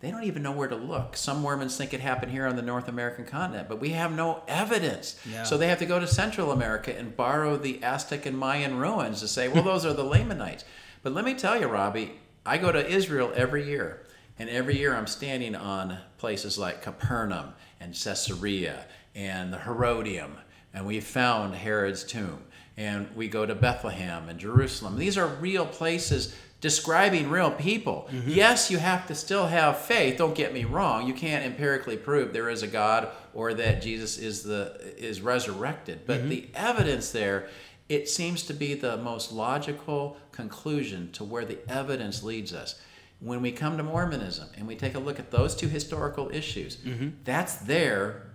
they 0.00 0.10
don't 0.10 0.24
even 0.24 0.42
know 0.42 0.52
where 0.52 0.68
to 0.68 0.76
look. 0.76 1.16
Some 1.16 1.42
Mormons 1.42 1.76
think 1.76 1.92
it 1.92 2.00
happened 2.00 2.32
here 2.32 2.46
on 2.46 2.56
the 2.56 2.62
North 2.62 2.88
American 2.88 3.26
continent, 3.26 3.68
but 3.68 3.80
we 3.80 3.90
have 3.90 4.12
no 4.12 4.42
evidence. 4.48 5.20
Yeah. 5.30 5.42
So 5.42 5.58
they 5.58 5.68
have 5.68 5.78
to 5.80 5.86
go 5.86 6.00
to 6.00 6.06
Central 6.06 6.52
America 6.52 6.96
and 6.96 7.14
borrow 7.14 7.58
the 7.58 7.82
Aztec 7.82 8.24
and 8.24 8.36
Mayan 8.38 8.78
ruins 8.78 9.20
to 9.20 9.28
say, 9.28 9.48
well, 9.48 9.62
those 9.62 9.84
are 9.84 9.92
the 9.92 10.04
Lamanites. 10.04 10.64
But 11.02 11.14
let 11.14 11.24
me 11.24 11.32
tell 11.32 11.58
you, 11.58 11.66
Robby, 11.66 12.12
I 12.44 12.58
go 12.58 12.70
to 12.70 12.86
Israel 12.86 13.32
every 13.34 13.66
year, 13.66 14.04
and 14.38 14.50
every 14.50 14.76
year 14.76 14.94
I'm 14.94 15.06
standing 15.06 15.56
on 15.56 15.96
places 16.18 16.58
like 16.58 16.82
Capernaum 16.82 17.54
and 17.80 17.94
Caesarea 17.94 18.84
and 19.14 19.50
the 19.50 19.60
Herodium, 19.60 20.36
and 20.74 20.84
we 20.86 21.00
found 21.00 21.54
Herod's 21.54 22.04
tomb. 22.04 22.44
And 22.76 23.08
we 23.16 23.28
go 23.28 23.46
to 23.46 23.54
Bethlehem 23.54 24.28
and 24.28 24.38
Jerusalem. 24.38 24.98
These 24.98 25.16
are 25.16 25.26
real 25.26 25.64
places 25.64 26.36
describing 26.60 27.30
real 27.30 27.50
people. 27.50 28.08
Mm-hmm. 28.10 28.30
Yes, 28.30 28.70
you 28.70 28.78
have 28.78 29.06
to 29.06 29.14
still 29.14 29.46
have 29.46 29.78
faith. 29.78 30.18
Don't 30.18 30.34
get 30.34 30.52
me 30.52 30.64
wrong. 30.64 31.06
You 31.06 31.14
can't 31.14 31.44
empirically 31.44 31.96
prove 31.96 32.32
there 32.32 32.50
is 32.50 32.62
a 32.62 32.66
God 32.66 33.08
or 33.32 33.54
that 33.54 33.82
Jesus 33.82 34.18
is 34.18 34.42
the 34.42 34.78
is 34.96 35.20
resurrected. 35.20 36.02
But 36.06 36.20
mm-hmm. 36.20 36.28
the 36.28 36.48
evidence 36.54 37.10
there, 37.10 37.48
it 37.88 38.08
seems 38.08 38.42
to 38.44 38.54
be 38.54 38.74
the 38.74 38.98
most 38.98 39.32
logical 39.32 40.16
conclusion 40.32 41.10
to 41.12 41.24
where 41.24 41.44
the 41.44 41.58
evidence 41.68 42.22
leads 42.22 42.52
us. 42.52 42.80
When 43.20 43.42
we 43.42 43.52
come 43.52 43.76
to 43.76 43.82
Mormonism 43.82 44.48
and 44.56 44.66
we 44.66 44.76
take 44.76 44.94
a 44.94 44.98
look 44.98 45.18
at 45.18 45.30
those 45.30 45.54
two 45.54 45.68
historical 45.68 46.30
issues, 46.30 46.76
mm-hmm. 46.76 47.10
that's 47.24 47.56
their 47.56 48.30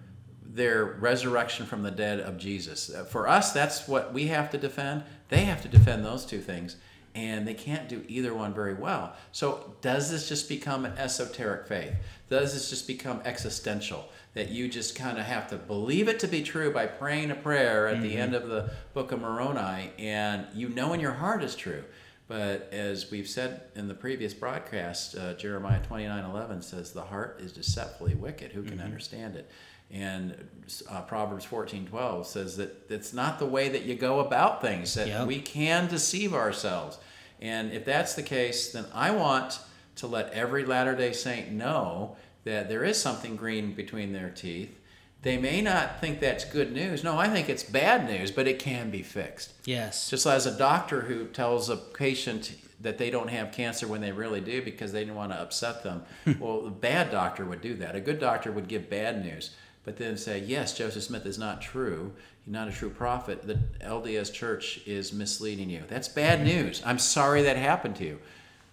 their 0.55 0.85
resurrection 0.85 1.65
from 1.65 1.83
the 1.83 1.91
dead 1.91 2.19
of 2.19 2.37
Jesus. 2.37 2.89
Uh, 2.89 3.03
For 3.03 3.27
us, 3.27 3.51
that's 3.51 3.87
what 3.87 4.13
we 4.13 4.27
have 4.27 4.49
to 4.51 4.57
defend. 4.57 5.03
They 5.29 5.43
have 5.45 5.61
to 5.63 5.67
defend 5.67 6.05
those 6.05 6.25
two 6.25 6.39
things, 6.39 6.77
and 7.15 7.47
they 7.47 7.53
can't 7.53 7.87
do 7.87 8.03
either 8.07 8.33
one 8.33 8.53
very 8.53 8.73
well. 8.73 9.13
So, 9.31 9.73
does 9.81 10.11
this 10.11 10.27
just 10.27 10.49
become 10.49 10.85
an 10.85 10.97
esoteric 10.97 11.67
faith? 11.67 11.93
Does 12.29 12.53
this 12.53 12.69
just 12.69 12.85
become 12.85 13.21
existential? 13.25 14.09
That 14.33 14.49
you 14.49 14.67
just 14.67 14.97
kind 14.97 15.17
of 15.17 15.25
have 15.25 15.49
to 15.51 15.55
believe 15.55 16.09
it 16.09 16.19
to 16.19 16.27
be 16.27 16.43
true 16.43 16.71
by 16.71 16.87
praying 16.87 17.31
a 17.31 17.35
prayer 17.35 17.87
at 17.87 18.01
the 18.01 18.17
end 18.17 18.35
of 18.35 18.49
the 18.49 18.71
book 18.93 19.13
of 19.13 19.21
Moroni, 19.21 19.91
and 19.97 20.45
you 20.53 20.67
know 20.67 20.91
in 20.91 20.99
your 20.99 21.13
heart 21.13 21.41
is 21.41 21.55
true. 21.55 21.85
But 22.27 22.69
as 22.73 23.11
we've 23.11 23.29
said 23.29 23.61
in 23.75 23.87
the 23.87 23.93
previous 23.93 24.33
broadcast, 24.33 25.15
uh, 25.15 25.35
Jeremiah 25.35 25.81
29 25.83 26.25
11 26.25 26.61
says, 26.63 26.91
The 26.91 27.03
heart 27.03 27.39
is 27.39 27.53
deceitfully 27.53 28.15
wicked. 28.15 28.51
Who 28.51 28.63
can 28.63 28.81
understand 28.81 29.35
it? 29.35 29.49
And 29.91 30.47
uh, 30.89 31.01
Proverbs 31.01 31.45
14 31.45 31.85
12 31.87 32.27
says 32.27 32.57
that 32.57 32.85
it's 32.89 33.13
not 33.13 33.39
the 33.39 33.45
way 33.45 33.69
that 33.69 33.83
you 33.83 33.95
go 33.95 34.19
about 34.19 34.61
things, 34.61 34.93
that 34.95 35.07
Yep. 35.07 35.27
we 35.27 35.39
can 35.39 35.87
deceive 35.87 36.33
ourselves. 36.33 36.97
And 37.39 37.71
if 37.71 37.85
that's 37.85 38.13
the 38.15 38.23
case, 38.23 38.71
then 38.71 38.85
I 38.93 39.11
want 39.11 39.59
to 39.97 40.07
let 40.07 40.31
every 40.33 40.65
Latter 40.65 40.95
day 40.95 41.13
Saint 41.13 41.51
know 41.51 42.17
that 42.43 42.69
there 42.69 42.83
is 42.83 42.99
something 43.01 43.35
green 43.35 43.73
between 43.73 44.11
their 44.13 44.29
teeth. 44.29 44.77
They 45.21 45.37
may 45.37 45.61
not 45.61 45.99
think 46.01 46.19
that's 46.19 46.45
good 46.45 46.71
news. 46.71 47.03
No, 47.03 47.17
I 47.17 47.27
think 47.29 47.49
it's 47.49 47.63
bad 47.63 48.07
news, 48.07 48.29
but 48.31 48.47
it 48.47 48.59
can 48.59 48.91
be 48.91 49.01
fixed. 49.01 49.53
Yes. 49.65 50.09
Just 50.09 50.25
as 50.27 50.45
a 50.45 50.55
doctor 50.55 51.01
who 51.01 51.25
tells 51.25 51.69
a 51.69 51.77
patient 51.77 52.53
that 52.81 52.97
they 52.99 53.09
don't 53.09 53.29
have 53.29 53.51
cancer 53.51 53.87
when 53.87 54.01
they 54.01 54.11
really 54.11 54.41
do 54.41 54.61
because 54.61 54.91
they 54.91 54.99
didn't 54.99 55.15
want 55.15 55.31
to 55.31 55.39
upset 55.39 55.83
them. 55.83 56.03
well, 56.39 56.67
a 56.67 56.69
bad 56.69 57.09
doctor 57.11 57.43
would 57.45 57.61
do 57.61 57.73
that. 57.77 57.95
A 57.95 57.99
good 58.01 58.19
doctor 58.19 58.51
would 58.51 58.67
give 58.67 58.87
bad 58.89 59.23
news, 59.25 59.55
but 59.85 59.97
then 59.97 60.17
say, 60.17 60.39
yes, 60.39 60.75
Joseph 60.75 61.03
Smith 61.03 61.25
is 61.25 61.37
not 61.37 61.61
true. 61.61 62.11
He's 62.43 62.51
not 62.51 62.67
a 62.67 62.71
true 62.71 62.89
prophet. 62.89 63.43
The 63.47 63.59
LDS 63.81 64.33
church 64.33 64.81
is 64.85 65.13
misleading 65.13 65.69
you. 65.69 65.83
That's 65.87 66.07
bad 66.07 66.39
mm-hmm. 66.39 66.47
news. 66.47 66.81
I'm 66.85 66.99
sorry 66.99 67.43
that 67.43 67.55
happened 67.55 67.95
to 67.97 68.05
you. 68.05 68.19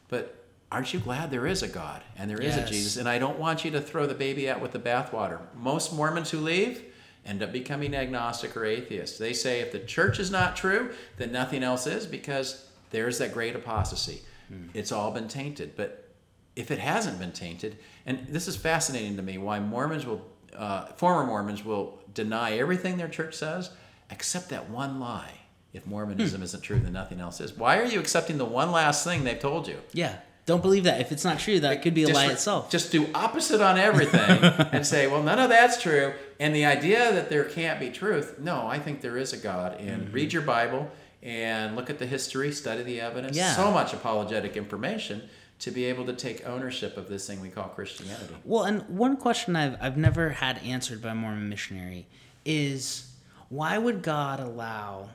But 0.08 0.34
aren't 0.72 0.94
you 0.94 1.00
glad 1.00 1.30
there 1.30 1.46
is 1.46 1.62
a 1.62 1.68
God 1.68 2.02
and 2.16 2.30
there 2.30 2.40
is 2.40 2.56
Yes. 2.56 2.68
a 2.68 2.72
Jesus? 2.72 2.96
And 2.96 3.08
I 3.08 3.18
don't 3.18 3.38
want 3.38 3.64
you 3.64 3.70
to 3.72 3.80
throw 3.80 4.06
the 4.06 4.14
baby 4.14 4.48
out 4.48 4.60
with 4.60 4.72
the 4.72 4.78
bathwater. 4.78 5.38
Most 5.54 5.92
Mormons 5.92 6.30
who 6.30 6.38
leave 6.38 6.82
end 7.26 7.42
up 7.42 7.52
becoming 7.52 7.94
agnostic 7.94 8.56
or 8.56 8.64
atheists. 8.64 9.18
They 9.18 9.34
say 9.34 9.60
if 9.60 9.70
the 9.70 9.78
church 9.80 10.18
is 10.18 10.30
not 10.30 10.56
true, 10.56 10.92
then 11.18 11.30
nothing 11.30 11.62
else 11.62 11.86
is 11.86 12.06
because 12.06 12.66
there's 12.90 13.18
that 13.18 13.34
great 13.34 13.54
apostasy. 13.54 14.22
Mm. 14.52 14.70
It's 14.74 14.90
all 14.90 15.10
been 15.12 15.28
tainted. 15.28 15.76
But 15.76 16.08
if 16.56 16.70
it 16.70 16.78
hasn't 16.78 17.18
been 17.18 17.32
tainted, 17.32 17.78
and 18.06 18.26
this 18.28 18.48
is 18.48 18.56
fascinating 18.56 19.16
to 19.16 19.22
me, 19.22 19.38
why 19.38 19.60
Mormons 19.60 20.04
will 20.04 20.31
uh, 20.56 20.86
former 20.96 21.26
Mormons 21.26 21.64
will 21.64 21.98
deny 22.14 22.58
everything 22.58 22.96
their 22.96 23.08
church 23.08 23.34
says 23.34 23.70
except 24.10 24.50
that 24.50 24.68
one 24.70 25.00
lie. 25.00 25.30
If 25.72 25.86
Mormonism 25.86 26.40
Hmm. 26.40 26.44
isn't 26.44 26.60
true, 26.62 26.78
then 26.78 26.92
nothing 26.92 27.18
else 27.20 27.40
is. 27.40 27.56
Why 27.56 27.78
are 27.78 27.84
you 27.86 27.98
accepting 27.98 28.36
the 28.36 28.44
one 28.44 28.70
last 28.72 29.04
thing 29.04 29.24
they've 29.24 29.38
told 29.38 29.66
you? 29.66 29.78
Yeah. 29.94 30.16
Don't 30.44 30.60
believe 30.60 30.84
that. 30.84 31.00
If 31.00 31.12
it's 31.12 31.24
not 31.24 31.38
true, 31.38 31.60
that 31.60 31.80
could 31.82 31.94
be 31.94 32.02
a 32.04 32.08
Just 32.08 32.16
lie 32.16 32.30
itself. 32.32 32.68
Just 32.70 32.92
do 32.92 33.06
opposite 33.14 33.60
on 33.62 33.78
everything 33.78 34.20
and 34.72 34.86
say, 34.86 35.06
well, 35.06 35.22
none 35.22 35.38
of 35.38 35.48
that's 35.48 35.80
true. 35.80 36.12
And 36.40 36.54
the 36.54 36.64
idea 36.66 37.12
that 37.12 37.30
there 37.30 37.44
can't 37.44 37.78
be 37.80 37.88
truth, 37.90 38.38
no, 38.40 38.66
I 38.66 38.78
think 38.80 39.00
there 39.00 39.16
is 39.16 39.32
a 39.32 39.36
God. 39.38 39.80
And 39.80 40.02
Mm-hmm. 40.02 40.12
read 40.12 40.32
your 40.32 40.42
Bible 40.42 40.90
and 41.22 41.76
look 41.76 41.88
at 41.88 41.98
the 42.00 42.06
history, 42.06 42.50
study 42.52 42.82
the 42.82 43.00
evidence. 43.00 43.36
Yeah. 43.36 43.54
So 43.54 43.70
much 43.70 43.94
apologetic 43.94 44.56
information 44.56 45.22
to 45.62 45.70
be 45.70 45.84
able 45.84 46.04
to 46.04 46.12
take 46.12 46.44
ownership 46.44 46.96
of 46.96 47.08
this 47.08 47.24
thing 47.24 47.40
we 47.40 47.48
call 47.48 47.68
Christianity. 47.68 48.34
Well, 48.44 48.64
and 48.64 48.82
one 48.88 49.16
question 49.16 49.54
I've 49.54 49.76
I've 49.80 49.96
never 49.96 50.30
had 50.30 50.58
answered 50.58 51.00
by 51.00 51.10
a 51.10 51.14
Mormon 51.14 51.48
missionary 51.48 52.06
is 52.44 53.08
why 53.48 53.78
would 53.78 54.02
God 54.02 54.40
allow 54.40 55.10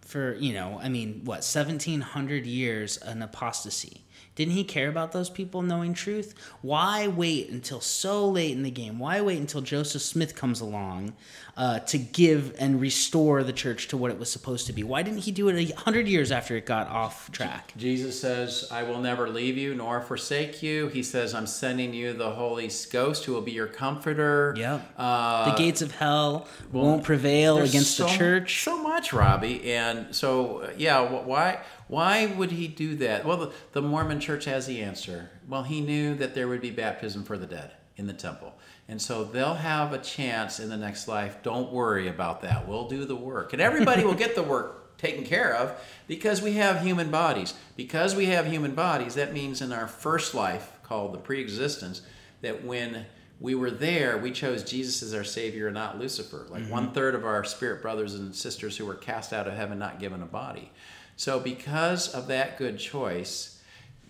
for 0.00 0.34
you 0.34 0.54
know 0.54 0.80
I 0.82 0.88
mean 0.88 1.22
what 1.24 1.44
seventeen 1.44 2.00
hundred 2.00 2.46
years 2.46 2.96
an 2.96 3.22
apostasy? 3.22 4.02
Didn't 4.34 4.54
he 4.54 4.64
care 4.64 4.88
about 4.88 5.12
those 5.12 5.28
people 5.28 5.60
knowing 5.60 5.92
truth? 5.92 6.34
Why 6.62 7.06
wait 7.06 7.50
until 7.50 7.80
so 7.80 8.26
late 8.28 8.52
in 8.52 8.62
the 8.62 8.70
game? 8.70 8.98
Why 8.98 9.20
wait 9.20 9.38
until 9.38 9.60
Joseph 9.60 10.00
Smith 10.00 10.34
comes 10.34 10.60
along 10.60 11.12
uh, 11.54 11.80
to 11.80 11.98
give 11.98 12.54
and 12.58 12.80
restore 12.80 13.42
the 13.42 13.52
church 13.52 13.88
to 13.88 13.96
what 13.98 14.10
it 14.10 14.18
was 14.18 14.30
supposed 14.30 14.66
to 14.68 14.72
be? 14.72 14.82
Why 14.82 15.02
didn't 15.02 15.20
he 15.20 15.32
do 15.32 15.48
it 15.48 15.70
a 15.70 15.76
hundred 15.80 16.08
years 16.08 16.32
after 16.32 16.56
it 16.56 16.64
got 16.64 16.88
off 16.88 17.30
track? 17.30 17.74
Jesus 17.76 18.18
says, 18.18 18.66
I 18.70 18.84
will 18.84 19.00
never 19.00 19.28
leave 19.28 19.58
you 19.58 19.74
nor 19.74 20.00
forsake 20.00 20.62
you. 20.62 20.88
He 20.88 21.02
says, 21.02 21.34
I'm 21.34 21.46
sending 21.46 21.92
you 21.92 22.14
the 22.14 22.30
Holy 22.30 22.70
Ghost 22.90 23.26
who 23.26 23.34
will 23.34 23.42
be 23.42 23.52
your 23.52 23.66
comforter. 23.66 24.54
Yep. 24.56 24.94
Uh, 24.96 25.50
the 25.50 25.58
gates 25.58 25.82
of 25.82 25.94
hell 25.94 26.48
won't 26.72 27.04
prevail 27.04 27.58
against 27.58 27.98
the 27.98 28.06
church. 28.06 28.62
So 28.62 28.82
much, 28.82 29.12
Robby, 29.12 29.74
and 29.74 30.14
so 30.14 30.70
yeah. 30.78 31.02
Why? 31.02 31.60
Why 31.92 32.24
would 32.24 32.52
he 32.52 32.68
do 32.68 32.96
that? 32.96 33.26
Well, 33.26 33.36
the, 33.36 33.52
the 33.72 33.82
Mormon 33.82 34.18
Church 34.18 34.46
has 34.46 34.66
the 34.66 34.80
answer. 34.80 35.28
Well, 35.46 35.62
he 35.62 35.82
knew 35.82 36.14
that 36.14 36.34
there 36.34 36.48
would 36.48 36.62
be 36.62 36.70
baptism 36.70 37.22
for 37.22 37.36
the 37.36 37.46
dead 37.46 37.72
in 37.98 38.06
the 38.06 38.14
temple, 38.14 38.54
and 38.88 39.00
so 39.00 39.24
they'll 39.24 39.52
have 39.52 39.92
a 39.92 39.98
chance 39.98 40.58
in 40.58 40.70
the 40.70 40.78
next 40.78 41.06
life. 41.06 41.42
Don't 41.42 41.70
worry 41.70 42.08
about 42.08 42.40
that. 42.40 42.66
We'll 42.66 42.88
do 42.88 43.04
the 43.04 43.14
work, 43.14 43.52
and 43.52 43.60
everybody 43.60 44.04
will 44.04 44.14
get 44.14 44.34
the 44.34 44.42
work 44.42 44.96
taken 44.96 45.22
care 45.22 45.54
of 45.54 45.78
because 46.06 46.40
we 46.40 46.54
have 46.54 46.80
human 46.80 47.10
bodies. 47.10 47.52
Because 47.76 48.16
we 48.16 48.24
have 48.26 48.46
human 48.46 48.74
bodies, 48.74 49.14
that 49.16 49.34
means 49.34 49.60
in 49.60 49.70
our 49.70 49.86
first 49.86 50.34
life, 50.34 50.78
called 50.82 51.12
the 51.12 51.18
pre-existence, 51.18 52.00
that 52.40 52.64
when 52.64 53.04
we 53.38 53.54
were 53.54 53.70
there, 53.70 54.16
we 54.16 54.30
chose 54.30 54.62
Jesus 54.62 55.02
as 55.02 55.12
our 55.12 55.24
Savior 55.24 55.66
and 55.66 55.74
not 55.74 55.98
Lucifer. 55.98 56.46
Like 56.48 56.62
mm-hmm. 56.62 56.72
one 56.72 56.92
third 56.92 57.14
of 57.14 57.26
our 57.26 57.44
spirit 57.44 57.82
brothers 57.82 58.14
and 58.14 58.34
sisters 58.34 58.78
who 58.78 58.86
were 58.86 58.94
cast 58.94 59.34
out 59.34 59.46
of 59.46 59.54
heaven, 59.54 59.78
not 59.78 60.00
given 60.00 60.22
a 60.22 60.26
body. 60.26 60.70
So, 61.16 61.38
because 61.40 62.12
of 62.12 62.26
that 62.28 62.58
good 62.58 62.78
choice, 62.78 63.60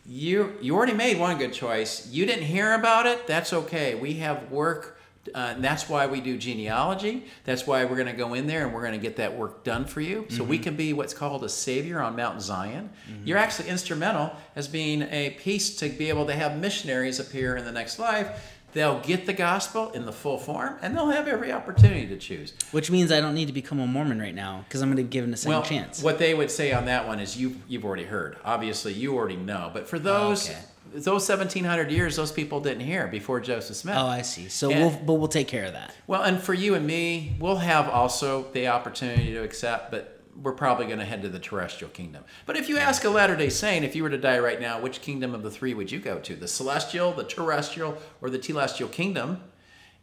you 0.07 0.55
you 0.61 0.75
already 0.75 0.95
made 0.95 1.19
one 1.19 1.39
good 1.39 1.53
choice. 1.53 2.09
You 2.09 2.27
didn't 2.27 2.45
hear 2.45 2.75
about 2.75 3.07
it. 3.07 3.27
That's 3.27 3.53
okay. 3.53 3.95
We 3.95 4.15
have 4.15 4.51
work. 4.51 4.99
Uh, 5.33 5.53
and 5.55 5.63
that's 5.63 5.89
why 5.89 6.05
we 6.09 6.21
do 6.21 6.37
genealogy. 6.37 7.27
That's 7.45 7.65
why 7.65 7.85
we're 7.85 7.95
going 7.95 8.09
to 8.09 8.13
go 8.13 8.35
in 8.35 8.49
there 8.49 8.65
and 8.65 8.75
we're 8.75 8.81
going 8.81 8.95
to 8.95 8.99
get 8.99 9.15
that 9.19 9.39
work 9.39 9.63
done 9.63 9.85
for 9.85 10.01
you. 10.01 10.27
So 10.31 10.43
we 10.43 10.59
can 10.59 10.75
be 10.75 10.93
what's 10.93 11.15
called 11.15 11.45
a 11.45 11.49
savior 11.49 12.01
on 12.03 12.17
Mount 12.17 12.43
Zion. 12.43 12.91
You're 13.25 13.39
actually 13.39 13.69
instrumental 13.69 14.33
as 14.57 14.67
being 14.67 15.03
a 15.03 15.31
piece 15.39 15.77
to 15.77 15.89
be 15.89 16.09
able 16.09 16.27
to 16.27 16.35
have 16.35 16.59
missionaries 16.59 17.21
appear 17.21 17.57
in 17.57 17.65
the 17.65 17.71
next 17.71 18.01
life. 18.01 18.52
They'll 18.73 19.01
get 19.01 19.27
the 19.27 19.33
gospel 19.33 19.91
in 19.93 20.07
the 20.07 20.13
full 20.13 20.39
form 20.39 20.77
and 20.81 20.97
they'll 20.97 21.11
have 21.11 21.29
every 21.29 21.53
opportunity 21.53 22.07
to 22.07 22.17
choose. 22.17 22.55
Which 22.71 22.91
means 22.91 23.13
I 23.13 23.21
don't 23.21 23.35
need 23.35 23.47
to 23.49 23.53
become 23.53 23.79
a 23.81 23.87
Mormon 23.87 24.19
right 24.21 24.35
now 24.35 24.65
because 24.67 24.81
I'm 24.81 24.89
going 24.89 24.97
to 24.97 25.03
give 25.03 25.29
it 25.29 25.33
a 25.33 25.37
second 25.37 25.51
Well, 25.53 25.63
chance. 25.63 26.03
what 26.03 26.19
they 26.19 26.33
would 26.35 26.51
say 26.51 26.73
on 26.73 26.87
that 26.87 27.07
one 27.07 27.21
is 27.21 27.37
you 27.37 27.57
you've 27.69 27.85
already 27.85 28.05
heard. 28.05 28.37
Obviously, 28.45 28.93
you 28.95 29.15
already 29.15 29.37
know. 29.37 29.71
But 29.75 29.87
for 29.89 29.99
those 29.99 30.49
okay. 30.49 30.59
those 30.95 31.29
1700 31.29 31.91
years, 31.91 32.17
those 32.17 32.33
people 32.33 32.61
didn't 32.61 32.81
hear 32.85 33.07
before 33.09 33.41
Joseph 33.41 33.77
Smith. 33.77 33.97
Oh, 33.99 34.07
I 34.07 34.23
see. 34.23 34.49
So 34.49 34.71
Yeah. 34.71 34.81
we'll, 34.87 35.01
but 35.05 35.15
we'll 35.15 35.29
take 35.29 35.49
care 35.49 35.65
of 35.67 35.73
that. 35.75 35.95
Well, 36.07 36.23
and 36.23 36.41
for 36.41 36.55
you 36.55 36.75
and 36.75 36.87
me, 36.87 37.37
we'll 37.39 37.57
have 37.57 37.89
also 37.89 38.51
the 38.53 38.69
opportunity 38.69 39.33
to 39.35 39.43
accept, 39.43 39.91
but 39.91 40.12
we're 40.41 40.53
probably 40.53 40.87
going 40.87 40.99
to 40.99 41.05
head 41.05 41.23
to 41.23 41.29
the 41.29 41.39
terrestrial 41.39 41.91
kingdom. 41.91 42.25
But 42.47 42.57
if 42.57 42.69
you 42.69 42.79
ask 42.79 43.05
a 43.05 43.11
Latter 43.11 43.37
day 43.37 43.49
Saint, 43.49 43.85
if 43.85 43.95
you 43.95 44.03
were 44.03 44.11
to 44.11 44.19
die 44.19 44.39
right 44.39 44.61
now, 44.61 44.81
which 44.81 45.03
kingdom 45.03 45.35
of 45.35 45.43
the 45.43 45.51
three 45.51 45.75
would 45.75 45.91
you 45.91 45.99
go 45.99 46.19
to? 46.21 46.35
The 46.35 46.49
celestial, 46.49 47.13
the 47.13 47.25
terrestrial, 47.25 47.99
or 48.21 48.31
the 48.31 48.39
telestial 48.39 48.91
kingdom? 48.91 49.43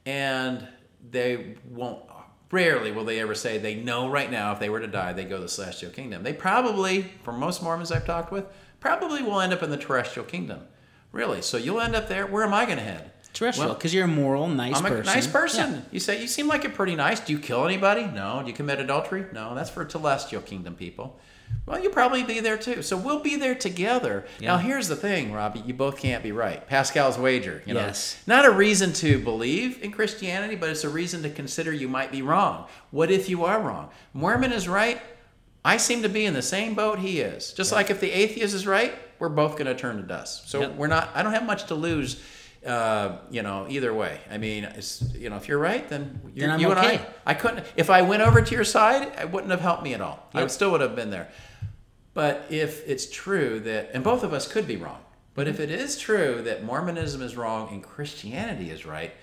And 0.06 0.68
they 1.10 1.56
won't, 1.70 2.04
rarely 2.52 2.92
will 2.92 3.06
they 3.06 3.20
ever 3.20 3.36
say 3.36 3.58
they 3.58 3.76
know 3.76 4.10
right 4.10 4.32
now 4.32 4.52
if 4.52 4.60
they 4.60 4.70
were 4.70 4.80
to 4.80 4.88
die, 4.88 5.14
they 5.14 5.26
go 5.26 5.38
to 5.38 5.44
the 5.44 5.50
celestial 5.50 5.92
kingdom. 5.92 6.24
They 6.24 6.34
probably, 6.34 7.12
for 7.24 7.32
most 7.32 7.64
Mormons 7.64 7.92
I've 7.92 8.06
talked 8.06 8.32
with, 8.32 8.46
probably 8.80 9.24
will 9.24 9.42
end 9.42 9.54
up 9.54 9.64
in 9.64 9.70
the 9.70 9.78
terrestrial 9.78 10.28
kingdom. 10.28 10.62
Really. 11.12 11.42
So 11.42 11.58
you'll 11.58 11.82
end 11.82 11.96
up 11.96 12.08
there. 12.08 12.28
Where 12.28 12.44
am 12.44 12.54
I 12.54 12.66
going 12.66 12.78
to 12.78 12.84
head? 12.84 13.12
Terrestrial, 13.34 13.70
Well, 13.70 13.76
because 13.78 13.94
you're 13.94 14.06
a 14.06 14.08
moral, 14.08 14.48
nice 14.48 14.78
I'm 14.78 14.86
a 14.86 14.90
person. 14.90 15.06
nice 15.14 15.28
person. 15.28 15.72
Yeah. 15.74 15.80
You 15.92 16.00
say 16.00 16.22
you 16.22 16.28
seem 16.28 16.48
like 16.48 16.64
you're 16.64 16.72
pretty 16.72 16.96
nice. 16.96 17.20
Do 17.20 17.32
you 17.34 17.40
kill 17.40 17.66
anybody? 17.66 18.06
No. 18.06 18.42
Do 18.42 18.48
you 18.50 18.56
commit 18.56 18.80
adultery? 18.80 19.26
No. 19.34 19.54
That's 19.56 19.70
for 19.70 19.88
celestial 19.88 20.42
kingdom 20.42 20.76
people. 20.76 21.20
Well, 21.66 21.80
you'll 21.82 21.92
probably 21.92 22.24
be 22.24 22.40
there 22.42 22.58
too. 22.58 22.82
So 22.84 22.96
we'll 22.98 23.22
be 23.22 23.36
there 23.36 23.56
together. 23.56 24.26
Now, 24.40 24.58
here's 24.58 24.88
the 24.88 24.96
thing, 24.96 25.32
Robby. 25.32 25.62
You 25.66 25.74
both 25.74 25.98
can't 25.98 26.22
be 26.22 26.32
right. 26.32 26.66
Pascal's 26.68 27.18
wager. 27.18 27.64
You 27.66 27.74
know, 27.74 27.80
Yes. 27.80 28.18
not 28.28 28.46
a 28.46 28.52
reason 28.52 28.94
to 28.94 29.18
believe 29.20 29.82
in 29.84 29.92
Christianity, 29.92 30.56
but 30.56 30.70
it's 30.70 30.84
a 30.84 30.90
reason 30.90 31.24
to 31.24 31.30
consider 31.30 31.72
you 31.74 31.88
might 31.88 32.12
be 32.12 32.22
wrong. 32.22 32.66
What 32.92 33.10
if 33.10 33.30
you 33.30 33.46
are 33.46 33.60
wrong? 33.60 33.90
Mormon 34.14 34.52
is 34.54 34.68
right. 34.68 35.02
I 35.66 35.78
seem 35.78 36.04
to 36.04 36.10
be 36.10 36.26
in 36.26 36.34
the 36.36 36.42
same 36.44 36.74
boat 36.76 37.00
he 37.00 37.20
is. 37.20 37.52
Just 37.54 37.72
like 37.72 37.90
if 37.90 38.00
the 38.00 38.12
atheist 38.12 38.54
is 38.54 38.66
right, 38.68 38.94
we're 39.20 39.30
both 39.30 39.54
going 39.54 39.66
to 39.68 39.76
turn 39.76 39.98
to 39.98 40.04
dust. 40.04 40.50
So 40.50 40.70
we're 40.70 40.88
not. 40.88 41.10
I 41.16 41.24
don't 41.24 41.34
have 41.34 41.46
much 41.46 41.66
to 41.66 41.76
lose. 41.76 42.22
Uh, 42.66 43.20
you 43.32 43.42
know, 43.42 43.66
either 43.70 43.94
way. 43.94 44.20
I 44.30 44.38
mean, 44.38 44.66
it's 44.66 45.02
you 45.16 45.30
know, 45.30 45.38
if 45.38 45.48
you're 45.48 45.58
right, 45.60 45.88
then, 45.88 46.20
you're, 46.36 46.48
Then 46.50 46.60
you 46.60 46.72
and. 46.72 46.80
I. 46.80 47.06
I 47.26 47.34
couldn't. 47.34 47.66
If 47.78 47.90
I 47.90 48.02
went 48.02 48.22
over 48.22 48.42
to 48.42 48.56
your 48.56 48.66
side, 48.66 49.14
it 49.20 49.32
wouldn't 49.32 49.52
have 49.52 49.62
helped 49.62 49.82
me 49.84 49.94
at 49.94 50.02
all. 50.02 50.28
I 50.34 50.40
Yep. 50.40 50.44
would 50.44 50.52
still 50.52 50.72
would 50.72 50.82
have 50.82 50.96
been 50.96 51.10
there. 51.10 51.30
But 52.14 52.48
if 52.50 52.86
it's 52.88 53.10
true 53.10 53.62
that, 53.62 53.92
and 53.94 54.04
both 54.04 54.24
of 54.24 54.34
us 54.34 54.46
could 54.52 54.68
be 54.68 54.76
wrong, 54.76 55.00
but 55.36 55.48
if 55.48 55.60
it 55.62 55.72
is 55.72 55.98
true 55.98 56.42
that 56.44 56.64
Mormonism 56.66 57.22
is 57.22 57.38
wrong 57.38 57.70
and 57.72 57.82
Christianity 57.82 58.72
is 58.72 58.86
right, 58.86 59.14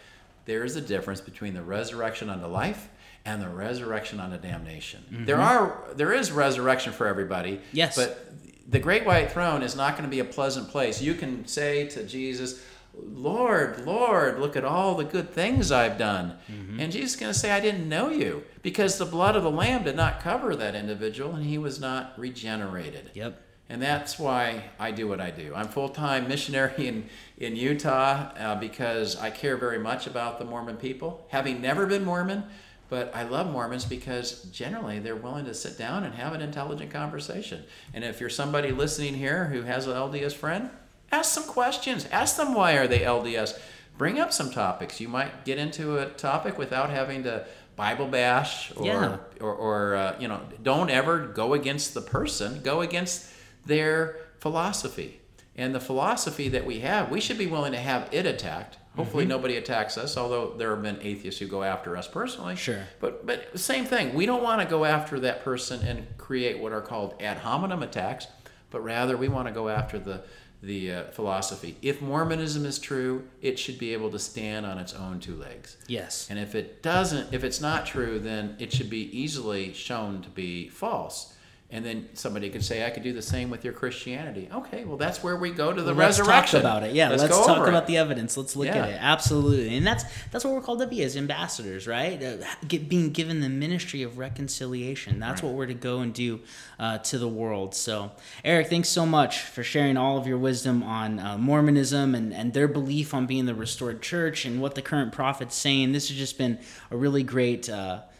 there 0.46 0.64
is 0.64 0.76
a 0.76 0.80
difference 0.80 1.20
between 1.20 1.52
the 1.52 1.62
resurrection 1.62 2.30
unto 2.30 2.46
life 2.46 2.88
and 3.26 3.42
the 3.42 3.48
resurrection 3.50 4.18
unto 4.18 4.38
damnation. 4.38 5.04
There 5.26 5.40
are 5.40 5.82
there 5.94 6.12
is 6.14 6.30
resurrection 6.32 6.92
for 6.94 7.06
everybody. 7.06 7.60
Yes. 7.72 7.96
But 7.96 8.32
the 8.66 8.78
great 8.78 9.04
white 9.04 9.30
throne 9.30 9.62
is 9.62 9.76
not 9.76 9.92
going 9.92 10.04
to 10.04 10.10
be 10.10 10.20
a 10.20 10.24
pleasant 10.24 10.68
place. 10.70 11.02
You 11.02 11.14
can 11.14 11.46
say 11.46 11.86
to 11.88 12.02
Jesus, 12.04 12.64
Lord, 12.98 13.84
Lord, 13.86 14.38
look 14.38 14.56
at 14.56 14.64
all 14.64 14.94
the 14.94 15.04
good 15.04 15.30
things 15.30 15.70
I've 15.70 15.98
done. 15.98 16.38
And 16.78 16.92
Jesus 16.92 17.14
is 17.14 17.20
going 17.20 17.32
to 17.32 17.38
say, 17.38 17.50
I 17.50 17.60
didn't 17.60 17.88
know 17.88 18.08
you 18.10 18.44
because 18.62 18.98
the 18.98 19.04
blood 19.04 19.36
of 19.36 19.42
the 19.42 19.50
Lamb 19.50 19.84
did 19.84 19.96
not 19.96 20.20
cover 20.20 20.54
that 20.56 20.74
individual 20.74 21.34
and 21.34 21.44
he 21.44 21.58
was 21.58 21.80
not 21.80 22.18
regenerated. 22.18 23.10
Yep. 23.14 23.42
And 23.68 23.82
that's 23.82 24.18
why 24.18 24.64
I 24.78 24.92
do 24.92 25.08
what 25.08 25.20
I 25.20 25.30
do. 25.30 25.52
I'm 25.54 25.68
full 25.68 25.88
time 25.88 26.28
missionary 26.28 26.86
in, 26.86 27.08
in 27.38 27.56
Utah 27.56 28.30
uh, 28.38 28.54
because 28.54 29.16
I 29.16 29.30
care 29.30 29.56
very 29.56 29.78
much 29.78 30.06
about 30.06 30.38
the 30.38 30.44
Mormon 30.44 30.76
people. 30.76 31.26
Having 31.30 31.62
never 31.62 31.86
been 31.86 32.04
Mormon, 32.04 32.44
but 32.88 33.10
I 33.14 33.24
love 33.24 33.50
Mormons 33.50 33.84
because 33.84 34.42
generally 34.44 35.00
they're 35.00 35.16
willing 35.16 35.46
to 35.46 35.54
sit 35.54 35.76
down 35.76 36.04
and 36.04 36.14
have 36.14 36.32
an 36.32 36.42
intelligent 36.42 36.92
conversation. 36.92 37.64
And 37.92 38.04
if 38.04 38.20
you're 38.20 38.30
somebody 38.30 38.70
listening 38.70 39.14
here 39.14 39.46
who 39.46 39.62
has 39.62 39.88
an 39.88 39.94
LDS 39.94 40.34
friend, 40.34 40.70
ask 41.12 41.32
some 41.32 41.44
questions. 41.44 42.06
Ask 42.10 42.36
them 42.36 42.54
why 42.54 42.72
are 42.74 42.86
they 42.86 43.00
LDS. 43.00 43.58
Bring 43.98 44.18
up 44.20 44.32
some 44.32 44.50
topics. 44.50 45.00
You 45.00 45.08
might 45.08 45.44
get 45.44 45.58
into 45.58 45.98
a 45.98 46.06
topic 46.06 46.58
without 46.58 46.90
having 46.90 47.22
to 47.24 47.46
Bible 47.76 48.06
bash 48.06 48.72
or 48.76 48.86
Yeah. 48.86 49.16
or, 49.40 49.54
or 49.54 49.94
uh, 49.96 50.16
you 50.18 50.28
know, 50.28 50.40
don't 50.62 50.90
ever 50.90 51.26
go 51.26 51.54
against 51.54 51.94
the 51.94 52.00
person. 52.02 52.60
Go 52.62 52.80
against 52.82 53.30
their 53.64 54.16
philosophy. 54.40 55.20
And 55.58 55.74
the 55.74 55.80
philosophy 55.80 56.48
that 56.50 56.66
we 56.66 56.80
have, 56.80 57.10
we 57.10 57.20
should 57.20 57.38
be 57.38 57.46
willing 57.46 57.72
to 57.72 57.78
have 57.78 58.08
it 58.12 58.26
attacked. 58.26 58.76
Hopefully, 58.94 59.24
Mm-hmm. 59.24 59.30
nobody 59.30 59.56
attacks 59.56 59.98
us. 59.98 60.16
Although 60.16 60.54
there 60.56 60.70
have 60.70 60.82
been 60.82 60.98
atheists 61.02 61.40
who 61.40 61.46
go 61.46 61.62
after 61.62 61.96
us 61.98 62.08
personally. 62.08 62.56
Sure. 62.56 62.82
But 63.00 63.26
but 63.26 63.58
same 63.58 63.84
thing. 63.84 64.14
We 64.14 64.24
don't 64.26 64.42
want 64.42 64.62
to 64.62 64.66
go 64.68 64.84
after 64.86 65.20
that 65.20 65.42
person 65.44 65.80
and 65.86 66.06
create 66.18 66.58
what 66.58 66.72
are 66.72 66.80
called 66.80 67.14
ad 67.22 67.38
hominem 67.38 67.82
attacks, 67.82 68.26
but 68.70 68.80
rather 68.82 69.16
we 69.18 69.28
want 69.28 69.48
to 69.48 69.52
go 69.54 69.68
after 69.68 69.98
the 69.98 70.22
the 70.66 70.92
uh, 70.92 71.04
philosophy. 71.04 71.76
If 71.80 72.02
Mormonism 72.02 72.66
is 72.66 72.78
true, 72.78 73.28
it 73.40 73.58
should 73.58 73.78
be 73.78 73.92
able 73.92 74.10
to 74.10 74.18
stand 74.18 74.66
on 74.66 74.78
its 74.78 74.92
own 74.92 75.20
two 75.20 75.36
legs. 75.36 75.76
Yes. 75.86 76.26
And 76.28 76.38
if 76.38 76.54
it 76.54 76.82
doesn't, 76.82 77.32
if 77.32 77.44
it's 77.44 77.60
not 77.60 77.86
true, 77.86 78.18
then 78.18 78.56
it 78.58 78.72
should 78.72 78.90
be 78.90 79.16
easily 79.16 79.72
shown 79.72 80.22
to 80.22 80.28
be 80.28 80.68
false. 80.68 81.35
And 81.68 81.84
then 81.84 82.08
somebody 82.14 82.48
could 82.48 82.64
say, 82.64 82.86
I 82.86 82.90
could 82.90 83.02
do 83.02 83.12
the 83.12 83.20
same 83.20 83.50
with 83.50 83.64
your 83.64 83.72
Christianity. 83.72 84.48
Okay, 84.54 84.84
well, 84.84 84.96
that's 84.96 85.24
where 85.24 85.34
we 85.34 85.50
go 85.50 85.72
to 85.72 85.82
the 85.82 85.92
let's 85.92 86.20
resurrection. 86.20 86.62
talk 86.62 86.70
about 86.78 86.88
it. 86.88 86.94
Yeah, 86.94 87.08
let's, 87.08 87.24
go 87.24 87.44
talk 87.44 87.66
about 87.66 87.82
it. 87.82 87.86
the 87.88 87.96
evidence. 87.96 88.36
Let's 88.36 88.54
look 88.54 88.68
Yeah. 88.68 88.84
at 88.84 88.90
it. 88.90 88.98
Absolutely, 89.00 89.76
and 89.76 89.84
that's 89.84 90.04
that's 90.30 90.44
what 90.44 90.54
we're 90.54 90.60
called 90.60 90.78
to 90.78 90.86
be 90.86 91.02
as 91.02 91.16
ambassadors, 91.16 91.88
right? 91.88 92.22
Uh, 92.22 92.36
get, 92.68 92.88
being 92.88 93.10
given 93.10 93.40
the 93.40 93.48
ministry 93.48 94.04
of 94.04 94.16
reconciliation. 94.16 95.18
That's 95.18 95.42
what 95.42 95.54
we're 95.54 95.66
to 95.66 95.74
go 95.74 96.00
and 96.00 96.14
do 96.14 96.38
uh, 96.78 96.98
to 96.98 97.18
the 97.18 97.28
world. 97.28 97.74
So, 97.74 98.12
Eric, 98.44 98.68
thanks 98.68 98.88
so 98.88 99.04
much 99.04 99.40
for 99.40 99.64
sharing 99.64 99.96
all 99.96 100.18
of 100.18 100.26
your 100.28 100.38
wisdom 100.38 100.84
on 100.84 101.18
uh, 101.18 101.36
Mormonism 101.36 102.14
and 102.14 102.32
and 102.32 102.52
their 102.54 102.68
belief 102.68 103.12
on 103.12 103.26
being 103.26 103.46
the 103.46 103.56
restored 103.56 104.02
church 104.02 104.44
and 104.44 104.62
what 104.62 104.76
the 104.76 104.82
current 104.82 105.12
prophet's 105.12 105.56
saying. 105.56 105.90
This 105.90 106.10
has 106.10 106.16
just 106.16 106.38
been 106.38 106.60
a 106.92 106.96
really 106.96 107.24
great. 107.24 107.68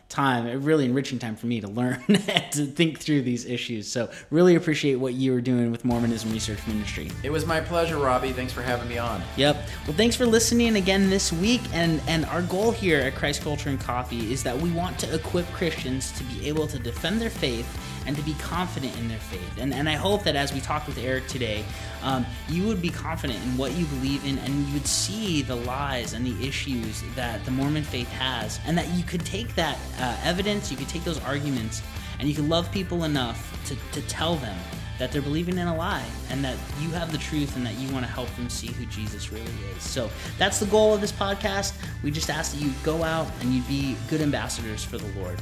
Time 0.09 0.47
a 0.47 0.57
really 0.57 0.85
enriching 0.85 1.19
time 1.19 1.37
for 1.37 1.47
me 1.47 1.61
to 1.61 1.69
learn 1.69 2.03
and 2.09 2.53
to 2.53 2.65
think 2.65 2.99
through 3.01 3.23
these 3.23 3.45
issues 3.45 3.91
so 3.91 4.09
really 4.31 4.55
appreciate 4.55 4.97
what 4.97 5.15
you 5.15 5.33
were 5.33 5.41
doing 5.41 5.71
with 5.71 5.85
mormonism 5.85 6.33
research 6.33 6.65
ministry 6.67 7.11
It 7.23 7.31
was 7.31 7.45
my 7.45 7.61
pleasure, 7.61 7.99
Robby. 7.99 8.33
Thanks 8.33 8.53
for 8.53 8.63
having 8.63 8.89
me 8.89 8.99
on. 8.99 9.21
Yep. 9.37 9.57
Well, 9.87 9.97
thanks 9.97 10.15
for 10.15 10.27
listening 10.27 10.77
again 10.77 11.11
this 11.11 11.33
week. 11.33 11.63
And 11.73 12.01
and 12.07 12.25
our 12.27 12.43
goal 12.43 12.71
here 12.71 13.01
at 13.01 13.15
Christ 13.15 13.43
Culture 13.43 13.69
and 13.71 13.81
Coffee 13.81 14.33
is 14.33 14.43
that 14.45 14.57
we 14.57 14.71
want 14.71 14.99
to 15.01 15.15
equip 15.15 15.47
Christians 15.53 16.13
to 16.13 16.25
be 16.25 16.49
able 16.49 16.67
to 16.69 16.79
defend 16.79 17.21
their 17.21 17.31
faith 17.31 17.67
and 18.07 18.17
to 18.17 18.23
be 18.23 18.35
confident 18.35 18.97
in 18.99 19.09
their 19.09 19.19
faith. 19.19 19.59
And 19.59 19.75
and 19.75 19.89
I 19.89 19.95
hope 19.95 20.25
that 20.25 20.37
as 20.37 20.53
we 20.53 20.61
talk 20.61 20.87
with 20.87 20.99
Eric 20.99 21.27
today, 21.27 21.65
um, 22.03 22.25
you 22.49 22.67
would 22.67 22.81
be 22.81 22.91
confident 22.91 23.43
in 23.45 23.57
what 23.57 23.73
you 23.73 23.85
believe 23.87 24.25
in, 24.25 24.39
and 24.39 24.67
you 24.67 24.75
would 24.75 24.87
see 24.87 25.43
the 25.43 25.57
lies 25.57 26.13
and 26.13 26.27
the 26.27 26.47
issues 26.47 27.03
that 27.15 27.45
the 27.45 27.51
Mormon 27.51 27.83
faith 27.83 28.11
has, 28.13 28.61
and 28.67 28.77
that 28.79 28.89
you 28.91 29.05
could 29.05 29.25
take 29.25 29.55
that 29.57 29.79
uh, 29.99 30.17
evidence, 30.25 30.71
you 30.71 30.77
could 30.77 30.89
take 30.89 31.05
those 31.05 31.23
arguments, 31.25 31.83
and 32.19 32.29
you 32.29 32.35
could 32.35 32.49
love 32.49 32.71
people 32.73 33.05
enough 33.05 33.53
to, 33.67 33.77
to 33.93 34.07
tell 34.09 34.37
them 34.37 34.57
that 34.99 35.13
they're 35.13 35.23
believing 35.23 35.59
in 35.59 35.67
a 35.67 35.77
lie 35.77 36.05
and 36.31 36.43
that 36.43 36.57
you 36.81 36.89
have 36.91 37.13
the 37.13 37.19
truth 37.19 37.55
and 37.57 37.67
that 37.67 37.75
you 37.75 37.93
want 37.93 38.05
to 38.05 38.11
help 38.11 38.35
them 38.37 38.49
see 38.49 38.69
who 38.69 38.87
Jesus 38.87 39.31
really 39.31 39.45
is. 39.77 39.83
So 39.83 40.11
that's 40.39 40.59
the 40.59 40.67
goal 40.67 40.95
of 40.95 41.01
this 41.01 41.13
podcast. 41.13 41.75
We 42.03 42.11
just 42.11 42.31
ask 42.31 42.53
that 42.53 42.63
you 42.63 42.73
go 42.83 43.03
out 43.03 43.27
and 43.41 43.53
you 43.53 43.63
be 43.63 43.97
good 44.09 44.21
ambassadors 44.21 44.85
for 44.85 44.97
the 44.97 45.21
Lord. 45.21 45.39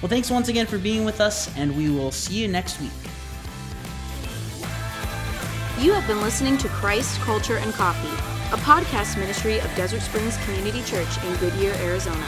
Well, 0.00 0.08
thanks 0.08 0.30
once 0.30 0.48
again 0.48 0.66
for 0.66 0.78
being 0.78 1.04
with 1.04 1.20
us, 1.20 1.54
and 1.56 1.76
we 1.76 1.90
will 1.90 2.12
see 2.12 2.34
you 2.34 2.48
next 2.48 2.80
week. 2.80 2.90
You 5.78 5.92
have 5.92 6.06
been 6.06 6.20
listening 6.20 6.58
to 6.58 6.68
Christ, 6.68 7.20
Culture, 7.20 7.58
and 7.58 7.72
Coffee, 7.72 8.08
a 8.52 8.58
podcast 8.58 9.18
ministry 9.18 9.58
of 9.58 9.74
Desert 9.74 10.00
Springs 10.02 10.36
Community 10.44 10.82
Church 10.82 11.22
in 11.24 11.36
Goodyear, 11.36 11.74
Arizona. 11.74 12.24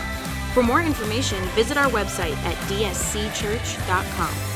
For 0.55 0.63
more 0.63 0.83
information, 0.83 1.43
visit 1.55 1.77
our 1.77 1.91
website 1.91 2.37
at 2.45 2.57
dscchurch.com. 2.69 4.50